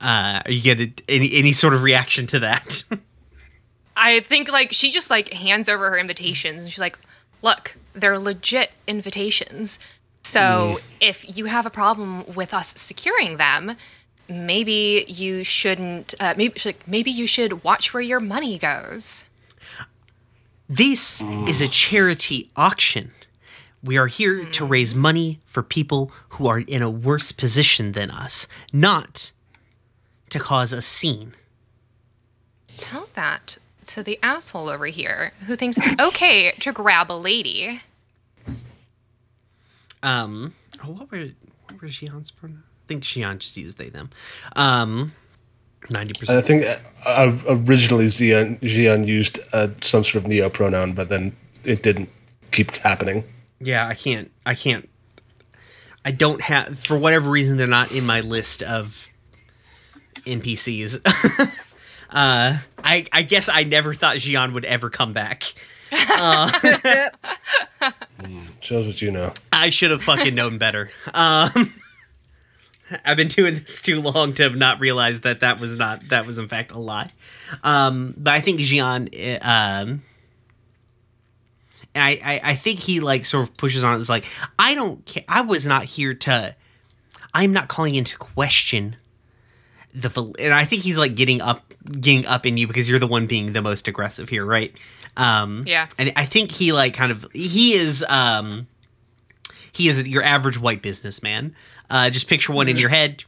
Uh, 0.05 0.43
are 0.45 0.51
you 0.51 0.61
get 0.61 1.01
any 1.09 1.33
any 1.33 1.53
sort 1.53 1.73
of 1.73 1.83
reaction 1.83 2.27
to 2.27 2.41
that? 2.41 2.85
I 3.97 4.21
think 4.21 4.53
like 4.53 4.73
she 4.73 4.91
just 4.91 5.09
like 5.09 5.33
hands 5.33 5.67
over 5.67 5.89
her 5.89 5.99
invitations 5.99 6.65
and 6.65 6.71
she's 6.71 6.81
like, 6.81 6.99
"Look, 7.41 7.77
they're 7.95 8.19
legit 8.19 8.73
invitations. 8.87 9.79
So 10.23 10.79
if 11.01 11.37
you 11.39 11.47
have 11.47 11.65
a 11.65 11.71
problem 11.71 12.27
with 12.35 12.53
us 12.53 12.75
securing 12.77 13.39
them, 13.39 13.77
maybe 14.29 15.07
you 15.09 15.43
shouldn't. 15.43 16.15
Uh, 16.21 16.35
maybe 16.37 16.61
like, 16.67 16.87
maybe 16.87 17.11
you 17.11 17.27
should 17.27 17.65
watch 17.65 17.95
where 17.95 18.03
your 18.03 18.21
money 18.21 18.59
goes." 18.59 19.25
This 20.69 21.23
is 21.47 21.63
a 21.63 21.69
charity 21.69 22.51
auction. 22.57 23.13
We 23.83 23.97
are 23.97 24.07
here 24.07 24.45
to 24.45 24.65
raise 24.67 24.95
money 24.95 25.41
for 25.47 25.63
people 25.63 26.11
who 26.31 26.47
are 26.47 26.59
in 26.59 26.83
a 26.83 26.91
worse 26.91 27.33
position 27.33 27.93
than 27.93 28.11
us, 28.11 28.47
not 28.71 29.31
to 30.31 30.39
cause 30.39 30.73
a 30.73 30.83
scene. 30.83 31.35
Tell 32.67 33.09
that 33.15 33.59
to 33.87 34.03
the 34.03 34.19
asshole 34.23 34.69
over 34.69 34.87
here 34.87 35.33
who 35.47 35.57
thinks 35.57 35.77
it's 35.77 35.95
okay 36.01 36.53
to 36.53 36.73
grab 36.73 37.11
a 37.11 37.15
lady. 37.15 37.83
Um, 40.03 40.55
oh, 40.83 40.91
what 40.91 41.11
were 41.11 41.29
what 41.69 41.81
were 41.81 41.89
Gian's 41.89 42.31
pronoun? 42.31 42.63
I 42.85 42.87
think 42.87 43.03
Gian 43.03 43.39
just 43.39 43.57
used 43.57 43.79
they 43.79 43.89
them. 43.89 44.11
Um, 44.55 45.13
ninety 45.89 46.13
percent. 46.19 46.39
I 46.39 46.43
think 46.43 46.65
uh, 47.07 47.33
originally 47.49 48.09
Gian, 48.09 48.59
Gian 48.63 49.05
used 49.05 49.39
uh, 49.53 49.69
some 49.81 50.05
sort 50.05 50.25
of 50.25 50.27
neo 50.27 50.51
pronoun, 50.51 50.93
but 50.93 51.09
then 51.09 51.35
it 51.65 51.83
didn't 51.83 52.11
keep 52.51 52.71
happening. 52.77 53.25
Yeah, 53.61 53.89
I 53.89 53.95
can't. 53.95 54.31
I 54.45 54.55
can't. 54.55 54.89
I 56.05 56.11
don't 56.11 56.43
have 56.43 56.79
for 56.79 56.99
whatever 56.99 57.31
reason 57.31 57.57
they're 57.57 57.67
not 57.67 57.93
in 57.93 58.05
my 58.05 58.21
list 58.21 58.63
of 58.63 59.09
NPCs. 60.25 61.01
uh, 62.11 62.59
I 62.83 63.07
I 63.13 63.23
guess 63.23 63.49
I 63.49 63.65
never 63.65 63.95
thought 63.95 64.19
Gian 64.19 64.53
would 64.53 64.65
ever 64.65 64.91
come 64.91 65.13
back. 65.13 65.43
Shows 68.61 68.87
what 68.87 69.03
you 69.03 69.11
know. 69.11 69.33
I 69.53 69.71
should 69.71 69.91
have 69.91 70.03
fucking 70.03 70.35
known 70.35 70.59
better. 70.59 70.91
Um, 71.13 71.75
I've 73.05 73.17
been 73.17 73.29
doing 73.29 73.55
this 73.55 73.81
too 73.81 74.01
long 74.01 74.35
to 74.35 74.43
have 74.43 74.57
not 74.57 74.81
realized 74.81 75.23
that 75.23 75.41
that 75.41 75.61
was 75.61 75.77
not 75.77 76.09
that 76.09 76.27
was 76.27 76.39
in 76.39 76.49
fact 76.49 76.73
a 76.73 76.79
lie. 76.79 77.11
Um, 77.63 78.15
but 78.17 78.35
I 78.35 78.41
think 78.41 78.61
Gian, 78.61 79.09
eh, 79.13 79.37
um, 79.37 80.03
and 81.95 82.05
I, 82.05 82.19
I 82.25 82.41
I 82.45 82.55
think 82.55 82.81
he 82.81 83.01
like 83.01 83.25
sort 83.25 83.49
of 83.49 83.57
pushes 83.57 83.85
on. 83.85 83.99
It's 83.99 84.09
like 84.09 84.25
I 84.59 84.75
don't 84.75 85.05
care. 85.07 85.25
I 85.29 85.43
was 85.43 85.67
not 85.67 85.85
here 85.85 86.15
to. 86.15 86.57
I'm 87.33 87.53
not 87.53 87.69
calling 87.69 87.97
into 87.97 88.17
question 88.17 88.97
the 89.95 90.35
and 90.39 90.53
I 90.53 90.65
think 90.65 90.83
he's 90.83 90.99
like 90.99 91.15
getting 91.15 91.41
up 91.41 91.73
getting 92.01 92.27
up 92.27 92.45
in 92.47 92.57
you 92.57 92.67
because 92.67 92.89
you're 92.91 92.99
the 92.99 93.07
one 93.07 93.27
being 93.27 93.53
the 93.53 93.63
most 93.63 93.87
aggressive 93.89 94.29
here, 94.29 94.45
right? 94.45 94.77
Um 95.17 95.63
Yeah. 95.67 95.87
And 95.99 96.13
I 96.17 96.25
think 96.25 96.51
he 96.51 96.73
like 96.73 96.95
kind 96.95 97.13
of 97.13 97.27
he 97.33 97.75
is 97.75 98.05
um 98.09 98.67
he 99.73 99.89
is 99.89 100.07
your 100.07 100.23
average 100.23 100.59
white 100.59 100.83
businessman. 100.83 101.55
Uh 101.89 102.11
just 102.11 102.29
picture 102.29 102.53
one 102.53 102.69
in 102.69 102.77
your 102.77 102.89
head. 102.89 103.25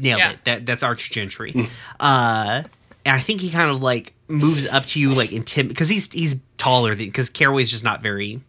Nailed 0.00 0.20
Yeah. 0.20 0.30
it. 0.32 0.44
That 0.44 0.66
that's 0.66 0.82
Archer 0.82 1.12
Gentry. 1.12 1.68
uh 1.98 2.62
and 3.04 3.16
I 3.16 3.18
think 3.18 3.40
he 3.40 3.50
kind 3.50 3.68
of 3.70 3.82
like 3.82 4.14
moves 4.28 4.66
up 4.68 4.86
to 4.86 5.00
you 5.00 5.12
like 5.12 5.30
intim 5.30 5.66
because 5.68 5.88
he's 5.88 6.12
he's 6.12 6.40
taller 6.58 6.94
than 6.94 7.06
because 7.06 7.28
Caraway's 7.28 7.70
just 7.70 7.82
not 7.82 8.00
very 8.02 8.40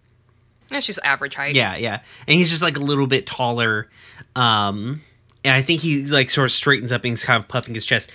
It's 0.71 0.85
just 0.85 0.99
average 1.03 1.33
height. 1.35 1.55
yeah, 1.55 1.75
yeah. 1.77 2.01
And 2.27 2.37
he's 2.37 2.51
just 2.51 2.61
like 2.61 2.77
a 2.77 2.81
little 2.81 3.07
bit 3.07 3.25
taller. 3.25 3.89
Um 4.35 5.01
and 5.43 5.55
I 5.55 5.61
think 5.61 5.81
he 5.81 6.05
like 6.05 6.29
sort 6.29 6.45
of 6.45 6.51
straightens 6.51 6.91
up 6.91 7.01
and 7.03 7.11
he's 7.11 7.25
kind 7.25 7.41
of 7.41 7.47
puffing 7.47 7.73
his 7.73 7.85
chest. 7.85 8.11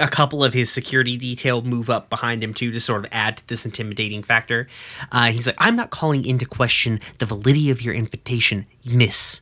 A 0.00 0.08
couple 0.08 0.42
of 0.42 0.54
his 0.54 0.70
security 0.70 1.16
detail 1.16 1.62
move 1.62 1.90
up 1.90 2.10
behind 2.10 2.42
him 2.42 2.54
too 2.54 2.72
to 2.72 2.80
sort 2.80 3.04
of 3.04 3.10
add 3.12 3.36
to 3.38 3.48
this 3.48 3.64
intimidating 3.64 4.22
factor. 4.22 4.68
Uh, 5.10 5.30
he's 5.30 5.46
like, 5.46 5.56
I'm 5.58 5.76
not 5.76 5.90
calling 5.90 6.24
into 6.24 6.46
question 6.46 7.00
the 7.18 7.26
validity 7.26 7.70
of 7.70 7.82
your 7.82 7.94
invitation, 7.94 8.66
miss. 8.84 9.40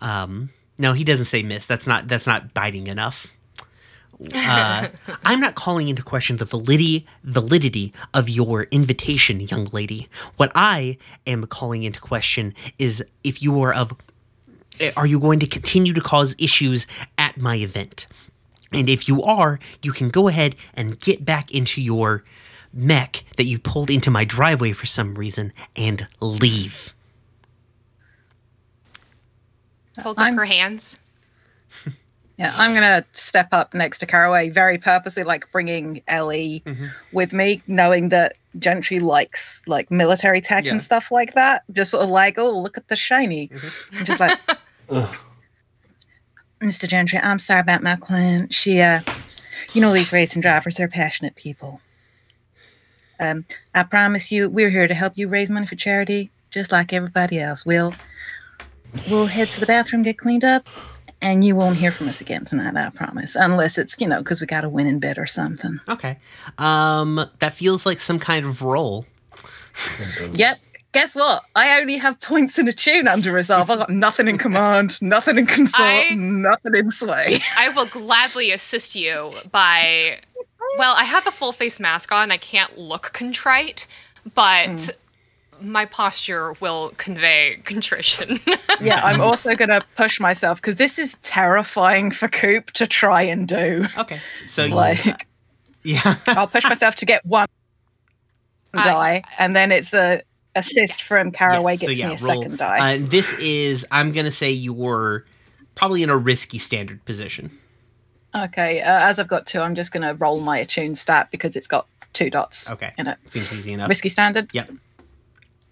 Um 0.00 0.50
no, 0.78 0.94
he 0.94 1.04
doesn't 1.04 1.26
say 1.26 1.42
miss. 1.42 1.66
That's 1.66 1.86
not 1.86 2.08
that's 2.08 2.26
not 2.26 2.54
biting 2.54 2.86
enough. 2.86 3.32
Uh, 4.34 4.88
I'm 5.24 5.40
not 5.40 5.54
calling 5.54 5.88
into 5.88 6.02
question 6.02 6.36
the 6.38 6.44
validity 6.44 7.06
validity 7.24 7.92
of 8.14 8.28
your 8.28 8.64
invitation, 8.64 9.40
young 9.40 9.66
lady. 9.72 10.08
What 10.36 10.50
I 10.54 10.98
am 11.26 11.46
calling 11.46 11.82
into 11.82 12.00
question 12.00 12.54
is 12.78 13.04
if 13.22 13.42
you 13.42 13.62
are 13.62 13.72
of 13.72 13.94
Eh, 14.80 14.92
are 14.96 15.06
you 15.06 15.20
going 15.20 15.38
to 15.40 15.46
continue 15.46 15.92
to 15.92 16.00
cause 16.00 16.34
issues 16.38 16.86
at 17.18 17.36
my 17.36 17.56
event? 17.56 18.06
And 18.72 18.88
if 18.88 19.06
you 19.06 19.22
are, 19.22 19.58
you 19.82 19.92
can 19.92 20.08
go 20.08 20.28
ahead 20.28 20.56
and 20.74 20.98
get 20.98 21.24
back 21.24 21.52
into 21.54 21.82
your 21.82 22.24
mech 22.72 23.24
that 23.36 23.44
you 23.44 23.58
pulled 23.58 23.90
into 23.90 24.10
my 24.10 24.24
driveway 24.24 24.72
for 24.72 24.86
some 24.86 25.14
reason 25.14 25.52
and 25.76 26.06
leave. 26.20 26.94
Holds 30.02 30.18
up 30.18 30.24
I'm- 30.24 30.36
her 30.36 30.46
hands. 30.46 30.98
Yeah, 32.38 32.54
I'm 32.56 32.74
gonna 32.74 33.04
step 33.12 33.48
up 33.52 33.74
next 33.74 33.98
to 33.98 34.06
Caraway, 34.06 34.48
very 34.48 34.78
purposely, 34.78 35.22
like 35.22 35.52
bringing 35.52 36.00
Ellie 36.08 36.62
mm-hmm. 36.64 36.86
with 37.12 37.32
me, 37.32 37.60
knowing 37.68 38.08
that 38.08 38.32
Gentry 38.58 39.00
likes 39.00 39.62
like 39.68 39.90
military 39.90 40.40
tech 40.40 40.64
Yeah. 40.64 40.72
and 40.72 40.82
stuff 40.82 41.12
like 41.12 41.34
that. 41.34 41.62
Just 41.70 41.90
sort 41.90 42.04
of 42.04 42.10
like, 42.10 42.38
oh, 42.38 42.58
look 42.58 42.76
at 42.76 42.88
the 42.88 42.96
shiny. 42.96 43.48
Mm-hmm. 43.48 43.96
And 43.96 44.06
Just 44.06 44.18
like, 44.18 44.38
Mr. 46.60 46.88
Gentry, 46.88 47.18
I'm 47.18 47.38
sorry 47.38 47.60
about 47.60 47.82
my 47.82 47.96
client. 47.96 48.54
She, 48.54 48.80
uh, 48.80 49.00
you 49.72 49.80
know, 49.80 49.92
these 49.92 50.12
racing 50.12 50.42
drivers, 50.42 50.76
they're 50.76 50.88
passionate 50.88 51.34
people. 51.34 51.80
Um, 53.18 53.44
I 53.74 53.82
promise 53.82 54.32
you, 54.32 54.48
we're 54.48 54.70
here 54.70 54.86
to 54.88 54.94
help 54.94 55.16
you 55.16 55.28
raise 55.28 55.50
money 55.50 55.66
for 55.66 55.76
charity, 55.76 56.30
just 56.50 56.72
like 56.72 56.92
everybody 56.92 57.40
else. 57.40 57.66
We'll, 57.66 57.94
we'll 59.10 59.26
head 59.26 59.48
to 59.48 59.60
the 59.60 59.66
bathroom, 59.66 60.02
get 60.02 60.18
cleaned 60.18 60.44
up, 60.44 60.68
and 61.20 61.44
you 61.44 61.54
won't 61.54 61.76
hear 61.76 61.92
from 61.92 62.08
us 62.08 62.20
again 62.20 62.44
tonight, 62.44 62.76
I 62.76 62.90
promise. 62.90 63.36
Unless 63.36 63.78
it's, 63.78 64.00
you 64.00 64.06
know, 64.08 64.18
because 64.18 64.40
we 64.40 64.46
got 64.46 64.62
to 64.62 64.68
win 64.68 64.86
in 64.86 64.98
bed 64.98 65.18
or 65.18 65.26
something. 65.26 65.80
Okay. 65.88 66.18
Um, 66.58 67.24
that 67.38 67.52
feels 67.52 67.86
like 67.86 68.00
some 68.00 68.18
kind 68.18 68.44
of 68.44 68.62
role. 68.62 69.06
Yep. 70.32 70.58
Guess 70.92 71.16
what? 71.16 71.44
I 71.56 71.80
only 71.80 71.96
have 71.96 72.20
points 72.20 72.58
in 72.58 72.68
attune 72.68 73.08
under 73.08 73.32
resolve. 73.32 73.70
I've 73.70 73.78
got 73.78 73.90
nothing 73.90 74.28
in 74.28 74.36
command, 74.36 75.00
nothing 75.02 75.38
in 75.38 75.46
consort, 75.46 75.82
I- 75.82 76.14
nothing 76.14 76.74
in 76.74 76.90
sway. 76.90 77.38
I 77.56 77.70
will 77.74 77.86
gladly 77.86 78.52
assist 78.52 78.94
you 78.94 79.32
by. 79.50 80.20
Well, 80.78 80.94
I 80.96 81.04
have 81.04 81.26
a 81.26 81.30
full 81.30 81.52
face 81.52 81.80
mask 81.80 82.12
on. 82.12 82.30
I 82.30 82.36
can't 82.36 82.78
look 82.78 83.12
contrite, 83.14 83.86
but 84.34 84.68
hmm. 85.58 85.70
my 85.70 85.86
posture 85.86 86.52
will 86.60 86.92
convey 86.98 87.60
contrition. 87.64 88.38
yeah, 88.80 89.00
I'm 89.02 89.20
also 89.22 89.54
going 89.54 89.70
to 89.70 89.82
push 89.96 90.20
myself 90.20 90.60
because 90.60 90.76
this 90.76 90.98
is 90.98 91.14
terrifying 91.22 92.10
for 92.10 92.28
Coop 92.28 92.70
to 92.72 92.86
try 92.86 93.22
and 93.22 93.48
do. 93.48 93.86
Okay. 93.96 94.20
So 94.44 94.64
you, 94.64 94.74
Like, 94.74 95.26
yeah. 95.84 96.16
I'll 96.26 96.46
push 96.46 96.64
myself 96.64 96.96
to 96.96 97.06
get 97.06 97.24
one 97.24 97.48
I- 98.74 98.82
die, 98.82 99.22
and 99.38 99.56
then 99.56 99.72
it's 99.72 99.94
a 99.94 100.22
assist 100.54 101.02
from 101.02 101.30
Caraway 101.32 101.72
Yes, 101.72 101.84
so 101.84 101.90
yeah, 101.90 102.08
me 102.08 102.14
a 102.14 102.16
roll. 102.26 102.42
second 102.42 102.58
die. 102.58 102.94
Uh, 102.94 102.98
this 103.00 103.38
is 103.38 103.86
I'm 103.90 104.12
gonna 104.12 104.30
say 104.30 104.50
you're 104.50 105.24
probably 105.74 106.02
in 106.02 106.10
a 106.10 106.16
risky 106.16 106.58
standard 106.58 107.04
position. 107.04 107.50
Okay, 108.34 108.80
uh, 108.80 109.08
as 109.08 109.18
I've 109.18 109.28
got 109.28 109.44
two, 109.46 109.60
I'm 109.60 109.74
just 109.74 109.92
going 109.92 110.02
to 110.08 110.14
roll 110.14 110.40
my 110.40 110.56
attune 110.56 110.94
stat 110.94 111.28
because 111.30 111.54
it's 111.54 111.66
got 111.66 111.86
two 112.14 112.30
dots 112.30 112.70
Okay. 112.72 112.90
in 112.96 113.06
it. 113.06 113.18
Seems 113.26 113.52
easy 113.52 113.74
enough. 113.74 113.90
Risky 113.90 114.08
standard? 114.08 114.48
Yep. 114.54 114.70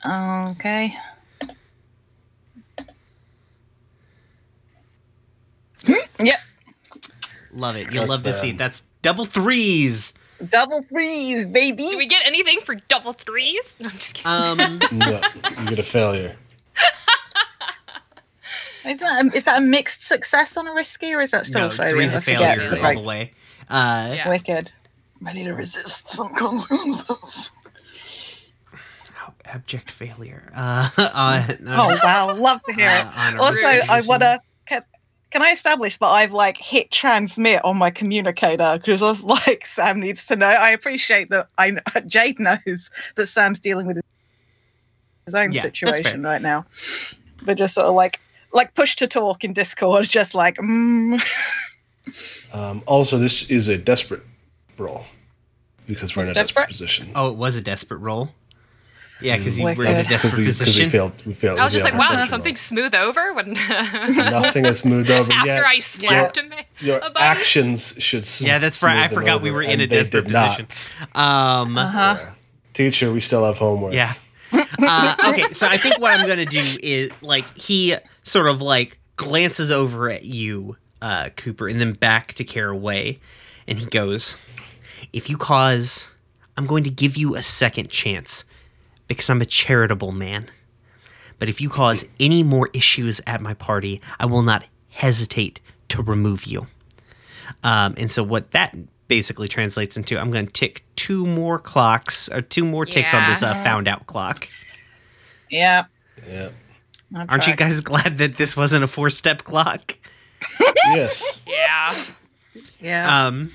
Okay. 0.06 0.94
yep. 6.18 6.38
Love 7.52 7.76
it. 7.76 7.86
You'll 7.92 8.02
That's 8.02 8.08
love 8.10 8.22
to 8.24 8.34
see. 8.34 8.50
bad. 8.52 8.58
That's 8.58 8.82
double 9.02 9.24
threes. 9.24 10.12
Double 10.48 10.82
freeze, 10.84 11.46
baby. 11.46 11.82
Do 11.90 11.98
we 11.98 12.06
get 12.06 12.26
anything 12.26 12.60
for 12.60 12.74
double 12.88 13.12
threes? 13.12 13.74
No, 13.80 13.88
I'm 13.90 13.96
just 13.98 14.14
kidding. 14.14 14.30
Um, 14.30 14.80
no, 14.98 15.20
you 15.60 15.68
get 15.70 15.78
a 15.78 15.82
failure. 15.82 16.36
Is 18.86 19.00
that 19.00 19.24
a, 19.26 19.36
is 19.36 19.44
that 19.44 19.58
a 19.58 19.60
mixed 19.60 20.04
success 20.06 20.56
on 20.56 20.66
a 20.66 20.72
risky, 20.74 21.12
or 21.12 21.20
is 21.20 21.32
that 21.32 21.46
still 21.46 21.60
no, 21.60 21.66
a 21.66 21.70
failure? 21.70 21.96
three's 21.96 22.14
I 22.14 22.18
a 22.18 22.20
forget. 22.22 22.56
failure 22.56 22.76
all 22.76 22.82
Right. 22.82 22.96
the 22.98 23.04
way. 23.04 23.32
Uh, 23.68 24.12
Yeah. 24.14 24.28
Wicked. 24.28 24.72
Ready 25.20 25.44
to 25.44 25.52
resist 25.52 26.08
some 26.08 26.34
consequences. 26.34 27.52
abject 29.44 29.90
failure. 29.90 30.50
Uh, 30.54 30.88
on, 31.14 31.58
Oh 31.68 31.98
wow, 32.02 32.34
love 32.36 32.62
to 32.62 32.72
hear 32.72 32.88
Uh, 32.88 33.30
it. 33.34 33.38
Also, 33.38 33.66
I 33.66 34.00
wanna 34.06 34.38
can, 35.30 35.40
can 35.40 35.42
I 35.42 35.52
establish 35.52 35.96
that 35.98 36.06
I've 36.06 36.32
like 36.32 36.56
hit 36.56 36.90
transmit 36.90 37.64
on 37.64 37.76
my 37.76 37.90
communicator 37.90 38.74
because 38.76 39.02
I 39.02 39.06
was 39.06 39.24
like 39.24 39.64
Sam 39.66 40.00
needs 40.00 40.26
to 40.26 40.36
know. 40.36 40.46
I 40.46 40.70
appreciate 40.70 41.30
that. 41.30 41.48
I 41.58 41.72
Jade 42.06 42.38
knows 42.40 42.90
that 43.16 43.26
Sam's 43.26 43.60
dealing 43.60 43.86
with 43.86 44.00
his 45.26 45.34
own 45.34 45.52
Yeah, 45.52 45.62
situation 45.62 46.22
right 46.22 46.42
now, 46.42 46.64
but 47.42 47.56
just 47.56 47.74
sort 47.74 47.86
of 47.86 47.94
like 47.94 48.20
like 48.52 48.74
push 48.74 48.96
to 48.96 49.06
talk 49.06 49.44
in 49.44 49.52
Discord, 49.52 50.04
just 50.08 50.34
like 50.34 50.56
mm. 50.56 51.20
Um, 52.52 52.82
also, 52.86 53.18
this 53.18 53.48
is 53.50 53.68
a 53.68 53.78
desperate 53.78 54.22
roll 54.76 55.04
because 55.86 56.16
we're 56.16 56.24
in 56.24 56.30
a 56.30 56.34
desperate, 56.34 56.66
desperate? 56.66 56.68
position. 56.68 57.10
oh, 57.14 57.28
it 57.28 57.36
was 57.36 57.56
a 57.56 57.62
desperate 57.62 57.98
roll. 57.98 58.34
Yeah, 59.22 59.36
because 59.36 59.58
you 59.58 59.66
were 59.66 59.72
in 59.72 59.80
a 59.80 59.84
desperate 60.04 60.36
we 60.38 60.44
position. 60.46 60.90
failed. 60.90 61.26
We 61.26 61.34
failed. 61.34 61.58
I 61.58 61.64
was 61.64 61.72
just 61.72 61.84
like, 61.84 61.94
wow, 61.94 62.08
our 62.10 62.22
did 62.22 62.30
something 62.30 62.56
smooth 62.56 62.94
over 62.94 63.32
when 63.34 63.52
Nothing 64.14 64.64
has 64.64 64.84
moved 64.84 65.10
over 65.10 65.30
after 65.32 65.46
yet. 65.46 65.64
I 65.64 65.78
slapped 65.80 66.36
him 66.38 66.52
Your 66.80 66.98
about 66.98 67.10
it? 67.12 67.20
actions 67.20 67.94
should. 67.98 68.20
s- 68.20 68.40
Yeah, 68.40 68.58
that's 68.58 68.82
right. 68.82 68.96
I 68.98 69.08
forgot 69.08 69.42
we 69.42 69.50
were 69.50 69.62
in 69.62 69.80
a 69.80 69.86
desperate 69.86 70.24
position. 70.26 70.66
Um, 71.14 71.76
uh-huh. 71.76 72.16
Teacher, 72.72 73.12
we 73.12 73.20
still 73.20 73.44
have 73.44 73.58
homework. 73.58 73.92
Yeah. 73.94 74.14
uh, 74.52 75.14
okay, 75.28 75.50
so 75.50 75.66
I 75.66 75.76
think 75.76 75.98
what 76.00 76.18
I'm 76.18 76.26
gonna 76.26 76.44
do 76.46 76.62
is 76.82 77.10
like 77.22 77.44
he 77.56 77.94
sort 78.24 78.48
of 78.48 78.60
like 78.60 78.98
glances 79.16 79.70
over 79.70 80.10
at 80.10 80.24
you, 80.24 80.76
uh, 81.02 81.28
Cooper, 81.36 81.68
and 81.68 81.80
then 81.80 81.92
back 81.92 82.34
to 82.34 82.44
Caraway, 82.44 83.20
and 83.68 83.78
he 83.78 83.84
goes, 83.86 84.36
"If 85.12 85.30
you 85.30 85.36
cause, 85.36 86.08
I'm 86.56 86.66
going 86.66 86.82
to 86.84 86.90
give 86.90 87.16
you 87.16 87.36
a 87.36 87.42
second 87.42 87.90
chance 87.90 88.44
because 89.14 89.28
I'm 89.28 89.42
a 89.42 89.46
charitable 89.46 90.12
man. 90.12 90.46
But 91.38 91.48
if 91.48 91.60
you 91.60 91.68
cause 91.68 92.04
any 92.18 92.42
more 92.42 92.68
issues 92.72 93.20
at 93.26 93.40
my 93.40 93.54
party, 93.54 94.00
I 94.18 94.26
will 94.26 94.42
not 94.42 94.66
hesitate 94.90 95.60
to 95.88 96.02
remove 96.02 96.44
you." 96.44 96.66
Um, 97.62 97.94
and 97.96 98.10
so 98.10 98.22
what 98.22 98.52
that 98.52 98.74
basically 99.08 99.48
translates 99.48 99.96
into, 99.96 100.18
I'm 100.18 100.30
going 100.30 100.46
to 100.46 100.52
tick 100.52 100.84
two 100.96 101.26
more 101.26 101.58
clocks 101.58 102.28
or 102.28 102.40
two 102.40 102.64
more 102.64 102.86
ticks 102.86 103.12
on 103.12 103.28
this 103.28 103.42
uh, 103.42 103.54
found 103.64 103.88
out 103.88 104.06
clock. 104.06 104.48
Yeah. 105.50 105.84
Yeah. 106.26 106.50
that 107.10 107.28
Aren't 107.28 107.46
you 107.46 107.56
guys 107.56 107.80
glad 107.80 108.18
that 108.18 108.36
this 108.36 108.56
wasn't 108.56 108.84
a 108.84 108.86
four 108.86 109.10
step 109.10 109.42
clock? 109.42 109.98
yes. 110.94 111.42
Yeah. 111.46 111.94
Yeah. 112.78 113.26
Um, 113.26 113.50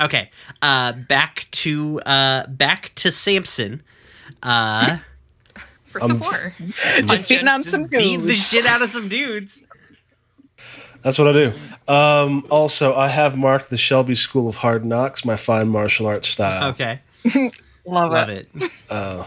okay. 0.00 0.30
Uh, 0.60 0.92
back 0.92 1.46
to 1.52 2.00
uh, 2.04 2.46
back 2.48 2.92
to 2.96 3.10
Samson. 3.10 3.82
Uh, 4.44 4.98
For 5.84 6.02
Um, 6.02 6.20
support. 6.20 6.52
just 7.06 7.28
beating 7.28 7.48
on 7.48 7.60
just 7.60 7.70
some 7.70 7.84
beat 7.86 8.16
the 8.18 8.34
shit 8.34 8.66
out 8.66 8.82
of 8.82 8.90
some 8.90 9.08
dudes. 9.08 9.62
That's 11.02 11.18
what 11.18 11.28
I 11.28 11.32
do. 11.32 11.52
Um, 11.86 12.44
also, 12.50 12.94
I 12.94 13.08
have 13.08 13.36
marked 13.36 13.68
the 13.70 13.76
Shelby 13.78 14.14
School 14.14 14.48
of 14.48 14.56
Hard 14.56 14.84
Knocks, 14.84 15.24
my 15.24 15.36
fine 15.36 15.68
martial 15.68 16.06
arts 16.06 16.28
style, 16.28 16.70
Okay, 16.70 17.00
Love, 17.86 18.10
love 18.10 18.28
it. 18.30 18.48
it. 18.54 19.26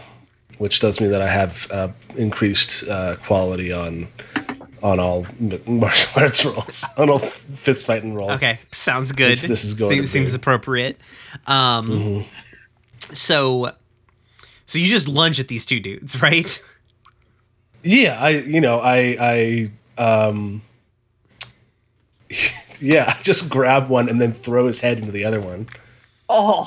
which 0.58 0.80
tells 0.80 1.00
me 1.00 1.06
that 1.08 1.22
I 1.22 1.28
have 1.28 1.68
uh, 1.70 1.88
increased 2.16 2.86
uh, 2.88 3.14
quality 3.22 3.72
on 3.72 4.08
on 4.82 5.00
all 5.00 5.26
martial 5.66 6.10
arts 6.22 6.44
rolls, 6.44 6.84
on 6.96 7.10
all 7.10 7.18
fist 7.20 7.86
fighting 7.86 8.14
rolls. 8.14 8.32
Okay, 8.42 8.58
sounds 8.72 9.12
good. 9.12 9.30
Which 9.30 9.42
this 9.42 9.64
is 9.64 9.74
going 9.74 9.92
seems, 9.92 10.10
to 10.12 10.18
be. 10.18 10.18
seems 10.26 10.34
appropriate. 10.34 10.98
Um, 11.46 12.24
so, 13.14 13.72
so 14.68 14.78
you 14.78 14.86
just 14.86 15.08
lunge 15.08 15.40
at 15.40 15.48
these 15.48 15.64
two 15.64 15.80
dudes, 15.80 16.20
right? 16.22 16.62
Yeah, 17.82 18.16
I 18.20 18.30
you 18.38 18.60
know 18.60 18.78
I 18.78 19.16
I 19.98 20.00
um 20.00 20.62
yeah 22.80 23.04
I 23.16 23.22
just 23.22 23.48
grab 23.48 23.88
one 23.88 24.08
and 24.08 24.20
then 24.20 24.32
throw 24.32 24.66
his 24.66 24.80
head 24.80 24.98
into 25.00 25.10
the 25.12 25.24
other 25.24 25.40
one. 25.40 25.68
Oh, 26.28 26.66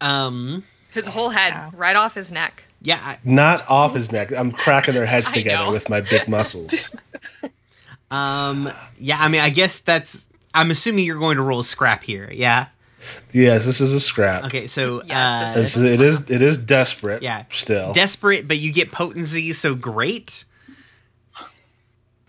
Um, 0.00 0.64
His 0.92 1.06
whole 1.08 1.28
head 1.30 1.72
right 1.74 1.94
off 1.96 2.14
his 2.14 2.32
neck. 2.32 2.64
yeah, 2.80 3.00
I, 3.04 3.18
Not 3.22 3.68
off 3.68 3.94
his 3.94 4.10
neck. 4.10 4.32
I'm 4.32 4.50
cracking 4.50 4.94
their 4.94 5.04
heads 5.06 5.30
together 5.38 5.70
with 5.70 5.90
my 5.90 6.00
big 6.00 6.26
muscles. 6.26 6.94
um, 8.10 8.70
yeah. 8.96 9.18
I 9.20 9.28
mean, 9.28 9.42
I 9.42 9.50
guess 9.50 9.80
that's. 9.80 10.26
I'm 10.54 10.70
assuming 10.70 11.04
you're 11.04 11.18
going 11.18 11.36
to 11.36 11.42
roll 11.42 11.60
a 11.60 11.64
scrap 11.64 12.02
here. 12.02 12.30
Yeah. 12.32 12.68
Yes, 13.32 13.64
this 13.66 13.80
is 13.80 13.92
a 13.94 14.00
scrap. 14.00 14.44
Okay, 14.44 14.66
so 14.66 15.02
Yes, 15.04 15.10
uh, 15.56 15.60
this 15.60 15.74
This 15.74 15.76
is, 15.76 15.92
it 15.92 16.00
is 16.00 16.30
it 16.30 16.42
is 16.42 16.58
desperate. 16.58 17.22
yeah, 17.22 17.44
Still. 17.50 17.92
desperate, 17.92 18.46
but 18.48 18.58
you 18.58 18.72
get 18.72 18.90
potency, 18.92 19.52
so 19.52 19.74
great. 19.74 20.44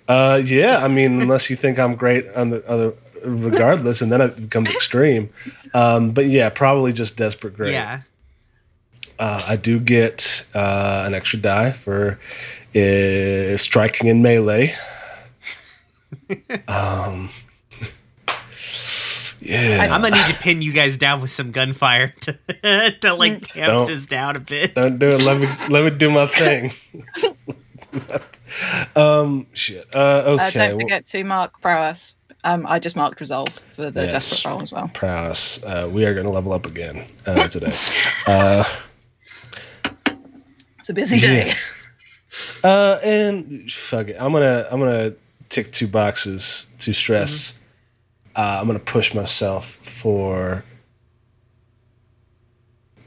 uh 0.07 0.41
yeah, 0.43 0.79
I 0.81 0.87
mean 0.87 1.21
unless 1.21 1.49
you 1.49 1.55
think 1.55 1.77
I'm 1.79 1.95
great 1.95 2.25
on 2.35 2.49
the 2.49 2.65
other 2.67 2.93
regardless 3.25 4.01
and 4.01 4.11
then 4.11 4.21
it 4.21 4.35
becomes 4.35 4.69
extreme. 4.71 5.29
Um 5.73 6.11
but 6.11 6.25
yeah, 6.27 6.49
probably 6.49 6.93
just 6.93 7.17
desperate 7.17 7.55
great. 7.55 7.73
Yeah. 7.73 8.01
Uh, 9.21 9.43
I 9.49 9.57
do 9.57 9.81
get 9.81 10.45
uh, 10.55 11.03
an 11.05 11.13
extra 11.13 11.37
die 11.39 11.73
for 11.73 12.17
uh, 12.73 13.57
striking 13.57 14.07
in 14.07 14.21
melee. 14.21 14.73
um, 16.69 17.29
yeah. 19.49 19.81
I'm 19.93 20.01
gonna 20.01 20.15
need 20.15 20.25
to 20.33 20.41
pin 20.41 20.61
you 20.61 20.71
guys 20.73 20.97
down 20.97 21.21
with 21.21 21.31
some 21.31 21.51
gunfire 21.51 22.13
to 22.21 22.33
to 23.01 23.13
like 23.13 23.41
tamp 23.41 23.67
Don't- 23.67 23.87
this 23.87 24.05
down 24.05 24.35
a 24.35 24.39
bit. 24.39 24.75
Don't 24.75 24.99
do 24.99 25.09
it. 25.09 25.23
Let 25.23 25.39
me 25.41 25.47
let 25.69 25.83
me 25.91 25.97
do 25.97 26.11
my 26.11 26.25
thing. 26.27 26.71
um, 28.95 29.47
shit. 29.53 29.87
Uh, 29.95 29.99
Uh, 29.99 30.37
okay. 30.47 30.51
don't 30.59 30.69
well, 30.77 30.79
forget 30.79 31.05
to 31.07 31.23
mark 31.23 31.59
prowess. 31.61 32.15
Um, 32.43 32.65
I 32.67 32.79
just 32.79 32.95
marked 32.95 33.19
resolve 33.19 33.49
for 33.49 33.91
the 33.91 34.03
Yes. 34.03 34.11
desperate 34.13 34.49
roll 34.49 34.61
as 34.61 34.71
well. 34.71 34.89
prowess. 34.93 35.61
Uh, 35.63 35.89
we 35.91 36.05
are 36.05 36.13
going 36.13 36.25
to 36.25 36.31
level 36.31 36.53
up 36.53 36.65
again 36.65 37.05
uh, 37.25 37.47
today. 37.49 37.73
uh, 38.27 38.63
It's 40.79 40.87
a 40.89 40.93
busy 40.93 41.19
day. 41.19 41.47
Yeah. 41.47 41.53
uh, 42.69 42.97
and 43.03 43.69
fuck 43.71 44.07
it. 44.07 44.15
I'm 44.19 44.31
gonna 44.31 44.65
I'm 44.71 44.79
gonna 44.79 45.13
tick 45.49 45.71
two 45.71 45.87
boxes 45.87 46.67
to 46.79 46.93
stress. 46.93 47.58
Uh, 48.35 48.59
I'm 48.61 48.67
gonna 48.67 48.79
push 48.79 49.13
myself 49.13 49.65
for. 49.65 50.63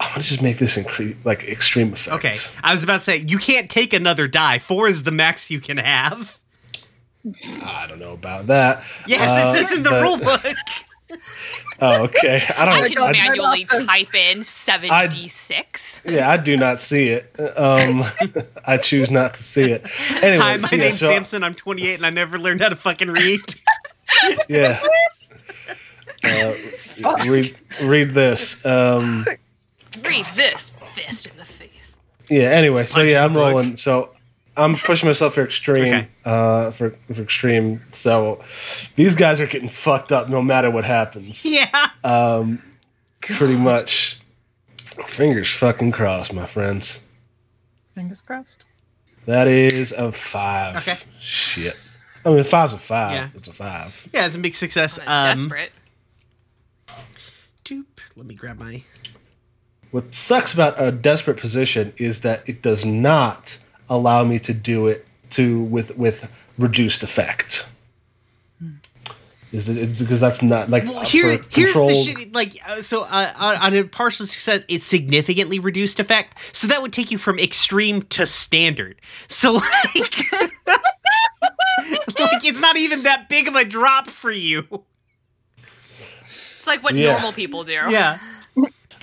I'm 0.00 0.08
gonna 0.08 0.22
just 0.22 0.42
make 0.42 0.58
this 0.58 0.76
incre- 0.76 1.24
like 1.24 1.44
extreme 1.44 1.92
effect. 1.92 2.16
Okay, 2.16 2.34
I 2.62 2.72
was 2.72 2.82
about 2.82 2.94
to 2.96 3.00
say 3.00 3.24
you 3.26 3.38
can't 3.38 3.70
take 3.70 3.92
another 3.92 4.26
die. 4.26 4.58
Four 4.58 4.88
is 4.88 5.04
the 5.04 5.12
max 5.12 5.50
you 5.50 5.60
can 5.60 5.76
have. 5.76 6.38
I 7.64 7.86
don't 7.88 8.00
know 8.00 8.12
about 8.14 8.48
that. 8.48 8.82
Yes, 9.06 9.30
Uh, 9.30 9.48
it 9.48 9.52
says 9.64 9.76
in 9.76 9.84
the 9.84 9.90
but- 9.90 10.02
rule 10.02 10.18
book. 10.18 10.40
Oh, 11.80 12.04
okay. 12.04 12.40
I 12.56 12.62
I 12.62 12.64
don't. 12.64 12.84
I 12.84 12.88
can 12.88 12.98
I, 13.02 13.12
manually 13.12 13.66
I- 13.70 13.84
type 13.84 14.14
in 14.14 14.38
7d6. 14.40 16.10
yeah, 16.10 16.30
I 16.30 16.36
do 16.38 16.56
not 16.56 16.78
see 16.78 17.08
it. 17.08 17.24
Um, 17.58 18.04
I 18.66 18.76
choose 18.78 19.10
not 19.10 19.34
to 19.34 19.42
see 19.42 19.72
it. 19.72 19.84
Anyway, 20.22 20.42
Hi, 20.42 20.56
my 20.58 20.68
yeah, 20.72 20.78
name's 20.78 21.00
so- 21.00 21.08
Samson. 21.10 21.42
I'm 21.44 21.54
28 21.54 21.94
and 21.96 22.06
I 22.06 22.10
never 22.10 22.38
learned 22.38 22.60
how 22.60 22.68
to 22.70 22.76
fucking 22.76 23.08
read. 23.12 23.40
Yeah. 24.48 24.80
Uh, 26.24 26.54
read 27.26 27.56
read 27.84 28.10
this. 28.12 28.64
Um, 28.64 29.24
Read 30.08 30.24
this 30.36 30.70
fist 30.94 31.26
in 31.26 31.36
the 31.36 31.44
face. 31.44 31.96
yeah. 32.30 32.42
Anyway, 32.50 32.84
so 32.84 33.02
yeah, 33.02 33.24
I'm 33.24 33.36
rolling. 33.36 33.74
So 33.74 34.10
I'm 34.56 34.76
pushing 34.76 35.08
myself 35.08 35.34
for 35.34 35.42
extreme. 35.42 35.92
Okay. 35.94 36.08
Uh, 36.24 36.70
for 36.70 36.90
for 37.12 37.22
extreme. 37.22 37.82
So 37.90 38.40
these 38.94 39.16
guys 39.16 39.40
are 39.40 39.48
getting 39.48 39.68
fucked 39.68 40.12
up 40.12 40.28
no 40.28 40.40
matter 40.42 40.70
what 40.70 40.84
happens. 40.84 41.44
yeah. 41.44 41.88
Um 42.04 42.62
pretty 43.20 43.56
much. 43.56 44.20
Fingers 45.06 45.52
fucking 45.52 45.90
crossed, 45.90 46.32
my 46.32 46.46
friends. 46.46 47.02
Fingers 47.96 48.20
crossed. 48.20 48.66
That 49.26 49.48
is 49.48 49.90
a 49.90 50.12
five. 50.12 50.76
Okay. 50.76 50.94
Shit. 51.18 51.74
I 52.24 52.30
mean, 52.30 52.44
five's 52.44 52.74
a 52.74 52.78
five. 52.78 53.12
Yeah. 53.12 53.28
It's 53.34 53.48
a 53.48 53.52
five. 53.52 54.08
Yeah, 54.12 54.26
it's 54.26 54.36
a 54.36 54.38
big 54.38 54.54
success. 54.54 54.98
I'm 55.06 55.38
Um, 55.38 55.38
desperate. 55.44 55.72
doop. 57.64 57.84
Let 58.16 58.26
me 58.26 58.34
grab 58.34 58.58
my. 58.58 58.82
What 59.90 60.14
sucks 60.14 60.54
about 60.54 60.80
a 60.80 60.90
desperate 60.92 61.36
position 61.38 61.92
is 61.96 62.20
that 62.20 62.48
it 62.48 62.62
does 62.62 62.84
not 62.84 63.58
allow 63.90 64.24
me 64.24 64.38
to 64.40 64.54
do 64.54 64.86
it 64.86 65.06
to 65.30 65.60
with 65.62 65.96
with 65.96 66.32
reduced 66.58 67.02
effect. 67.02 67.68
Is 69.50 69.68
it, 69.68 69.76
it's 69.76 69.92
because 70.02 70.18
that's 70.20 70.40
not 70.40 70.70
like 70.70 70.84
Well, 70.84 71.02
here, 71.02 71.24
for 71.24 71.28
here's 71.28 71.44
the 71.74 71.80
controlled- 71.80 72.06
shit. 72.06 72.32
Like, 72.32 72.56
uh, 72.66 72.80
so 72.80 73.02
uh, 73.02 73.32
on 73.36 73.56
on 73.56 73.74
a 73.74 73.84
partial 73.84 74.24
success, 74.24 74.64
it's 74.66 74.86
significantly 74.86 75.58
reduced 75.58 76.00
effect. 76.00 76.38
So 76.56 76.66
that 76.68 76.80
would 76.80 76.92
take 76.94 77.10
you 77.10 77.18
from 77.18 77.38
extreme 77.38 78.00
to 78.02 78.26
standard. 78.26 78.98
So 79.28 79.52
like, 79.52 80.14
like 82.18 82.44
it's 82.44 82.60
not 82.60 82.76
even 82.76 83.02
that 83.04 83.28
big 83.28 83.48
of 83.48 83.54
a 83.54 83.64
drop 83.64 84.06
for 84.08 84.30
you. 84.30 84.66
It's 86.20 86.66
like 86.66 86.82
what 86.82 86.94
Yeah. 86.94 87.12
normal 87.12 87.32
people 87.32 87.64
do. 87.64 87.72
Yeah. 87.72 88.18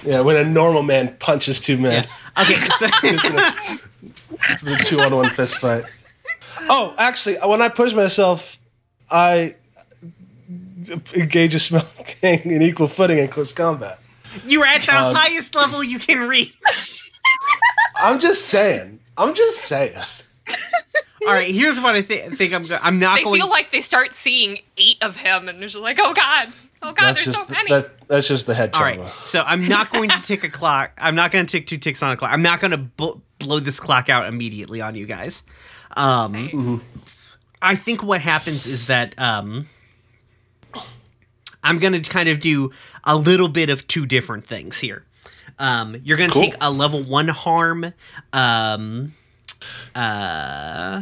Yeah, 0.03 0.21
when 0.21 0.37
a 0.37 0.45
normal 0.49 0.81
man 0.83 1.17
punches 1.19 1.59
two 1.59 1.77
men, 1.77 2.05
Yeah. 2.37 2.41
Okay. 2.43 2.53
So 2.53 2.85
it's 4.51 4.61
the 4.63 4.81
two 4.85 5.01
on 5.01 5.13
one 5.15 5.29
fist 5.31 5.57
fight. 5.57 5.83
Oh, 6.69 6.95
actually, 6.97 7.35
when 7.45 7.61
I 7.61 7.67
push 7.69 7.93
myself, 7.93 8.57
I 9.11 9.55
engage 11.15 11.53
a 11.55 11.59
small 11.59 11.81
gang 12.21 12.49
in 12.49 12.61
equal 12.61 12.87
footing 12.87 13.17
in 13.17 13.27
close 13.27 13.51
combat. 13.53 13.99
you're 14.47 14.65
at 14.65 14.81
the 14.81 14.95
Um, 14.95 15.15
highest 15.15 15.53
level 15.55 15.83
you 15.83 15.99
can 15.99 16.27
reach. 16.27 16.53
I'm 18.01 18.19
just 18.19 18.45
saying. 18.45 18.99
I'm 19.17 19.33
just 19.35 19.57
saying. 19.63 19.99
All 21.29 21.35
right. 21.35 21.47
Here's 21.47 21.79
what 21.79 21.95
I 21.95 22.01
thi- 22.01 22.35
think. 22.35 22.53
I'm. 22.53 22.63
Go- 22.65 22.79
I'm 22.81 22.99
not 22.99 23.09
gonna- 23.09 23.17
They 23.19 23.23
going. 23.23 23.39
feel 23.41 23.49
like 23.49 23.71
they 23.71 23.81
start 23.81 24.13
seeing 24.13 24.59
eight 24.77 24.97
of 25.01 25.15
him, 25.17 25.47
and 25.49 25.59
they're 25.59 25.67
just 25.67 25.75
like, 25.81 25.97
"Oh 26.01 26.13
God, 26.13 26.47
oh 26.81 26.91
God, 26.93 26.95
That's 27.15 27.25
there's 27.25 27.35
just 27.37 27.47
so 27.47 27.53
many." 27.53 27.69
that, 27.71 28.07
that's 28.07 28.27
just 28.27 28.45
the 28.47 28.53
head 28.53 28.71
All 28.73 28.81
trauma. 28.81 29.03
right. 29.03 29.13
So 29.13 29.43
I'm 29.45 29.67
not 29.67 29.89
going 29.93 30.09
to 30.09 30.21
tick 30.21 30.43
a 30.43 30.49
clock. 30.49 30.91
I'm 30.97 31.15
not 31.15 31.31
going 31.31 31.45
to 31.45 31.51
tick 31.51 31.67
two 31.67 31.77
ticks 31.77 32.01
on 32.03 32.11
a 32.11 32.17
clock. 32.17 32.31
I'm 32.33 32.41
not 32.41 32.59
going 32.59 32.71
to 32.71 32.77
bl- 32.77 33.19
blow 33.39 33.59
this 33.59 33.79
clock 33.79 34.09
out 34.09 34.25
immediately 34.27 34.81
on 34.81 34.95
you 34.95 35.05
guys. 35.05 35.43
Um, 35.95 36.81
I 37.61 37.75
think 37.75 38.03
what 38.03 38.21
happens 38.21 38.65
is 38.67 38.87
that 38.87 39.19
um, 39.19 39.67
I'm 41.63 41.79
going 41.79 41.93
to 41.93 42.09
kind 42.09 42.29
of 42.29 42.39
do 42.39 42.71
a 43.03 43.15
little 43.15 43.47
bit 43.49 43.69
of 43.69 43.87
two 43.87 44.05
different 44.05 44.45
things 44.45 44.79
here. 44.79 45.03
Um, 45.57 45.95
you're 46.03 46.17
going 46.17 46.29
to 46.29 46.33
Cool. 46.33 46.43
take 46.45 46.55
a 46.61 46.71
level 46.71 47.03
one 47.03 47.27
harm. 47.27 47.93
Um, 48.31 49.13
uh, 49.93 51.01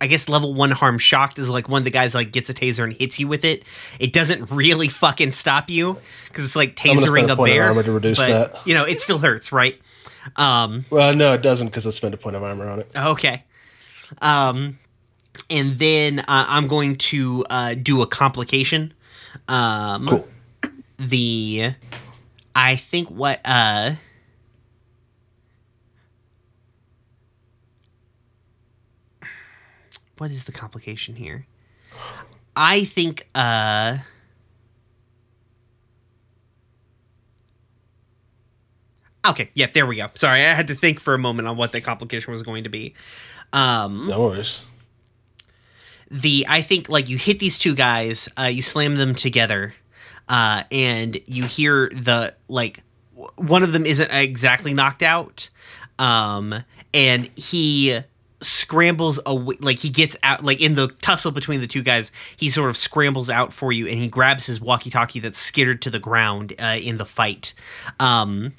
I 0.00 0.06
guess 0.06 0.28
level 0.28 0.54
one 0.54 0.70
harm 0.70 0.98
shocked 0.98 1.38
is 1.38 1.48
like 1.48 1.68
one 1.68 1.80
of 1.80 1.84
the 1.84 1.90
guys 1.90 2.14
like 2.14 2.30
gets 2.32 2.50
a 2.50 2.54
taser 2.54 2.84
and 2.84 2.92
hits 2.92 3.18
you 3.18 3.28
with 3.28 3.44
it. 3.44 3.62
It 3.98 4.12
doesn't 4.12 4.50
really 4.50 4.88
fucking 4.88 5.32
stop 5.32 5.70
you 5.70 5.96
because 6.28 6.44
it's 6.44 6.56
like 6.56 6.76
tasering 6.76 7.28
a 7.28 7.32
a 7.32 7.36
point 7.36 7.52
of 7.52 7.56
bear. 7.56 7.64
armor 7.64 7.82
to 7.82 7.92
reduce 7.92 8.18
but, 8.18 8.52
that. 8.52 8.66
You 8.66 8.74
know, 8.74 8.84
it 8.84 9.00
still 9.00 9.18
hurts, 9.18 9.50
right? 9.52 9.80
Um, 10.36 10.84
Well, 10.90 11.14
no, 11.14 11.32
it 11.34 11.42
doesn't 11.42 11.68
because 11.68 11.86
I 11.86 11.90
spent 11.90 12.14
a 12.14 12.18
point 12.18 12.36
of 12.36 12.42
armor 12.42 12.68
on 12.68 12.80
it. 12.80 12.90
okay. 12.94 13.44
Um, 14.20 14.78
and 15.48 15.72
then 15.72 16.20
uh, 16.20 16.24
I'm 16.28 16.66
going 16.68 16.96
to 16.96 17.44
uh, 17.50 17.74
do 17.74 18.02
a 18.02 18.06
complication. 18.06 18.92
Um, 19.48 20.06
Cool. 20.06 20.28
the 20.98 21.72
I 22.54 22.76
think 22.76 23.10
what 23.10 23.40
uh 23.44 23.92
what 30.18 30.30
is 30.30 30.44
the 30.44 30.52
complication 30.52 31.16
here? 31.16 31.46
I 32.56 32.84
think 32.84 33.28
uh 33.34 33.98
Okay, 39.26 39.50
yeah, 39.54 39.66
there 39.72 39.86
we 39.86 39.96
go. 39.96 40.08
Sorry, 40.14 40.40
I 40.40 40.52
had 40.52 40.68
to 40.68 40.74
think 40.74 41.00
for 41.00 41.14
a 41.14 41.18
moment 41.18 41.48
on 41.48 41.56
what 41.56 41.72
the 41.72 41.80
complication 41.80 42.30
was 42.30 42.42
going 42.42 42.64
to 42.64 42.70
be. 42.70 42.94
Um 43.52 44.06
No 44.06 44.20
worries. 44.20 44.66
the 46.10 46.44
I 46.48 46.60
think 46.60 46.88
like 46.88 47.08
you 47.08 47.16
hit 47.16 47.38
these 47.38 47.58
two 47.58 47.74
guys, 47.74 48.28
uh, 48.38 48.44
you 48.44 48.60
slam 48.62 48.96
them 48.96 49.14
together, 49.14 49.74
uh, 50.28 50.64
and 50.70 51.18
you 51.26 51.44
hear 51.44 51.88
the 51.90 52.34
like 52.48 52.82
w- 53.14 53.30
one 53.36 53.62
of 53.62 53.72
them 53.72 53.86
isn't 53.86 54.10
exactly 54.10 54.74
knocked 54.74 55.02
out, 55.02 55.48
um, 55.98 56.54
and 56.92 57.30
he 57.36 58.00
scrambles 58.44 59.18
away 59.26 59.56
like 59.60 59.78
he 59.78 59.88
gets 59.88 60.16
out 60.22 60.44
like 60.44 60.60
in 60.60 60.74
the 60.74 60.88
tussle 61.00 61.30
between 61.30 61.60
the 61.60 61.66
two 61.66 61.82
guys 61.82 62.12
he 62.36 62.48
sort 62.50 62.70
of 62.70 62.76
scrambles 62.76 63.30
out 63.30 63.52
for 63.52 63.72
you 63.72 63.86
and 63.86 63.98
he 63.98 64.08
grabs 64.08 64.46
his 64.46 64.60
walkie-talkie 64.60 65.20
that's 65.20 65.38
skittered 65.38 65.80
to 65.82 65.90
the 65.90 65.98
ground 65.98 66.52
uh, 66.58 66.78
in 66.80 66.98
the 66.98 67.04
fight. 67.04 67.54
Um 67.98 68.52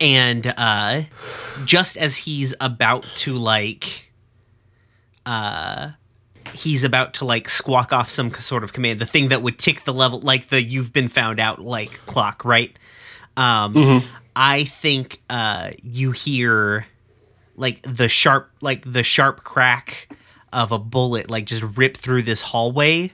and 0.00 0.52
uh 0.56 1.02
just 1.64 1.96
as 1.96 2.16
he's 2.16 2.54
about 2.60 3.02
to 3.16 3.34
like 3.34 4.10
uh 5.26 5.90
he's 6.54 6.84
about 6.84 7.14
to 7.14 7.24
like 7.24 7.48
squawk 7.48 7.92
off 7.92 8.10
some 8.10 8.32
sort 8.34 8.64
of 8.64 8.72
command 8.72 8.98
the 8.98 9.06
thing 9.06 9.28
that 9.28 9.42
would 9.42 9.58
tick 9.58 9.82
the 9.82 9.92
level 9.92 10.20
like 10.20 10.46
the 10.48 10.62
you've 10.62 10.92
been 10.92 11.08
found 11.08 11.38
out 11.40 11.60
like 11.60 11.90
clock 12.06 12.44
right? 12.44 12.78
Um 13.36 14.02
i 14.36 14.64
think 14.64 15.20
uh 15.30 15.70
you 15.82 16.10
hear 16.12 16.86
like 17.56 17.82
the 17.82 18.08
sharp 18.08 18.50
like 18.60 18.90
the 18.90 19.02
sharp 19.02 19.44
crack 19.44 20.08
of 20.52 20.72
a 20.72 20.78
bullet 20.78 21.28
like 21.30 21.46
just 21.46 21.62
rip 21.76 21.96
through 21.96 22.22
this 22.22 22.40
hallway 22.40 23.12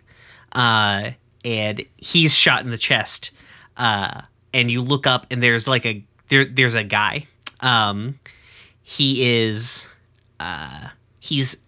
uh 0.53 1.11
and 1.45 1.85
he's 1.97 2.35
shot 2.35 2.63
in 2.65 2.71
the 2.71 2.79
chest 2.79 3.31
uh 3.77 4.23
and 4.53 4.71
you 4.71 4.83
look 4.83 5.07
up 5.07 5.27
and 5.31 5.43
there's 5.43 5.69
like 5.69 5.87
a 5.87 6.05
there 6.29 6.45
there's 6.45 6.75
a 6.75 6.85
guy. 6.85 7.27
Um 7.61 8.19
he 8.83 9.45
is 9.47 9.87
uh 10.39 10.89
he's 11.19 11.59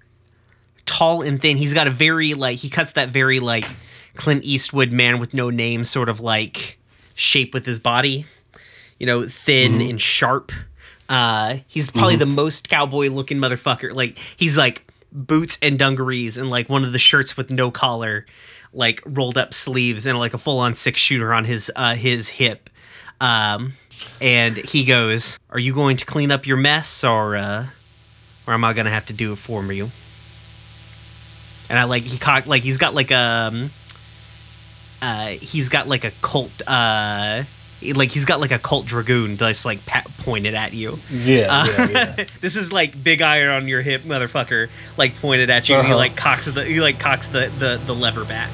tall 0.86 1.22
and 1.22 1.40
thin. 1.40 1.56
He's 1.56 1.74
got 1.74 1.86
a 1.86 1.90
very 1.90 2.34
like 2.34 2.58
he 2.58 2.70
cuts 2.70 2.92
that 2.92 3.10
very 3.10 3.40
like 3.40 3.66
clint 4.14 4.44
eastwood 4.44 4.92
man 4.92 5.18
with 5.18 5.34
no 5.34 5.50
name 5.50 5.84
sort 5.84 6.08
of 6.08 6.20
like 6.20 6.78
shape 7.14 7.54
with 7.54 7.66
his 7.66 7.78
body. 7.78 8.26
You 8.98 9.06
know 9.06 9.24
thin 9.24 9.80
and 9.80 10.00
sharp 10.00 10.52
Uh, 11.09 11.59
he's 11.66 11.90
probably 11.90 12.16
the 12.16 12.26
most 12.26 12.68
cowboy 12.68 13.09
looking 13.09 13.38
motherfucker. 13.38 13.94
Like 13.94 14.18
he's 14.36 14.57
like 14.57 14.84
boots 15.12 15.59
and 15.61 15.78
dungarees 15.78 16.38
and 16.38 16.48
like 16.48 16.68
one 16.68 16.84
of 16.84 16.92
the 16.92 16.98
shirts 16.98 17.36
with 17.36 17.50
no 17.50 17.70
collar, 17.70 18.26
like 18.72 19.03
rolled 19.05 19.36
up 19.36 19.53
sleeves 19.53 20.07
and 20.07 20.18
like 20.18 20.34
a 20.34 20.38
full 20.38 20.59
on 20.59 20.74
six 20.74 21.00
shooter 21.00 21.34
on 21.34 21.44
his 21.44 21.70
uh, 21.76 21.94
his 21.94 22.28
hip. 22.28 22.70
Um, 23.20 23.74
and 24.20 24.57
he 24.57 24.84
goes, 24.84 25.38
"Are 25.50 25.59
you 25.59 25.74
going 25.74 25.96
to 25.98 26.05
clean 26.05 26.30
up 26.30 26.46
your 26.46 26.57
mess, 26.57 27.05
or 27.05 27.36
uh, 27.36 27.66
or 28.46 28.55
am 28.55 28.64
I 28.64 28.72
gonna 28.72 28.90
have 28.90 29.07
to 29.07 29.12
do 29.12 29.32
it 29.32 29.36
for 29.38 29.62
you?" 29.72 29.88
And 31.70 31.78
I 31.78 31.84
like 31.84 32.03
he 32.03 32.18
cock 32.18 32.46
like 32.46 32.62
he's 32.62 32.78
got 32.78 32.94
like 32.94 33.11
a 33.11 33.50
um, 33.53 33.70
uh, 35.00 35.28
he's 35.28 35.68
got 35.68 35.88
like 35.88 36.05
a 36.05 36.11
Colt 36.22 36.62
uh 36.66 37.42
like 37.95 38.11
he's 38.11 38.24
got 38.24 38.41
like 38.41 38.51
a 38.53 38.59
Colt 38.59 38.87
dragoon 38.87 39.37
just 39.37 39.64
like 39.64 39.85
pat 39.87 40.07
pointed 40.18 40.55
at 40.55 40.72
you. 40.72 40.99
Yeah, 41.11 41.49
Uh, 41.51 41.66
yeah, 41.66 41.89
yeah. 42.18 42.24
this 42.41 42.57
is 42.57 42.72
like 42.72 43.03
big 43.03 43.22
iron 43.22 43.51
on 43.51 43.68
your 43.68 43.83
hip, 43.83 44.03
motherfucker. 44.03 44.68
Like 44.97 45.16
pointed 45.20 45.51
at 45.51 45.68
you. 45.68 45.74
He 45.76 45.80
Uh-huh. 45.83 45.97
like 45.97 46.16
cocks 46.16 46.51
the 46.51 46.64
he 46.64 46.80
like 46.80 46.99
cocks 46.99 47.28
the 47.28 47.51
the, 47.59 47.80
the 47.87 47.95
lever 47.95 48.24
back. 48.24 48.51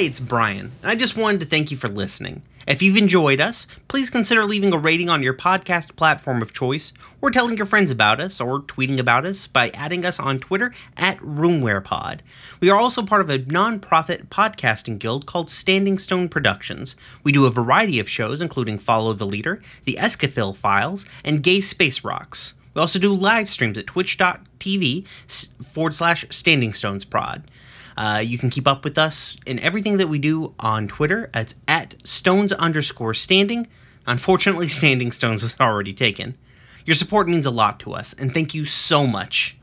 Hi, 0.00 0.06
it's 0.06 0.18
Brian, 0.18 0.72
and 0.80 0.90
I 0.90 0.94
just 0.94 1.14
wanted 1.14 1.40
to 1.40 1.46
thank 1.46 1.70
you 1.70 1.76
for 1.76 1.86
listening. 1.88 2.40
If 2.66 2.80
you've 2.80 2.96
enjoyed 2.96 3.38
us, 3.38 3.66
please 3.86 4.08
consider 4.08 4.46
leaving 4.46 4.72
a 4.72 4.78
rating 4.78 5.10
on 5.10 5.22
your 5.22 5.34
podcast 5.34 5.94
platform 5.94 6.40
of 6.40 6.54
choice, 6.54 6.94
or 7.20 7.30
telling 7.30 7.58
your 7.58 7.66
friends 7.66 7.90
about 7.90 8.18
us, 8.18 8.40
or 8.40 8.62
tweeting 8.62 8.98
about 8.98 9.26
us 9.26 9.46
by 9.46 9.68
adding 9.74 10.06
us 10.06 10.18
on 10.18 10.38
Twitter 10.38 10.72
at 10.96 11.18
RoomWherePod. 11.18 12.20
We 12.60 12.70
are 12.70 12.78
also 12.78 13.02
part 13.02 13.20
of 13.20 13.28
a 13.28 13.44
non-profit 13.44 14.30
podcasting 14.30 14.98
guild 14.98 15.26
called 15.26 15.50
Standing 15.50 15.98
Stone 15.98 16.30
Productions. 16.30 16.96
We 17.22 17.30
do 17.30 17.44
a 17.44 17.50
variety 17.50 18.00
of 18.00 18.08
shows, 18.08 18.40
including 18.40 18.78
Follow 18.78 19.12
the 19.12 19.26
Leader, 19.26 19.60
The 19.84 19.98
Escafil 20.00 20.56
Files, 20.56 21.04
and 21.26 21.42
Gay 21.42 21.60
Space 21.60 22.02
Rocks. 22.02 22.54
We 22.72 22.80
also 22.80 22.98
do 22.98 23.12
live 23.12 23.50
streams 23.50 23.76
at 23.76 23.88
twitch.tv 23.88 25.06
forward 25.62 25.92
slash 25.92 26.24
Standing 26.30 26.72
Stones 26.72 27.04
Prod. 27.04 27.42
Uh, 27.96 28.22
you 28.24 28.38
can 28.38 28.50
keep 28.50 28.66
up 28.66 28.84
with 28.84 28.98
us 28.98 29.36
in 29.46 29.58
everything 29.58 29.96
that 29.98 30.08
we 30.08 30.18
do 30.18 30.54
on 30.58 30.88
Twitter. 30.88 31.30
It's 31.34 31.54
at 31.68 31.94
stones 32.06 32.52
underscore 32.52 33.14
standing. 33.14 33.66
Unfortunately, 34.06 34.68
Standing 34.80 35.12
Stones 35.12 35.42
was 35.42 35.54
already 35.60 35.92
taken. 35.92 36.36
Your 36.84 36.94
support 36.94 37.28
means 37.28 37.46
a 37.46 37.50
lot 37.50 37.78
to 37.80 37.92
us, 37.92 38.14
and 38.14 38.32
thank 38.32 38.54
you 38.54 38.64
so 38.64 39.06
much. 39.06 39.56